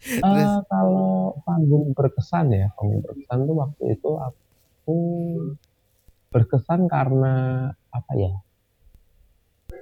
Eh, 0.00 0.56
kalau 0.64 1.12
panggung 1.42 1.92
berkesan 1.92 2.48
ya, 2.50 2.72
panggung 2.72 3.00
berkesan 3.00 3.38
tuh 3.42 3.52
waktu 3.54 3.82
itu 3.92 4.10
aku 4.16 4.96
berkesan 6.28 6.80
karena 6.86 7.34
apa 7.90 8.12
ya? 8.14 8.32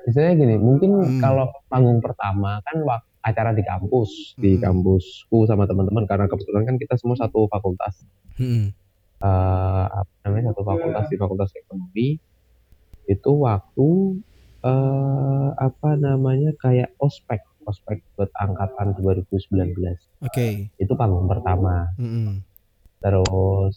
Misalnya 0.05 0.33
gini, 0.37 0.55
mungkin 0.57 0.91
Hmm. 0.97 1.21
kalau 1.21 1.47
panggung 1.67 2.01
pertama 2.01 2.59
kan 2.61 2.83
wak- 2.83 3.07
acara 3.21 3.53
di 3.53 3.61
kampus, 3.61 4.35
di 4.35 4.57
Hmm. 4.57 4.63
kampusku 4.65 5.45
sama 5.45 5.65
teman-teman 5.65 6.03
karena 6.03 6.27
kebetulan 6.27 6.65
kan 6.65 6.77
kita 6.77 6.97
semua 6.97 7.15
satu 7.15 7.45
fakultas, 7.47 8.03
Mm-mm. 8.35 8.73
Eh 9.19 9.87
apa 9.91 10.13
namanya 10.27 10.55
satu 10.55 10.63
fakultas 10.63 11.05
di 11.11 11.17
fakultas 11.19 11.51
ekonomi. 11.59 12.09
Itu 13.09 13.31
waktu 13.43 13.89
eh 14.63 15.49
apa 15.59 15.91
namanya 15.99 16.55
kayak 16.59 16.95
ospek, 17.03 17.43
ospek 17.67 18.03
buat 18.15 18.31
angkatan 18.39 18.95
2019. 18.99 19.75
Oke. 20.23 20.71
Itu 20.79 20.93
panggung 20.95 21.27
pertama. 21.27 21.91
Mm-mm. 21.99 22.43
Terus 22.99 23.77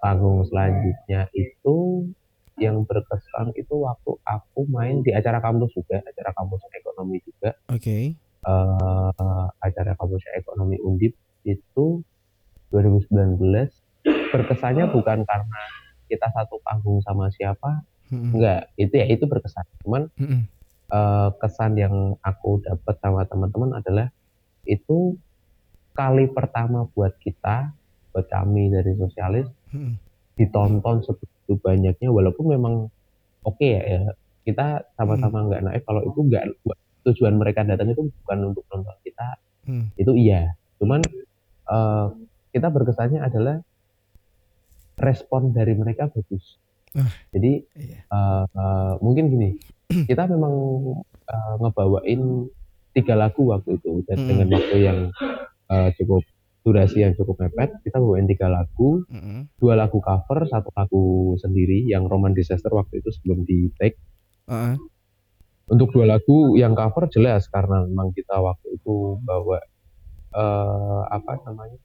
panggung 0.00 0.44
selanjutnya 0.48 1.28
itu 1.32 2.08
yang 2.56 2.88
berkesan 2.88 3.52
itu 3.52 3.84
waktu 3.84 4.16
aku 4.24 4.64
main 4.72 5.04
di 5.04 5.12
acara 5.12 5.44
kampus 5.44 5.76
juga, 5.76 6.00
acara 6.00 6.32
kampus 6.32 6.64
ekonomi 6.72 7.20
juga, 7.20 7.52
Oke. 7.68 8.16
eh 8.16 9.46
acara 9.60 9.92
kampus 9.92 10.24
ekonomi 10.32 10.80
Undip 10.80 11.12
itu 11.44 12.00
2019 12.72 13.68
berkesannya 14.36 14.92
bukan 14.92 15.24
karena 15.24 15.60
kita 16.06 16.28
satu 16.30 16.60
panggung 16.60 17.00
sama 17.00 17.32
siapa, 17.32 17.80
Mm-mm. 18.12 18.36
enggak, 18.36 18.68
itu 18.76 18.94
ya 18.94 19.06
itu 19.08 19.24
berkesan. 19.24 19.64
Cuman 19.80 20.12
Mm-mm. 20.20 20.44
eh, 20.92 21.28
kesan 21.40 21.72
yang 21.80 22.14
aku 22.20 22.60
dapat 22.60 22.94
sama 23.00 23.24
teman-teman 23.24 23.80
adalah 23.80 24.12
itu 24.68 25.16
kali 25.96 26.28
pertama 26.28 26.84
buat 26.92 27.16
kita, 27.18 27.72
buat 28.12 28.28
kami 28.28 28.68
dari 28.70 28.92
sosialis 29.00 29.48
Mm-mm. 29.72 29.96
ditonton 30.36 31.00
sebegitu 31.02 31.56
banyaknya 31.64 32.12
walaupun 32.12 32.52
memang 32.52 32.74
oke 33.42 33.64
ya, 33.64 33.80
ya 33.80 34.00
kita 34.44 34.84
sama-sama 34.94 35.48
nggak 35.48 35.62
naif 35.64 35.82
kalau 35.82 36.04
itu 36.06 36.20
nggak 36.22 36.44
tujuan 37.08 37.34
mereka 37.34 37.66
datang 37.66 37.90
itu 37.90 38.06
bukan 38.22 38.54
untuk 38.54 38.62
nonton 38.70 38.94
kita 39.02 39.40
Mm. 39.66 39.90
itu 39.98 40.14
iya 40.14 40.54
cuman 40.78 41.02
eh, 41.66 42.06
kita 42.54 42.70
berkesannya 42.70 43.18
adalah 43.18 43.58
respon 44.96 45.52
dari 45.52 45.72
mereka 45.72 46.08
bagus 46.08 46.56
Ah. 46.92 47.12
jadi 47.28 47.60
Iya. 47.76 47.98
eh, 48.02 48.44
eh, 48.48 48.92
mungkin 48.98 49.28
gini 49.28 49.50
kita 50.08 50.24
memang 50.26 50.54
eh, 51.22 51.54
ngebawain 51.60 52.48
tiga 52.90 53.12
lagu 53.14 53.44
waktu 53.46 53.76
itu 53.76 54.00
dan 54.04 54.16
Mm. 54.16 54.26
dengan 54.26 54.48
waktu 54.50 54.76
yang 54.80 54.98
eh, 55.66 55.90
cukup 55.94 56.24
durasi 56.62 56.98
yang 56.98 57.12
cukup 57.12 57.36
mepet 57.38 57.76
kita 57.80 58.00
bawain 58.00 58.24
tiga 58.24 58.48
lagu 58.48 59.04
dua 59.54 59.76
lagu 59.76 60.00
cover, 60.00 60.48
satu 60.48 60.72
lagu 60.72 61.04
sendiri 61.36 61.84
yang 61.84 62.08
Roman 62.08 62.32
Disaster 62.32 62.72
waktu 62.72 62.98
itu 62.98 63.12
sebelum 63.12 63.44
di 63.44 63.70
take. 63.76 63.94
Ah, 64.46 64.74
Untuk 65.66 65.90
dua 65.90 66.06
lagu 66.08 66.54
yang 66.54 66.72
cover 66.72 67.06
jelas 67.06 67.46
karena 67.46 67.82
memang 67.82 68.10
kita 68.10 68.38
waktu 68.38 68.74
itu 68.74 69.18
bawa 69.20 69.58
eh, 70.32 71.00
apa 71.06 71.44
namanya 71.44 71.76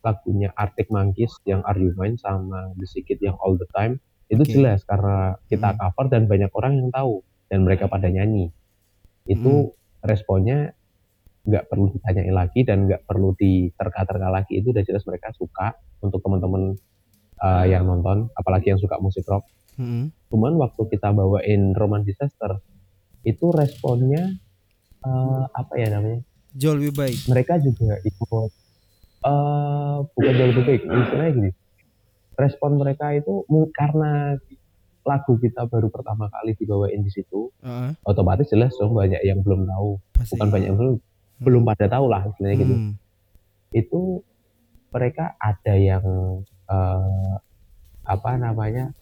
lagunya 0.00 0.54
Arctic 0.54 0.88
Monkeys 0.88 1.34
yang 1.42 1.60
Are 1.66 1.76
You 1.76 1.92
Mine 1.94 2.16
sama 2.16 2.70
The 2.78 2.86
Secret 2.86 3.18
yang 3.18 3.34
All 3.42 3.58
the 3.58 3.66
Time 3.70 3.98
itu 4.28 4.44
Oke. 4.44 4.52
jelas 4.52 4.84
karena 4.84 5.34
kita 5.48 5.72
Hmm. 5.72 5.78
cover 5.80 6.06
dan 6.12 6.22
banyak 6.28 6.52
orang 6.52 6.76
yang 6.76 6.88
tahu 6.92 7.24
dan 7.48 7.64
mereka 7.64 7.88
pada 7.88 8.12
nyanyi. 8.12 8.52
Itu 9.24 9.72
responnya 10.04 10.76
nggak 11.48 11.64
perlu 11.72 11.88
ditanyain 11.88 12.34
lagi 12.36 12.60
dan 12.60 12.84
nggak 12.84 13.08
perlu 13.08 13.32
diterka-terka 13.32 14.28
lagi 14.28 14.60
itu 14.60 14.68
udah 14.68 14.84
jelas 14.84 15.00
mereka 15.08 15.32
suka 15.32 15.72
untuk 16.04 16.20
teman-teman 16.20 16.76
eh, 17.40 17.64
yang 17.72 17.88
nonton 17.88 18.28
apalagi 18.36 18.68
yang 18.68 18.76
suka 18.76 19.00
musik 19.00 19.24
rock 19.24 19.48
mm-mm. 19.80 20.12
cuman 20.28 20.60
waktu 20.60 20.82
kita 20.92 21.08
bawain 21.08 21.72
Roman 21.72 22.04
Disaster 22.04 22.60
itu 23.24 23.48
responnya 23.48 24.28
eh, 25.00 25.42
apa 25.48 25.72
ya 25.80 25.88
namanya 25.88 26.20
Jauh 26.52 26.76
lebih 26.76 26.92
baik. 27.00 27.18
mereka 27.32 27.56
juga 27.56 27.96
ikut 28.04 28.50
eh 29.20 29.96
bukan 30.08 30.32
jauh 30.32 30.48
lebih 30.48 30.64
baik 30.64 30.82
misalnya 30.84 31.30
gini 31.32 31.50
respon 32.34 32.70
mereka 32.74 33.10
itu 33.12 33.42
karena 33.72 34.38
lagu 35.02 35.34
kita 35.36 35.64
baru 35.64 35.88
pertama 35.88 36.28
kali 36.28 36.54
dibawain 36.54 37.00
di 37.00 37.08
situ 37.08 37.50
Ah, 37.58 37.90
otomatis 38.04 38.46
jelas 38.46 38.70
dong 38.74 38.92
banyak 38.92 39.18
yang 39.20 39.40
belum 39.40 39.64
tahu 39.64 39.90
pasti. 40.12 40.32
bukan 40.32 40.48
banyak 40.48 40.66
yang 40.68 40.78
belum 40.78 40.94
belum 41.38 41.62
pada 41.64 41.86
tahu 41.88 42.06
lah 42.06 42.22
istilahnya 42.24 42.56
gitu 42.58 42.74
Hmm. 42.74 42.92
itu 43.70 44.00
mereka 44.88 45.34
ada 45.36 45.74
yang 45.74 46.04
eh, 46.66 47.34
apa 48.04 48.30
namanya 48.36 48.92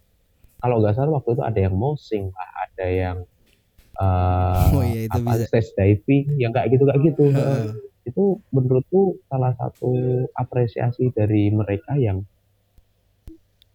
kalau 0.57 0.81
nggak 0.81 0.95
salah 0.95 1.12
waktu 1.12 1.31
itu 1.33 1.43
ada 1.43 1.61
yang 1.61 1.75
mosing 1.75 2.25
lah 2.29 2.49
ada 2.62 2.87
yang 2.87 3.17
eh, 3.97 4.69
Oh 4.71 4.83
iya, 4.83 5.01
itu 5.05 5.12
apa 5.12 5.31
bisa. 5.35 5.45
stage 5.47 5.71
diving 5.75 6.27
yang 6.37 6.51
kayak 6.51 6.69
gitu 6.71 6.83
kayak 6.85 7.01
gitu 7.05 7.25
Heeh. 7.31 7.67
Itu 8.07 8.25
menurutku 8.49 9.19
salah 9.27 9.51
satu 9.53 9.91
apresiasi 10.33 11.11
dari 11.11 11.51
mereka 11.51 11.95
yang 11.95 12.23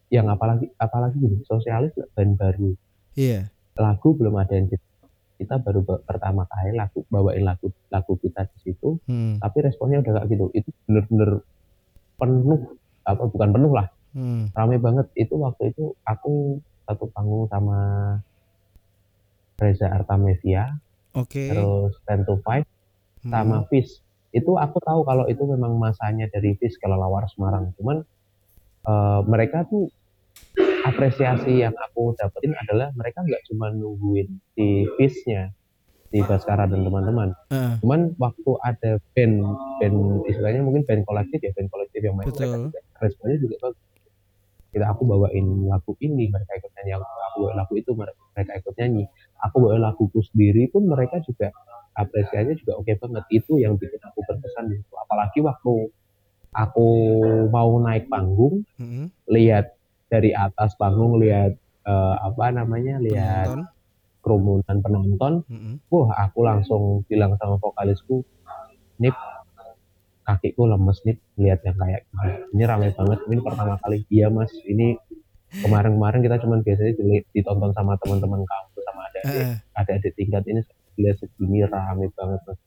yang 0.07 0.27
apalagi 0.27 0.71
apalagi 0.75 1.17
gini 1.17 1.37
sosialis 1.43 1.91
band 2.11 2.35
baru 2.35 2.71
Iya. 3.13 3.51
lagu 3.73 4.11
belum 4.11 4.35
ada 4.35 4.53
yang 4.53 4.67
kita, 4.67 4.87
kita 5.37 5.55
baru 5.57 5.79
ba- 5.81 5.99
pertama 6.01 6.43
kali 6.45 6.71
lagu 6.73 7.03
bawain 7.07 7.43
lagu 7.43 7.67
lagu 7.87 8.15
kita 8.15 8.43
di 8.45 8.57
situ 8.61 8.99
Hmm. 9.03 9.35
tapi 9.37 9.57
responnya 9.61 9.99
udah 9.99 10.13
kayak 10.17 10.27
gitu 10.29 10.45
itu 10.53 10.69
bener-bener 10.85 11.43
penuh 12.15 12.61
apa 13.03 13.23
bukan 13.25 13.49
penuh 13.51 13.71
lah 13.71 13.87
Hmm. 14.11 14.51
rame 14.51 14.75
banget 14.77 15.07
itu 15.13 15.35
waktu 15.35 15.71
itu 15.71 15.95
aku 16.01 16.59
satu 16.83 17.07
panggung 17.09 17.47
sama 17.47 17.79
Reza 19.57 19.87
Artamevia 19.87 20.75
Oke. 21.13 21.47
terus 21.47 21.93
Ten 22.03 22.23
to 22.23 22.39
Five 22.41 22.67
Hmm. 23.21 23.29
sama 23.29 23.57
Fish 23.65 24.01
itu 24.31 24.51
aku 24.55 24.77
tahu 24.79 25.03
kalau 25.03 25.27
itu 25.27 25.43
memang 25.43 25.75
masanya 25.75 26.27
dari 26.31 26.55
Fish 26.55 26.79
kelelawar 26.79 27.27
Semarang 27.31 27.75
cuman 27.75 28.03
eh, 28.87 29.21
mereka 29.27 29.67
tuh 29.67 29.91
apresiasi 30.81 31.61
yang 31.61 31.75
aku 31.75 32.17
dapetin 32.17 32.55
adalah 32.57 32.89
mereka 32.97 33.21
nggak 33.21 33.43
cuma 33.51 33.69
nungguin 33.69 34.27
di 34.57 34.87
Fishnya 34.97 35.53
di 36.11 36.19
Baskara 36.27 36.67
dan 36.67 36.83
teman-teman 36.83 37.31
Heeh. 37.51 37.73
cuman 37.79 38.15
waktu 38.19 38.51
ada 38.67 38.91
band 39.15 39.35
band 39.79 39.97
istilahnya 40.27 40.59
mungkin 40.59 40.83
band 40.83 41.07
kolektif 41.07 41.39
ya 41.39 41.51
band 41.55 41.69
kolektif 41.71 41.99
yang 42.03 42.15
main 42.19 42.27
mereka 42.27 42.57
Betul. 42.67 42.83
responnya 42.99 43.37
juga 43.39 43.55
bagus 43.63 43.79
kita 44.71 44.87
aku 44.87 45.03
bawain 45.03 45.67
lagu 45.67 45.91
ini 45.99 46.31
mereka 46.31 46.55
ikut 46.55 46.71
nyanyi 46.79 46.91
aku 46.95 47.03
aku 47.03 47.37
bawain 47.43 47.57
lagu 47.59 47.73
itu 47.75 47.91
mereka 47.91 48.19
mereka 48.35 48.51
ikut 48.59 48.73
nyanyi 48.79 49.03
aku 49.39 49.55
bawain 49.59 49.83
laguku 49.83 50.19
sendiri 50.31 50.63
pun 50.71 50.83
mereka 50.87 51.19
juga 51.23 51.51
apresiasinya 51.93 52.55
juga 52.55 52.79
oke 52.79 52.91
banget 52.95 53.25
itu 53.31 53.59
yang 53.59 53.75
bikin 53.75 53.99
aku 54.01 54.23
berkesan 54.23 54.71
di 54.71 54.79
situ 54.79 54.93
apalagi 54.95 55.39
waktu 55.43 55.91
aku 56.51 56.87
mau 57.47 57.71
naik 57.79 58.07
panggung 58.07 58.63
Mm-mm. 58.79 59.11
lihat 59.27 59.75
dari 60.07 60.31
atas 60.31 60.75
panggung 60.75 61.19
lihat 61.19 61.55
eh, 61.87 62.15
apa 62.19 62.51
namanya 62.51 62.99
lihat 62.99 63.47
Penonton. 63.51 63.67
kerumunan 64.21 64.77
penonton 64.79 65.33
Mm-mm. 65.47 65.75
wah 65.87 66.11
aku 66.19 66.39
langsung 66.43 66.81
bilang 67.07 67.35
sama 67.39 67.55
vokalisku 67.59 68.23
Nip 69.01 69.15
kakiku 70.21 70.69
lemes 70.69 71.01
nih 71.01 71.17
lihat 71.41 71.65
yang 71.65 71.73
kayak 71.75 72.05
gini. 72.05 72.31
ini 72.53 72.63
ramai 72.63 72.89
banget 72.93 73.19
ini 73.25 73.41
pertama 73.41 73.73
kali 73.81 74.05
iya 74.13 74.29
mas 74.29 74.53
ini 74.63 74.93
kemarin-kemarin 75.51 76.21
kita 76.21 76.37
cuman 76.39 76.61
biasanya 76.61 76.93
ditonton 77.33 77.73
sama 77.73 77.97
teman-teman 77.99 78.45
kampus 78.45 78.81
sama 78.85 79.01
ada 79.09 79.19
Heeh. 79.25 79.53
ada 79.73 79.91
adik 79.97 80.13
tingkat 80.15 80.45
ini 80.47 80.61
lihat 81.01 81.17
segini 81.17 81.65
ramai 81.65 82.07
banget 82.13 82.41
mas 82.45 82.59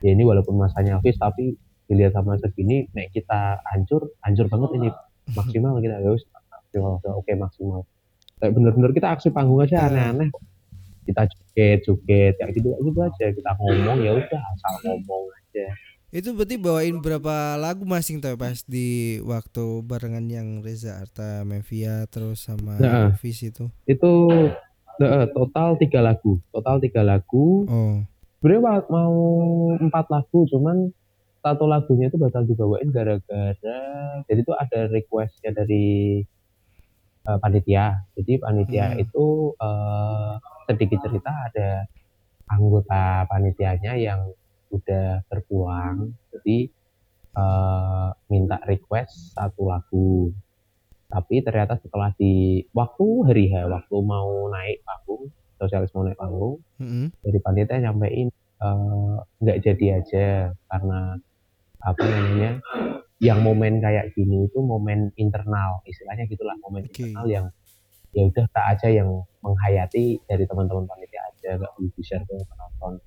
ya 0.00 0.10
ini 0.10 0.24
walaupun 0.24 0.56
masanya 0.56 0.96
habis 0.96 1.16
tapi 1.16 1.54
dilihat 1.84 2.14
sama 2.14 2.38
segini 2.38 2.86
nek 2.94 3.10
kita 3.10 3.58
hancur 3.66 4.14
hancur 4.22 4.46
banget 4.46 4.70
ini. 4.78 4.88
Maksimal 5.30 5.78
kita 5.78 5.98
ya 5.98 6.10
wis 6.10 6.24
maksimal 6.48 7.02
udah 7.02 7.12
oke 7.18 7.32
maksimal. 7.34 7.80
Kayak 8.38 8.52
bener-bener 8.56 8.90
kita 8.94 9.08
aksi 9.10 9.28
panggung 9.30 9.60
aja 9.60 9.76
Eh. 9.76 9.86
aneh-aneh. 9.90 10.28
Kita 11.04 11.26
joget 11.26 11.78
joget 11.82 12.34
kayak 12.38 12.50
gitu 12.54 12.72
gitu 12.78 12.98
aja. 13.02 13.24
Kita 13.28 13.50
ngomong 13.58 13.98
ya 14.00 14.10
udah 14.14 14.40
asal 14.54 14.72
ngomong 14.86 15.24
aja. 15.34 15.66
Itu 16.10 16.34
berarti 16.34 16.58
bawain 16.58 16.98
berapa 16.98 17.54
lagu 17.54 17.86
masing 17.86 18.18
tuh 18.18 18.34
pas? 18.34 18.62
Di 18.66 19.18
waktu 19.22 19.82
barengan 19.82 20.26
yang 20.26 20.62
Reza 20.62 20.98
Arta 20.98 21.42
Mevia 21.42 22.06
terus 22.06 22.46
sama 22.46 22.78
Nah. 22.78 23.14
Vis 23.18 23.42
itu. 23.42 23.66
Itu 23.84 24.30
total 25.32 25.80
tiga 25.80 26.00
lagu, 26.04 26.38
total 26.52 26.76
tiga 26.80 27.00
lagu. 27.00 27.64
Oh. 27.64 28.04
Sebenarnya 28.40 28.88
mau 28.88 29.16
empat 29.76 30.08
lagu, 30.08 30.48
cuman 30.48 30.92
satu 31.40 31.64
lagunya 31.64 32.12
itu 32.12 32.20
batal 32.20 32.44
dibawain 32.44 32.92
gara-gara 32.92 33.56
jadi 34.28 34.40
itu 34.44 34.52
ada 34.52 34.80
requestnya 34.92 35.50
dari 35.56 36.20
eh, 37.28 37.38
panitia. 37.40 38.04
Jadi 38.16 38.40
panitia 38.40 38.92
Hmm. 38.92 39.02
itu 39.04 39.26
eh, 39.56 40.32
sedikit 40.68 40.98
cerita 41.04 41.32
ada 41.48 41.84
anggota 42.50 43.24
panitianya 43.28 43.96
yang 43.96 44.20
udah 44.70 45.24
berpulang, 45.26 46.14
jadi 46.32 46.68
eh, 47.36 48.08
minta 48.28 48.56
request 48.68 49.36
satu 49.36 49.68
lagu. 49.68 50.32
Tapi 51.10 51.42
ternyata 51.42 51.74
setelah 51.82 52.14
di 52.14 52.62
waktu 52.70 53.06
hari 53.26 53.50
H, 53.50 53.66
waktu 53.66 53.96
mau 53.98 54.46
naik 54.46 54.86
panggung, 54.86 55.26
sosialis 55.58 55.90
mau 55.90 56.06
naik 56.06 56.18
panggung, 56.18 56.62
Mm-mm. 56.78 57.10
dari 57.18 57.38
panitia 57.42 57.82
nyampein 57.82 58.30
eh, 58.62 59.14
nggak 59.42 59.58
jadi 59.58 59.86
aja 59.98 60.26
karena 60.70 61.18
apa 61.80 62.04
namanya 62.04 62.50
yang 63.20 63.44
momen 63.44 63.84
kayak 63.84 64.16
gini 64.16 64.48
itu 64.48 64.58
momen 64.64 65.12
internal 65.16 65.84
istilahnya 65.84 66.24
gitulah 66.28 66.56
momen 66.64 66.88
Oke. 66.88 67.04
internal 67.04 67.26
yang 67.28 67.46
ya 68.16 68.26
udah 68.26 68.44
tak 68.50 68.64
aja 68.76 68.88
yang 68.90 69.08
menghayati 69.44 70.18
dari 70.24 70.44
teman-teman 70.48 70.88
panitia 70.88 71.20
aja 71.30 71.50
nggak 71.60 71.72
perlu 71.76 71.88
di 71.92 72.02
share 72.02 72.24
ke 72.24 72.34
penonton 72.48 73.00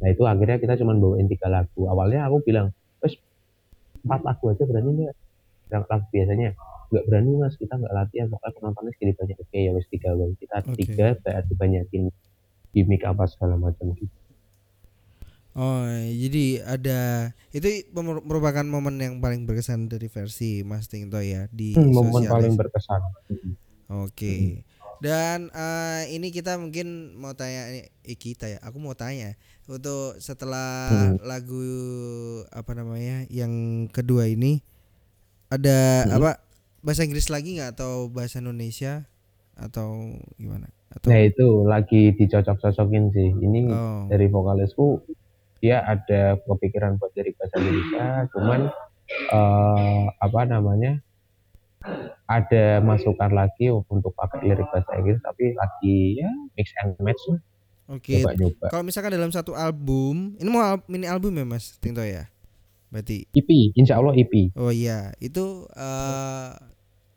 nah 0.00 0.08
itu 0.08 0.22
akhirnya 0.24 0.56
kita 0.58 0.74
cuma 0.80 0.96
bawain 0.96 1.28
tiga 1.28 1.50
lagu 1.50 1.82
awalnya 1.86 2.24
aku 2.30 2.40
bilang 2.46 2.72
wes 3.04 3.14
empat 4.06 4.20
lagu 4.24 4.44
aja 4.48 4.62
berani 4.64 4.90
nggak 4.96 5.14
biasanya 6.12 6.50
nggak 6.90 7.04
berani 7.06 7.32
mas 7.38 7.54
kita 7.54 7.78
nggak 7.78 7.94
latihan 7.94 8.26
pokoknya 8.26 8.54
penontonnya 8.58 8.92
segini 8.98 9.12
banyak 9.14 9.36
oke 9.38 9.58
ya 9.58 9.70
wes 9.70 9.86
tiga 9.86 10.10
wes 10.18 10.34
kita 10.42 10.56
Oke. 10.66 10.74
tiga 10.82 11.06
berarti 11.22 11.52
banyakin 11.54 12.02
gimmick 12.74 13.02
apa 13.06 13.24
segala 13.30 13.54
macam 13.54 13.94
gitu 13.94 14.10
Oh, 15.50 15.82
jadi 16.06 16.62
ada 16.62 17.34
itu 17.50 17.90
merupakan 17.98 18.62
momen 18.62 19.02
yang 19.02 19.14
paling 19.18 19.50
berkesan 19.50 19.90
dari 19.90 20.06
versi 20.06 20.62
Mas 20.62 20.86
Tingto 20.86 21.18
ya 21.18 21.50
di 21.50 21.74
Hmm, 21.74 21.90
momen 21.90 22.22
paling 22.30 22.54
berkesan 22.54 23.02
Oke. 23.90 24.62
Dan 25.02 25.50
eh, 25.50 26.12
ini 26.14 26.30
kita 26.30 26.54
mungkin 26.54 27.18
mau 27.18 27.34
tanya 27.34 27.66
ini 27.72 27.82
eh, 28.06 28.14
kita 28.14 28.46
ya. 28.46 28.58
Aku 28.62 28.78
mau 28.78 28.94
tanya 28.94 29.34
untuk 29.66 30.14
setelah 30.22 31.10
Hmm. 31.10 31.18
lagu 31.26 31.64
apa 32.54 32.70
namanya 32.78 33.26
yang 33.26 33.50
kedua 33.90 34.30
ini 34.30 34.62
ada 35.50 36.06
Hmm. 36.06 36.16
apa 36.16 36.30
bahasa 36.80 37.04
Inggris 37.04 37.28
lagi 37.28 37.58
nggak 37.58 37.76
atau 37.76 38.08
bahasa 38.08 38.38
Indonesia 38.38 39.04
atau 39.58 40.16
gimana? 40.38 40.70
Atau 40.90 41.10
Nah 41.12 41.20
itu 41.20 41.46
lagi 41.66 42.14
dicocok-cocokin 42.16 43.04
sih. 43.12 43.28
Ini 43.36 43.60
oh. 43.68 44.02
dari 44.08 44.26
vokalisku 44.26 45.02
dia 45.60 45.84
ada 45.84 46.40
kepikiran 46.40 46.96
buat 46.96 47.12
dari 47.12 47.36
bahasa 47.36 47.60
Indonesia, 47.60 48.06
cuman 48.32 48.60
eh, 49.28 50.04
apa 50.16 50.40
namanya 50.48 51.04
ada 52.24 52.78
masukan 52.80 53.32
lagi 53.32 53.68
untuk 53.68 54.12
pakai 54.14 54.46
lirik 54.46 54.68
bahasa 54.70 54.94
Inggris, 54.96 55.18
tapi 55.20 55.52
lagi 55.52 56.20
ya 56.20 56.30
mix 56.54 56.70
and 56.80 56.94
match 57.00 57.20
lah, 57.26 57.40
Oke. 57.90 58.20
nyoba-nyoba. 58.20 58.66
Kalau 58.70 58.84
misalkan 58.84 59.12
dalam 59.12 59.32
satu 59.32 59.52
album, 59.52 60.36
ini 60.38 60.48
mau 60.48 60.62
al- 60.62 60.86
mini 60.86 61.04
album 61.04 61.34
ya 61.34 61.44
Mas 61.44 61.74
Tingto 61.76 62.00
ya? 62.00 62.28
Berarti 62.90 63.22
EP, 63.30 63.50
insya 63.72 63.96
Allah 63.96 64.12
EP. 64.12 64.50
Oh 64.52 64.68
iya, 64.68 65.14
itu 65.16 65.64
eh 65.70 66.50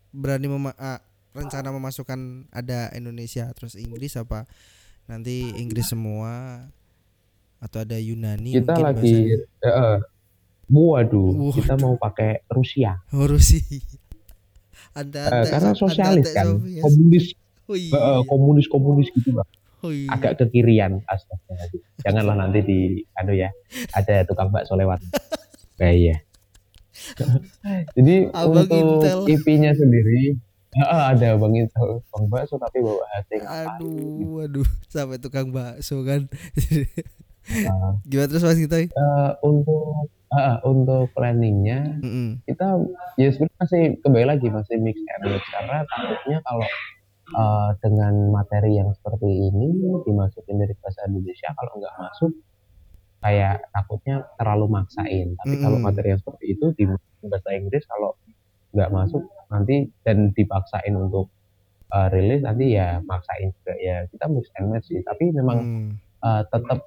berani 0.09 0.45
mema- 0.47 0.77
ah, 0.77 1.01
rencana 1.33 1.69
memasukkan 1.69 2.19
ada 2.49 2.93
Indonesia 2.93 3.49
terus 3.51 3.73
Inggris 3.73 4.13
apa 4.13 4.45
nanti 5.03 5.49
Inggris 5.51 5.89
semua 5.89 6.61
atau 7.57 7.81
ada 7.81 7.97
Yunani 7.97 8.53
Kita 8.53 8.77
lagi, 8.77 9.33
bahasanya? 9.33 9.37
eh, 9.65 9.97
waduh, 10.69 11.31
Waduh. 11.33 11.51
kita 11.51 11.73
mau 11.75 11.97
pakai 11.97 12.45
Rusia, 12.47 13.01
Oh, 13.09 13.25
Rusia. 13.25 13.59
Ada 14.93 15.41
Eh, 15.41 15.45
karena 15.49 15.71
sosialis 15.73 16.29
kan, 16.31 16.61
komunis, 16.79 17.33
Oh 17.65 17.73
iya. 17.73 17.97
eh, 17.97 18.21
komunis 18.23 18.67
komunis 18.67 19.09
gitu 19.09 19.33
lah. 19.33 19.47
Oh 19.81 19.89
iya. 19.89 20.07
agak 20.07 20.37
ke 20.37 20.45
kirian 20.49 21.03
astaga 21.03 21.59
janganlah 21.99 22.37
nanti 22.37 22.61
di 22.61 22.79
anu 23.13 23.35
ya 23.35 23.51
ada 23.91 24.23
tukang 24.23 24.47
bakso 24.47 24.77
lewat 24.77 25.03
kayak 25.75 25.95
iya 25.97 26.17
jadi 27.93 28.15
Abang 28.37 28.69
untuk. 28.69 29.25
IP-nya 29.25 29.73
sendiri 29.73 30.37
ah, 30.79 31.11
ada 31.11 31.33
bang 31.35 31.53
Intel 31.59 32.01
bang 32.03 32.25
bakso 32.27 32.55
tapi 32.55 32.79
bawa 32.79 33.01
hati 33.11 33.37
Aduh, 33.41 34.41
aduh, 34.41 34.67
sampai 34.87 35.17
tukang 35.17 35.49
bakso 35.49 36.01
kan. 36.01 36.25
Ah, 37.67 37.99
Gimana 38.03 38.27
terus 38.27 38.41
Mas 38.41 38.55
kita? 38.55 38.77
eh, 38.79 39.31
untuk 39.41 40.07
ah, 40.29 40.63
untuk 40.63 41.11
planningnya 41.11 41.99
Mm-mm. 41.99 42.39
kita 42.43 42.79
ya 43.15 43.29
sebenarnya 43.29 43.57
masih 43.59 43.81
kembali 43.99 44.25
lagi 44.25 44.47
masih 44.47 44.75
mix 44.79 44.95
and 44.97 45.23
match 45.27 45.45
karena 45.51 45.77
takutnya 45.85 46.37
kalau 46.39 46.63
eh, 47.29 47.69
dengan 47.79 48.13
materi 48.31 48.71
yang 48.73 48.89
seperti 48.93 49.27
ini 49.27 49.75
dimasukin 50.01 50.55
dari 50.55 50.73
bahasa 50.79 51.03
Indonesia 51.05 51.51
kalau 51.51 51.71
nggak 51.75 51.95
masuk 51.99 52.31
kayak 53.23 53.71
takutnya 53.71 54.27
terlalu 54.35 54.67
maksain 54.69 55.33
tapi 55.39 55.55
kalau 55.57 55.79
Mm-mm. 55.79 55.87
materi 55.87 56.11
yang 56.11 56.19
seperti 56.19 56.45
itu 56.51 56.65
di 56.75 56.83
bahasa 57.23 57.49
Inggris 57.51 57.87
kalau 57.87 58.19
nggak 58.75 58.89
masuk 58.89 59.23
nanti 59.47 59.75
dan 60.03 60.29
dipaksain 60.29 60.91
untuk 60.91 61.31
eh, 61.87 62.07
rilis 62.11 62.43
nanti 62.43 62.75
ya 62.75 62.99
maksain 63.01 63.55
juga 63.55 63.73
ya 63.79 64.03
kita 64.05 64.25
mix 64.27 64.51
and 64.53 64.67
match 64.67 64.91
sih 64.91 64.99
tapi 65.01 65.31
memang 65.31 65.57
Hmm. 65.57 65.89
eh, 66.19 66.43
tetap 66.47 66.79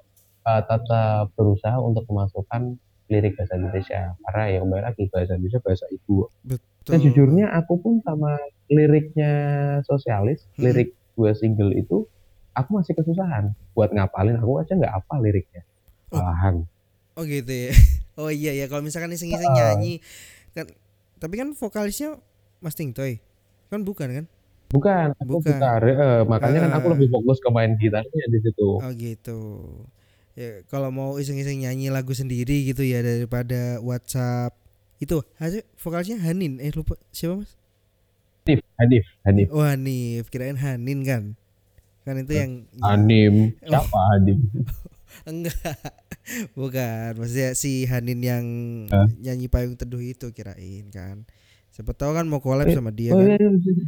eh, 0.45 0.61
tetap 0.63 1.25
berusaha 1.33 1.77
untuk 1.79 2.05
memasukkan 2.05 2.77
lirik 3.07 3.33
bahasa 3.33 3.55
Indonesia 3.55 4.13
karena 4.21 4.43
ya 4.47 4.57
kembali 4.61 4.83
lagi 4.83 5.03
bahasa 5.07 5.31
Indonesia 5.33 5.59
bahasa 5.59 5.85
ibu 5.89 6.27
Betul. 6.43 6.63
Sejujurnya 6.87 7.51
aku 7.51 7.73
pun 7.77 7.99
sama 7.99 8.39
liriknya 8.71 9.31
sosialis, 9.83 10.47
Hmm. 10.55 10.63
lirik 10.63 10.95
dua 11.13 11.33
single 11.33 11.73
itu 11.73 12.07
aku 12.53 12.69
masih 12.73 12.93
kesusahan 12.93 13.51
buat 13.73 13.91
ngapalin. 13.91 14.39
Aku 14.39 14.55
aja 14.55 14.71
nggak 14.71 14.95
apa 14.95 15.19
liriknya. 15.19 15.67
Oh. 16.09 16.63
Oh 17.13 17.23
gitu 17.23 17.51
ya. 17.51 17.71
Oh 18.17 18.33
iya 18.33 18.49
ya 18.49 18.65
kalau 18.65 18.81
misalkan 18.81 19.13
iseng-iseng 19.13 19.45
Ah. 19.45 19.77
nyanyi 19.77 20.01
kan 20.49 20.65
tapi 21.17 21.37
kan 21.37 21.53
vokalisnya 21.53 22.17
Mas 22.57 22.73
Tingtoy. 22.73 23.21
Kan 23.69 23.85
bukan 23.85 24.09
kan? 24.09 24.25
Bukan, 24.67 25.13
aku 25.15 25.37
Bukan. 25.37 25.53
gitar. 25.53 25.79
eh, 25.79 26.25
makanya 26.25 26.65
kan 26.65 26.71
aku 26.73 26.89
Ah. 26.89 26.93
lebih 26.97 27.13
fokus 27.13 27.37
ke 27.37 27.49
main 27.53 27.77
gitarnya 27.77 28.25
di 28.27 28.39
situ. 28.41 28.81
Oh 28.81 28.91
gitu. 28.91 29.37
Ya 30.33 30.65
kalau 30.65 30.89
mau 30.89 31.21
iseng-iseng 31.21 31.61
nyanyi 31.61 31.93
lagu 31.93 32.09
sendiri 32.11 32.65
gitu 32.65 32.81
ya 32.81 33.05
daripada 33.05 33.77
WhatsApp 33.79 34.57
itu 34.97 35.21
hasil 35.37 35.61
vokalisnya 35.77 36.17
Hanin 36.17 36.57
eh 36.57 36.73
lupa 36.73 36.97
siapa 37.13 37.37
mas? 37.37 37.53
Hanif, 38.43 38.65
Hanif, 38.75 39.05
Hanif. 39.23 39.47
Oh 39.53 39.61
Hanif 39.61 40.25
kirain 40.27 40.57
Hanin 40.57 41.05
kan 41.05 41.23
kan 42.01 42.17
itu 42.17 42.33
yang 42.33 42.65
Anim, 42.81 43.53
siapa 43.61 43.99
Anim? 44.17 44.41
enggak 45.23 45.79
bukan 46.59 47.15
maksudnya 47.15 47.51
si 47.53 47.83
Hanin 47.83 48.19
yang 48.19 48.45
Hah? 48.87 49.07
nyanyi 49.17 49.47
payung 49.47 49.73
teduh 49.73 49.97
itu 49.97 50.29
kirain 50.29 50.85
kan 50.89 51.23
siapa 51.69 51.91
tahu 51.91 52.11
kan 52.11 52.25
mau 52.25 52.37
collab 52.37 52.67
Eh, 52.67 52.75
sama 52.75 52.89
dia 52.89 53.11
Oh 53.11 53.17
kan 53.17 53.27
iya, 53.31 53.37
iya. 53.37 53.85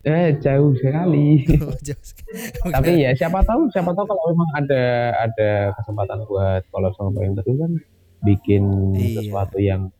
Eh 0.00 0.30
jauh 0.38 0.72
sekali. 0.74 1.42
Oh, 1.58 1.74
jauh 1.86 2.00
sekali. 2.00 2.38
Tapi 2.64 3.02
ya 3.02 3.10
siapa 3.12 3.42
tahu, 3.42 3.66
siapa 3.68 3.90
tahu 3.92 4.06
kalau 4.06 4.22
memang 4.30 4.50
ada 4.54 4.82
ada 5.20 5.50
kesempatan 5.74 6.22
buat 6.24 6.62
kalau 6.66 6.88
sama 6.94 7.10
Payung 7.12 7.34
Teduh 7.34 7.56
kan 7.58 7.72
bikin 8.20 8.62
Iya. 8.94 9.20
sesuatu 9.20 9.58
yang 9.58 9.90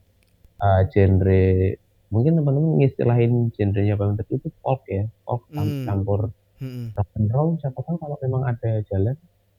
uh, 0.56 0.82
genre 0.86 1.74
mungkin 2.08 2.32
teman-teman 2.34 2.78
ngistilahin 2.78 3.32
genrenya 3.52 3.94
Payung 3.94 4.16
Teduh 4.16 4.38
itu 4.38 4.48
folk 4.58 4.86
ya, 4.86 5.04
folk 5.22 5.44
Hmm. 5.50 5.82
campur 5.84 6.30
Mm-mm. 6.58 6.94
rock 6.94 7.10
and 7.14 7.28
roll. 7.28 7.48
Siapa 7.58 7.78
tahu 7.78 7.96
kalau 7.98 8.16
memang 8.18 8.42
ada 8.44 8.70
jalan 8.86 9.18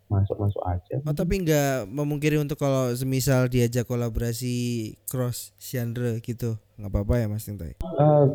masuk-masuk 0.09 0.59
aja. 0.65 0.95
Oh 0.99 1.13
tapi 1.13 1.39
nggak 1.39 1.85
memungkiri 1.85 2.35
untuk 2.35 2.57
kalau 2.57 2.89
semisal 2.91 3.45
diajak 3.45 3.85
kolaborasi 3.85 4.53
cross 5.05 5.53
genre 5.55 6.17
gitu 6.19 6.57
nggak 6.75 6.89
apa-apa 6.89 7.13
ya 7.15 7.25
Mas 7.25 7.45
Tintoy? 7.45 7.77
Eh, 7.77 8.25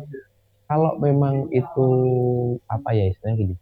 kalau 0.65 0.91
memang 0.97 1.51
itu 1.51 1.87
apa 2.65 2.89
ya 2.89 3.05
istilahnya 3.05 3.37
gini 3.37 3.55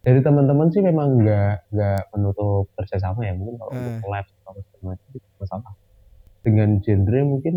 dari 0.00 0.20
teman-teman 0.20 0.68
sih 0.68 0.80
memang 0.80 1.16
nggak 1.16 1.70
nggak 1.70 2.00
menutup 2.10 2.68
kerjasama 2.74 3.24
ya 3.24 3.32
mungkin 3.32 3.56
kalau 3.56 3.72
untuk 3.72 3.88
Eh. 3.90 4.00
collab 4.00 4.26
atau 4.38 4.52
segala 4.62 4.94
masalah 5.34 5.74
dengan 6.40 6.68
genre 6.78 7.20
mungkin 7.24 7.54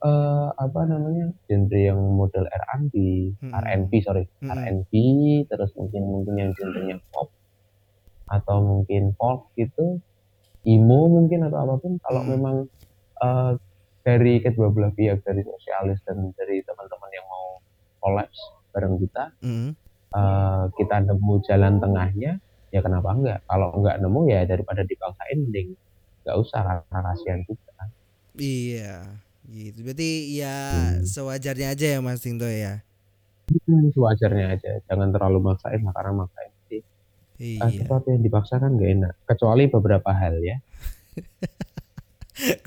eh, 0.00 0.48
apa 0.50 0.80
namanya 0.84 1.28
genre 1.44 1.76
yang 1.78 2.00
model 2.00 2.44
R&B 2.44 2.94
Mm-mm. 3.38 3.52
R&B 3.54 3.92
sorry 4.00 4.24
Mm-mm. 4.38 4.48
R&B 4.50 4.92
terus 5.46 5.70
mungkin 5.72 6.02
mungkin 6.02 6.34
yang 6.34 6.50
genrenya 6.52 6.96
pop 7.08 7.28
atau 8.30 8.56
mungkin 8.64 9.12
folk 9.18 9.52
gitu 9.58 10.00
emo 10.66 11.00
mungkin 11.12 11.46
atau 11.48 11.58
apa 11.64 11.74
pun 11.82 11.92
kalau 12.04 12.22
Hmm. 12.24 12.30
memang 12.34 12.56
eh, 13.24 13.52
dari 14.06 14.34
kedua 14.44 14.68
belah 14.74 14.92
pihak 14.96 15.24
dari 15.26 15.42
sosialis 15.44 16.00
dan 16.08 16.18
dari 16.38 16.60
teman-teman 16.64 17.10
yang 17.16 17.26
mau 17.28 17.46
kolaps 18.02 18.38
bareng 18.74 18.96
kita 19.02 19.32
Mm. 19.42 19.76
eh, 20.16 20.64
kita 20.78 20.96
nemu 21.08 21.34
jalan 21.48 21.74
tengahnya 21.82 22.32
ya 22.74 22.80
kenapa 22.86 23.08
enggak 23.16 23.38
kalau 23.50 23.68
enggak 23.78 23.96
nemu 24.02 24.20
ya 24.32 24.40
daripada 24.48 24.82
dipaksain 24.86 25.38
mending 25.46 25.68
nggak 26.24 26.36
usah 26.42 26.60
karena 26.68 27.00
kasihan 27.12 27.40
juga 27.48 27.72
Iya, 28.34 29.22
gitu. 29.46 29.78
Berarti 29.86 30.10
ya 30.40 30.54
Hmm. 30.70 31.06
sewajarnya 31.06 31.66
aja 31.74 31.86
ya 31.94 31.98
Mas 32.02 32.20
Tinto 32.24 32.46
ya. 32.50 32.82
Hmm, 33.68 33.92
sewajarnya 33.92 34.46
aja 34.56 34.70
jangan 34.88 35.08
terlalu 35.12 35.38
maksain 35.52 35.80
lah 35.84 35.92
karena 35.96 36.12
maksain 36.24 36.52
Iya. 37.36 37.66
sesuatu 37.68 38.06
yang 38.08 38.22
dipaksakan 38.22 38.70
nggak 38.72 38.90
enak 38.92 39.14
kecuali 39.24 39.66
beberapa 39.66 40.10
hal 40.10 40.38
ya 40.38 40.56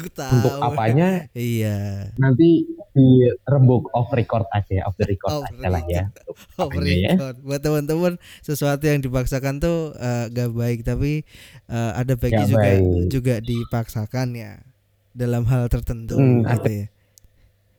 tahu. 0.10 0.32
untuk 0.34 0.54
apanya 0.62 1.28
Iya. 1.32 2.08
nanti 2.16 2.64
di 2.90 3.08
rembuk 3.44 3.92
off 3.92 4.08
record 4.12 4.48
aja 4.50 4.84
off 4.84 4.96
the 4.96 5.04
record 5.06 5.30
Off 5.34 5.44
aja 5.46 5.68
lah 5.68 5.84
ya 5.86 6.04
apanya 6.58 6.88
ya 6.94 7.12
record. 7.14 7.36
Buat 7.42 7.62
teman-teman 7.62 8.14
sesuatu 8.40 8.84
yang 8.84 9.00
dipaksakan 9.00 9.60
tuh 9.60 9.92
eh, 9.94 10.26
gak 10.30 10.52
baik 10.52 10.80
tapi 10.82 11.28
eh, 11.68 11.92
ada 11.94 12.16
baiknya 12.16 12.44
Gak 12.44 12.50
juga 12.50 12.64
baik. 12.64 12.84
juga 13.08 13.36
dipaksakan 13.40 14.28
ya 14.34 14.52
dalam 15.12 15.44
hal 15.44 15.68
tertentu 15.68 16.16
Hmm, 16.16 16.46
gitu 16.46 16.72
ya. 16.74 16.86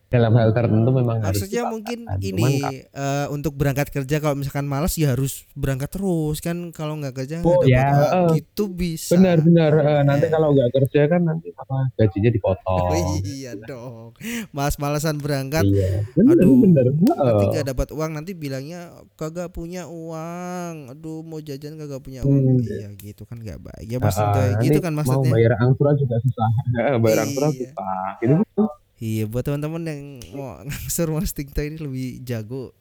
Dalam 0.08 0.32
hal 0.32 0.50
tertentu 0.50 0.88
memang 0.90 1.20
harus 1.20 1.36
Maksudnya 1.36 1.62
dipaksakan. 1.62 1.72
mungkin 1.74 1.98
Cuman 2.08 2.18
ini 2.18 2.44
kan- 2.58 2.80
eh, 2.90 3.26
untuk 3.28 3.52
berangkat 3.52 3.88
kerja 3.90 4.16
kalau 4.18 4.34
misalkan 4.34 4.64
malas 4.64 4.92
ya 4.94 5.12
harus 5.12 5.44
berangkat 5.52 5.90
terus 5.90 6.38
kan 6.38 6.56
kalau 6.70 6.96
nggak 6.96 7.12
kerja 7.14 7.38
Oh, 7.38 7.60
nggak 7.60 7.60
dapat 7.60 7.68
ya, 7.68 7.84
uang. 7.84 8.08
eh. 8.08 8.28
gitu 8.40 8.64
bisa. 8.68 9.12
benar-benar 9.12 9.72
eh, 9.76 10.02
nanti 10.02 10.24
Eh. 10.24 10.30
kalau 10.30 10.48
nggak 10.50 10.70
kerja 10.72 11.00
kan 11.06 11.20
nanti 11.22 11.48
apa 11.52 11.76
gajinya 11.94 12.30
dipotong 12.30 12.88
Oh, 12.88 13.20
iya 13.20 13.52
dong. 13.54 14.16
Mas-malasan 14.50 15.18
berangkat 15.18 15.62
iya 15.62 16.00
benar 16.10 16.34
Aduh, 16.34 16.56
benar 16.58 16.84
nanti 16.88 17.12
Heeh. 17.38 17.48
nggak 17.52 17.66
dapat 17.68 17.88
uang 17.90 18.10
nanti 18.10 18.32
bilangnya 18.32 18.80
kagak 19.14 19.50
punya 19.50 19.84
uang 19.86 20.88
aduh 20.88 21.20
mau 21.20 21.38
jajan 21.38 21.76
kagak 21.76 22.00
punya 22.00 22.22
uang 22.22 22.56
Hmm. 22.56 22.64
iya 22.64 22.88
gitu 22.94 23.22
kan 23.22 23.36
nggak 23.36 23.60
baik 23.60 23.84
ya 23.86 24.00
Sinto, 24.08 24.40
nanti 24.40 24.64
gitu 24.64 24.78
kan 24.78 24.90
mau 24.90 25.04
maksudnya 25.04 25.30
bayar 25.30 25.52
angsuran 25.58 25.94
juga 25.94 26.16
susah 26.18 26.48
bayar 26.98 27.18
angsuran 27.22 27.50
Iya. 27.50 27.60
susah 27.68 28.08
gitu 28.18 28.34
gitu 28.40 28.64
iya 29.00 29.24
buat 29.24 29.42
teman-teman 29.42 29.82
yang 29.84 30.02
mau 30.32 30.58
ngangsur 30.66 31.08
mas 31.10 31.30
Tinto 31.30 31.60
ini 31.60 31.76
lebih 31.76 32.08
jago. 32.22 32.74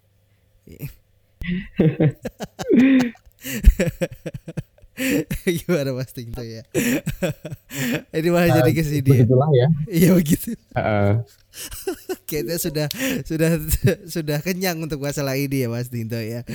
Gimana 5.45 5.93
mas 5.93 6.09
Tinto 6.09 6.41
ya? 6.41 6.65
Ini 8.09 8.28
malah 8.34 8.49
jadi 8.51 8.72
ke 8.74 8.82
sini. 8.82 9.05
ya 9.05 9.22
begitulah 9.22 9.49
ya. 9.53 9.68
Iya 9.86 10.09
begitu. 10.18 10.57
Heeh. 10.74 11.11
kayaknya 12.26 12.57
sudah 12.57 12.88
sudah 13.24 13.49
sudah 14.05 14.38
kenyang 14.41 14.78
untuk 14.78 14.97
masalah 14.97 15.38
ini 15.38 15.65
ya 15.65 15.70
mas 15.70 15.88
Tinto 15.88 16.18
ya. 16.18 16.41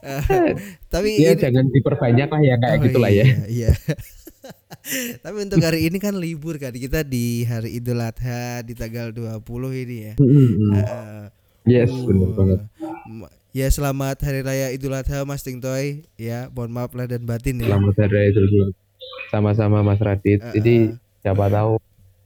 Eh, 0.00 0.52
tapi 0.88 1.20
ya 1.20 1.32
ini- 1.32 1.40
jangan 1.40 1.68
diperbanyak 1.68 2.28
lah 2.28 2.40
ya 2.40 2.54
kayak 2.58 2.76
Oh, 2.76 2.84
gitulah 2.84 3.10
ya. 3.10 3.24
iya, 3.24 3.36
Iya. 3.48 3.70
Tapi 5.24 5.36
untuk 5.42 5.60
hari 5.60 5.84
ini 5.84 5.96
kan 5.96 6.14
libur 6.14 6.56
kan 6.56 6.70
kita 6.70 7.02
di 7.02 7.42
hari 7.42 7.76
Idul 7.76 8.00
Adha 8.00 8.60
di 8.60 8.72
tanggal 8.72 9.12
20 9.12 9.44
ini 9.78 9.96
ya. 10.02 10.14
Eh, 10.16 11.24
yes 11.66 11.90
uh, 11.90 12.04
benar 12.04 12.30
banget 12.32 12.60
Ya 13.50 13.66
selamat 13.68 14.20
hari 14.22 14.40
raya 14.40 14.70
Idul 14.70 14.92
Adha 14.92 15.24
Mas 15.24 15.42
Tingtoy 15.42 16.04
ya. 16.14 16.48
Mohon 16.50 16.70
maaf 16.74 16.92
lah 16.92 17.06
dan 17.06 17.22
batin 17.22 17.58
ya. 17.58 17.68
selamat 17.70 17.94
hari 17.98 18.12
raya 18.12 18.26
Idul 18.30 18.46
Fitri. 18.46 18.72
sama-sama 19.28 19.82
Mas 19.82 19.98
Radit 19.98 20.40
Eh, 20.40 20.52
jadi 20.54 20.74
eh, 20.86 20.96
siapa 21.20 21.48
tahu 21.48 21.76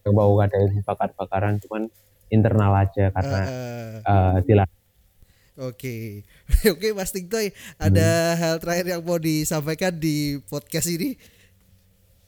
mau 0.08 0.34
ngadain 0.34 0.82
bakar-bakaran 0.82 1.58
cuman 1.60 1.86
internal 2.28 2.74
aja 2.76 3.10
karena 3.10 3.40
eh, 3.40 3.52
eh. 3.98 4.02
eh, 4.04 4.36
dilarang 4.44 4.80
Oke. 5.54 6.24
Oke 6.72 6.90
Mas 6.90 7.12
Tingtoy, 7.12 7.52
ada 7.76 8.08
Hmm. 8.32 8.38
hal 8.40 8.54
terakhir 8.56 8.86
yang 8.88 9.02
mau 9.02 9.20
disampaikan 9.20 9.92
di 9.92 10.40
podcast 10.48 10.88
ini 10.88 11.20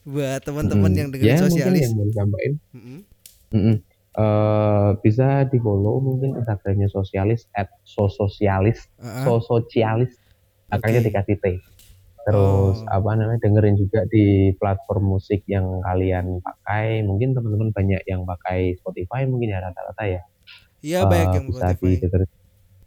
buat 0.04 0.40
teman-teman 0.40 0.86
Mm. 0.86 0.98
yang 0.98 1.08
dengerin 1.10 1.26
ya, 1.26 1.36
mungkin 1.38 1.50
sosialis. 1.50 1.82
yang 1.82 1.92
mau 1.94 2.06
disampaikan 2.06 2.52
Mm-mm. 2.70 2.98
Mm-mm. 3.50 3.76
Eh, 4.14 4.90
bisa 5.00 5.26
di 5.44 5.58
follow 5.58 5.98
mungkin 5.98 6.36
instagramnya 6.36 6.86
sosialis 6.86 7.50
at 7.50 7.66
sososialis 7.82 8.86
Ah, 8.96 9.10
ah. 9.10 9.24
sosocialis 9.24 10.14
akhirnya 10.68 11.00
Oke. 11.00 11.08
dikasih 11.08 11.36
T 11.36 11.44
terus 12.22 12.78
Oh. 12.78 12.94
apa 12.94 13.10
namanya 13.12 13.42
dengerin 13.42 13.74
juga 13.74 14.06
di 14.06 14.24
platform 14.54 15.10
musik 15.10 15.42
yang 15.46 15.82
kalian 15.82 16.38
pakai 16.40 17.02
mungkin 17.02 17.32
teman-teman 17.32 17.68
banyak 17.70 18.00
yang 18.04 18.22
pakai 18.22 18.76
Spotify 18.76 19.24
mungkin 19.24 19.50
ya 19.50 19.60
rata-rata 19.60 20.04
ya 20.04 20.22
Iya 20.78 20.98
Eh, 21.00 21.06
banyak 21.06 21.28
yang 21.34 21.46
bisa 21.46 21.66
Spotify. 21.66 21.80
di 21.82 21.96
Spotify. 21.98 22.28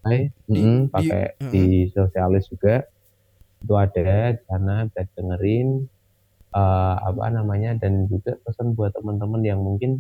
Di- 0.08 0.30
Mm-mm, 0.56 0.80
di- 0.80 0.90
pakai 0.90 1.22
uh-uh. 1.36 1.52
di 1.52 1.64
sosialis 1.90 2.46
juga 2.48 2.76
itu 3.58 3.74
ada 3.76 4.08
di 4.32 4.44
sana 4.44 4.76
bisa 4.86 5.02
dengerin 5.12 5.68
eh, 6.54 6.96
apa 7.02 7.24
namanya 7.32 7.76
dan 7.80 8.08
juga 8.08 8.36
pesan 8.44 8.78
buat 8.78 8.94
teman-teman 8.96 9.42
yang 9.44 9.60
mungkin 9.60 10.00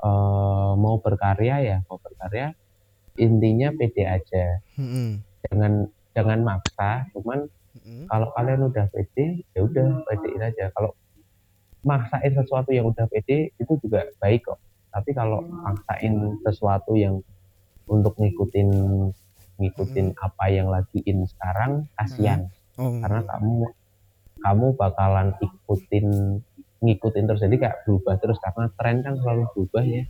eh, 0.00 0.72
mau 0.76 0.96
berkarya 1.00 1.56
ya 1.60 1.76
mau 1.88 1.98
berkarya 2.00 2.52
intinya 3.16 3.72
pede 3.72 4.04
aja 4.04 4.60
Mm-mm. 4.76 5.20
jangan 5.48 5.72
jangan 6.12 6.38
maksa 6.44 7.08
cuman 7.16 7.48
Mm-mm. 7.80 8.04
kalau 8.08 8.28
kalian 8.36 8.68
udah 8.68 8.86
pede 8.92 9.44
ya 9.56 9.64
udah 9.64 10.04
pedein 10.04 10.42
aja 10.44 10.68
kalau 10.76 10.92
maksain 11.80 12.32
sesuatu 12.34 12.74
yang 12.74 12.90
udah 12.90 13.06
pede 13.08 13.56
itu 13.56 13.72
juga 13.80 14.04
baik 14.20 14.44
kok 14.48 14.60
tapi 14.92 15.12
kalau 15.12 15.40
maksain 15.44 16.12
sesuatu 16.44 16.92
yang 16.92 17.20
untuk 17.88 18.16
ngikutin 18.18 18.68
ngikutin 19.56 20.12
apa 20.20 20.44
yang 20.52 20.68
lagi 20.68 21.00
in 21.08 21.24
sekarang 21.24 21.88
kasihan 21.96 22.48
Oh. 22.76 22.92
karena 23.00 23.24
kamu 23.24 23.72
kamu 24.46 24.78
bakalan 24.78 25.34
ikutin 25.42 26.38
ngikutin 26.78 27.24
terus. 27.26 27.42
Jadi 27.42 27.56
kayak 27.58 27.82
berubah 27.82 28.14
terus 28.22 28.38
karena 28.38 28.70
tren 28.78 29.02
kan 29.02 29.18
selalu 29.18 29.50
berubah 29.50 29.82
ya. 29.82 30.06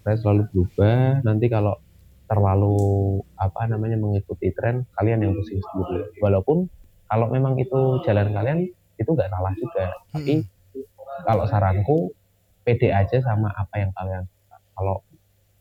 Tren 0.00 0.16
selalu 0.16 0.42
berubah. 0.48 1.20
Nanti 1.20 1.46
kalau 1.52 1.76
terlalu 2.24 2.78
apa 3.36 3.68
namanya 3.68 4.00
mengikuti 4.00 4.48
tren 4.56 4.88
kalian 4.96 5.28
yang 5.28 5.32
pusing 5.36 5.60
sendiri. 5.60 6.08
Walaupun 6.24 6.72
kalau 7.04 7.28
memang 7.28 7.60
itu 7.60 8.00
jalan 8.08 8.32
kalian 8.32 8.64
itu 8.96 9.10
nggak 9.12 9.28
salah 9.28 9.52
juga. 9.60 9.86
Tapi 10.08 10.40
kalau 11.28 11.44
saranku 11.44 11.96
pede 12.64 12.96
aja 12.96 13.20
sama 13.20 13.52
apa 13.52 13.76
yang 13.76 13.92
kalian 13.92 14.24
suka. 14.24 14.56
Kalau 14.72 14.96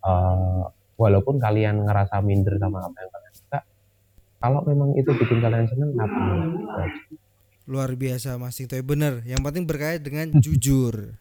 eh, 0.08 0.64
walaupun 0.96 1.36
kalian 1.36 1.84
ngerasa 1.84 2.24
minder 2.24 2.56
sama 2.56 2.80
apa 2.80 2.96
yang 2.96 3.12
kalian 3.12 3.34
suka 3.36 3.60
kalau 4.40 4.64
memang 4.64 4.96
itu 4.96 5.12
bikin 5.20 5.44
kalian 5.44 5.68
seneng 5.68 5.92
kenapa. 5.92 6.24
Luar 7.70 7.94
biasa 7.94 8.36
Mas 8.36 8.58
Tingtoy 8.58 8.82
bener. 8.82 9.22
Yang 9.24 9.46
penting 9.46 9.64
berkait 9.70 10.02
dengan 10.02 10.34
jujur. 10.42 11.14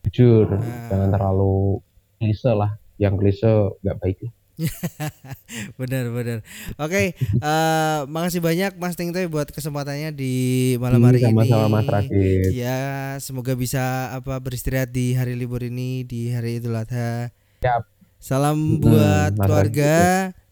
jujur 0.00 0.48
Nah. 0.56 0.88
jangan 0.88 1.12
terlalu 1.12 1.84
klise 2.16 2.50
lah 2.50 2.70
yang 2.96 3.20
klise 3.20 3.46
nggak 3.84 4.00
baik 4.00 4.18
Bener 5.80 6.08
bener. 6.08 6.38
Oke, 6.76 7.16
eh, 7.16 7.98
makasih 8.04 8.40
banyak 8.40 8.76
Mas 8.76 8.92
Tingtoy 8.92 9.24
buat 9.24 9.48
kesempatannya 9.48 10.12
di 10.12 10.32
malam 10.76 11.00
hari 11.00 11.20
Hmm, 11.20 11.32
sama-sama 11.32 11.64
ini. 11.64 11.72
Mas 11.72 11.88
Radit 11.88 12.40
Ya, 12.52 12.80
semoga 13.20 13.56
bisa 13.56 13.80
apa 14.12 14.36
beristirahat 14.36 14.88
di 14.88 15.16
hari 15.16 15.32
libur 15.32 15.64
ini 15.64 16.04
di 16.04 16.28
hari 16.28 16.60
Idul 16.60 16.76
Adha. 16.76 17.32
Siap. 17.60 17.82
Salam 18.20 18.56
Hmm, 18.76 18.84
buat 18.84 19.32
Mas 19.32 19.44
keluarga 19.48 19.96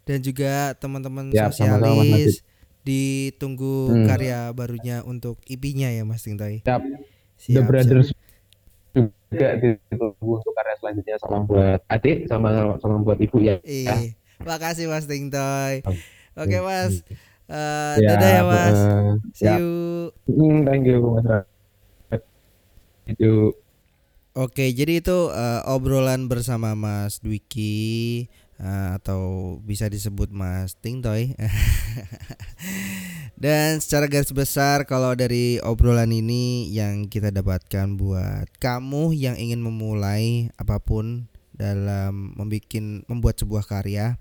dan 0.09 0.19
juga 0.25 0.73
teman-teman 0.77 1.29
Siap, 1.29 1.53
sama-sama, 1.53 1.77
Mas 2.01 2.09
sosialis. 2.09 2.37
Ditunggu 2.89 3.93
Hmm. 3.93 4.07
karya 4.09 4.49
barunya 4.57 5.05
untuk 5.05 5.37
IP-nya 5.45 5.93
ya 5.93 6.09
Mas 6.09 6.25
Tingtoy. 6.25 6.65
Siap. 6.65 6.81
Siap, 7.37 7.53
The 7.53 7.61
siap. 7.61 7.69
Brothers 7.69 8.09
juga 8.97 9.49
ditunggu 9.61 10.33
untuk 10.41 10.53
karya 10.57 10.75
selanjutnya 10.81 11.17
sama 11.21 11.39
buat 11.45 11.81
adik 11.93 12.25
sama 12.33 12.49
sama 12.81 12.97
buat 13.05 13.19
ibu 13.21 13.37
ya. 13.45 13.61
Ih, 13.63 14.17
makasih 14.43 14.89
Mas 14.89 15.05
Tingtoy. 15.05 15.85
Oke 16.39 16.59
Mas, 16.65 17.05
Eh, 17.49 17.95
Ya, 17.97 18.13
dadah 18.13 18.29
ya 18.29 18.43
Mas. 18.45 18.77
eh, 18.77 19.13
See 19.37 19.49
you. 19.57 19.73
Hmm, 20.29 20.65
thank 20.69 20.85
you 20.85 21.01
Mas. 21.01 21.45
Itu 23.09 23.57
Oke, 24.39 24.71
jadi 24.71 25.03
itu 25.03 25.19
eh, 25.35 25.61
obrolan 25.67 26.31
bersama 26.31 26.77
Mas 26.79 27.19
Dwiki 27.19 28.29
eh, 28.59 28.91
atau 28.99 29.57
bisa 29.63 29.87
disebut 29.87 30.35
Mas 30.35 30.75
Tingtoy. 30.79 31.35
Dan 33.43 33.79
secara 33.79 34.11
garis 34.11 34.35
besar 34.35 34.83
kalau 34.83 35.15
dari 35.15 35.63
obrolan 35.63 36.11
ini 36.11 36.75
yang 36.75 37.07
kita 37.07 37.31
dapatkan 37.31 37.95
buat 37.95 38.51
kamu 38.59 39.15
yang 39.15 39.39
ingin 39.39 39.63
memulai 39.63 40.51
apa 40.59 40.83
pun 40.83 41.31
dalam 41.55 42.35
membikin 42.35 43.07
membuat 43.07 43.39
sebuah 43.39 43.67
karya 43.67 44.19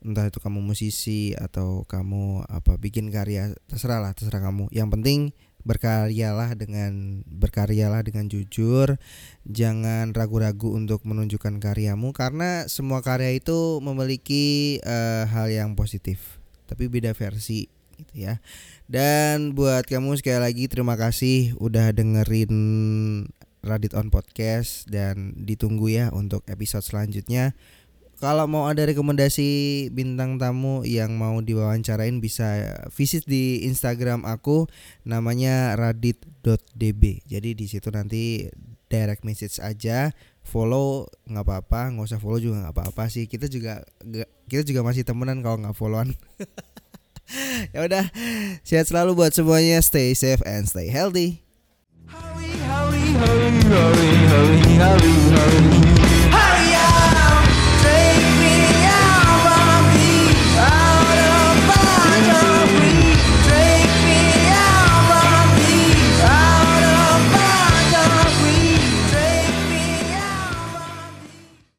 entah 0.00 0.28
itu 0.28 0.40
kamu 0.40 0.64
musisi 0.64 1.36
atau 1.36 1.84
kamu 1.84 2.48
apa 2.48 2.80
bikin 2.80 3.12
karya 3.12 3.52
terserah 3.68 4.00
lah 4.00 4.12
terserah 4.16 4.40
kamu 4.40 4.72
yang 4.72 4.88
penting 4.88 5.36
berkaryalah 5.62 6.56
dengan 6.56 7.22
berkaryalah 7.28 8.04
dengan 8.04 8.28
jujur. 8.28 8.96
Jangan 9.48 10.12
ragu-ragu 10.12 10.72
untuk 10.74 11.04
menunjukkan 11.04 11.60
karyamu 11.60 12.12
karena 12.16 12.66
semua 12.66 13.00
karya 13.00 13.36
itu 13.36 13.80
memiliki 13.84 14.78
uh, 14.84 15.28
hal 15.28 15.52
yang 15.52 15.76
positif 15.76 16.40
tapi 16.70 16.86
beda 16.86 17.10
versi 17.18 17.66
gitu 17.98 18.14
ya. 18.14 18.38
Dan 18.86 19.58
buat 19.58 19.86
kamu 19.86 20.18
sekali 20.18 20.38
lagi 20.38 20.64
terima 20.70 20.94
kasih 20.94 21.58
udah 21.58 21.90
dengerin 21.90 22.54
Radit 23.60 23.92
on 23.92 24.08
Podcast 24.08 24.88
dan 24.88 25.36
ditunggu 25.36 25.92
ya 25.92 26.08
untuk 26.16 26.40
episode 26.48 26.80
selanjutnya 26.80 27.52
kalau 28.20 28.44
mau 28.44 28.68
ada 28.68 28.84
rekomendasi 28.84 29.88
bintang 29.96 30.36
tamu 30.36 30.84
yang 30.84 31.16
mau 31.16 31.40
diwawancarain 31.40 32.20
bisa 32.20 32.76
visit 32.92 33.24
di 33.24 33.64
Instagram 33.64 34.28
aku 34.28 34.68
namanya 35.08 35.72
radit.db. 35.80 37.24
Jadi 37.24 37.50
di 37.56 37.64
situ 37.64 37.88
nanti 37.88 38.44
direct 38.92 39.24
message 39.24 39.56
aja, 39.64 40.12
follow 40.44 41.08
nggak 41.32 41.48
apa-apa, 41.48 41.96
nggak 41.96 42.06
usah 42.12 42.20
follow 42.20 42.36
juga 42.36 42.68
nggak 42.68 42.76
apa-apa 42.76 43.08
sih. 43.08 43.24
Kita 43.24 43.48
juga 43.48 43.80
kita 44.52 44.68
juga 44.68 44.84
masih 44.84 45.08
temenan 45.08 45.40
kalau 45.40 45.64
nggak 45.64 45.76
followan. 45.80 46.12
ya 47.72 47.88
udah, 47.88 48.04
sehat 48.68 48.84
selalu 48.92 49.16
buat 49.16 49.32
semuanya, 49.32 49.80
stay 49.80 50.12
safe 50.12 50.44
and 50.44 50.68
stay 50.68 50.92
healthy. 50.92 51.40
Hurry, 52.04 52.52
hurry, 52.68 53.04
hurry, 53.16 53.50
hurry, 53.64 54.10
hurry, 54.28 54.60
hurry, 54.76 55.14
hurry. 55.32 55.99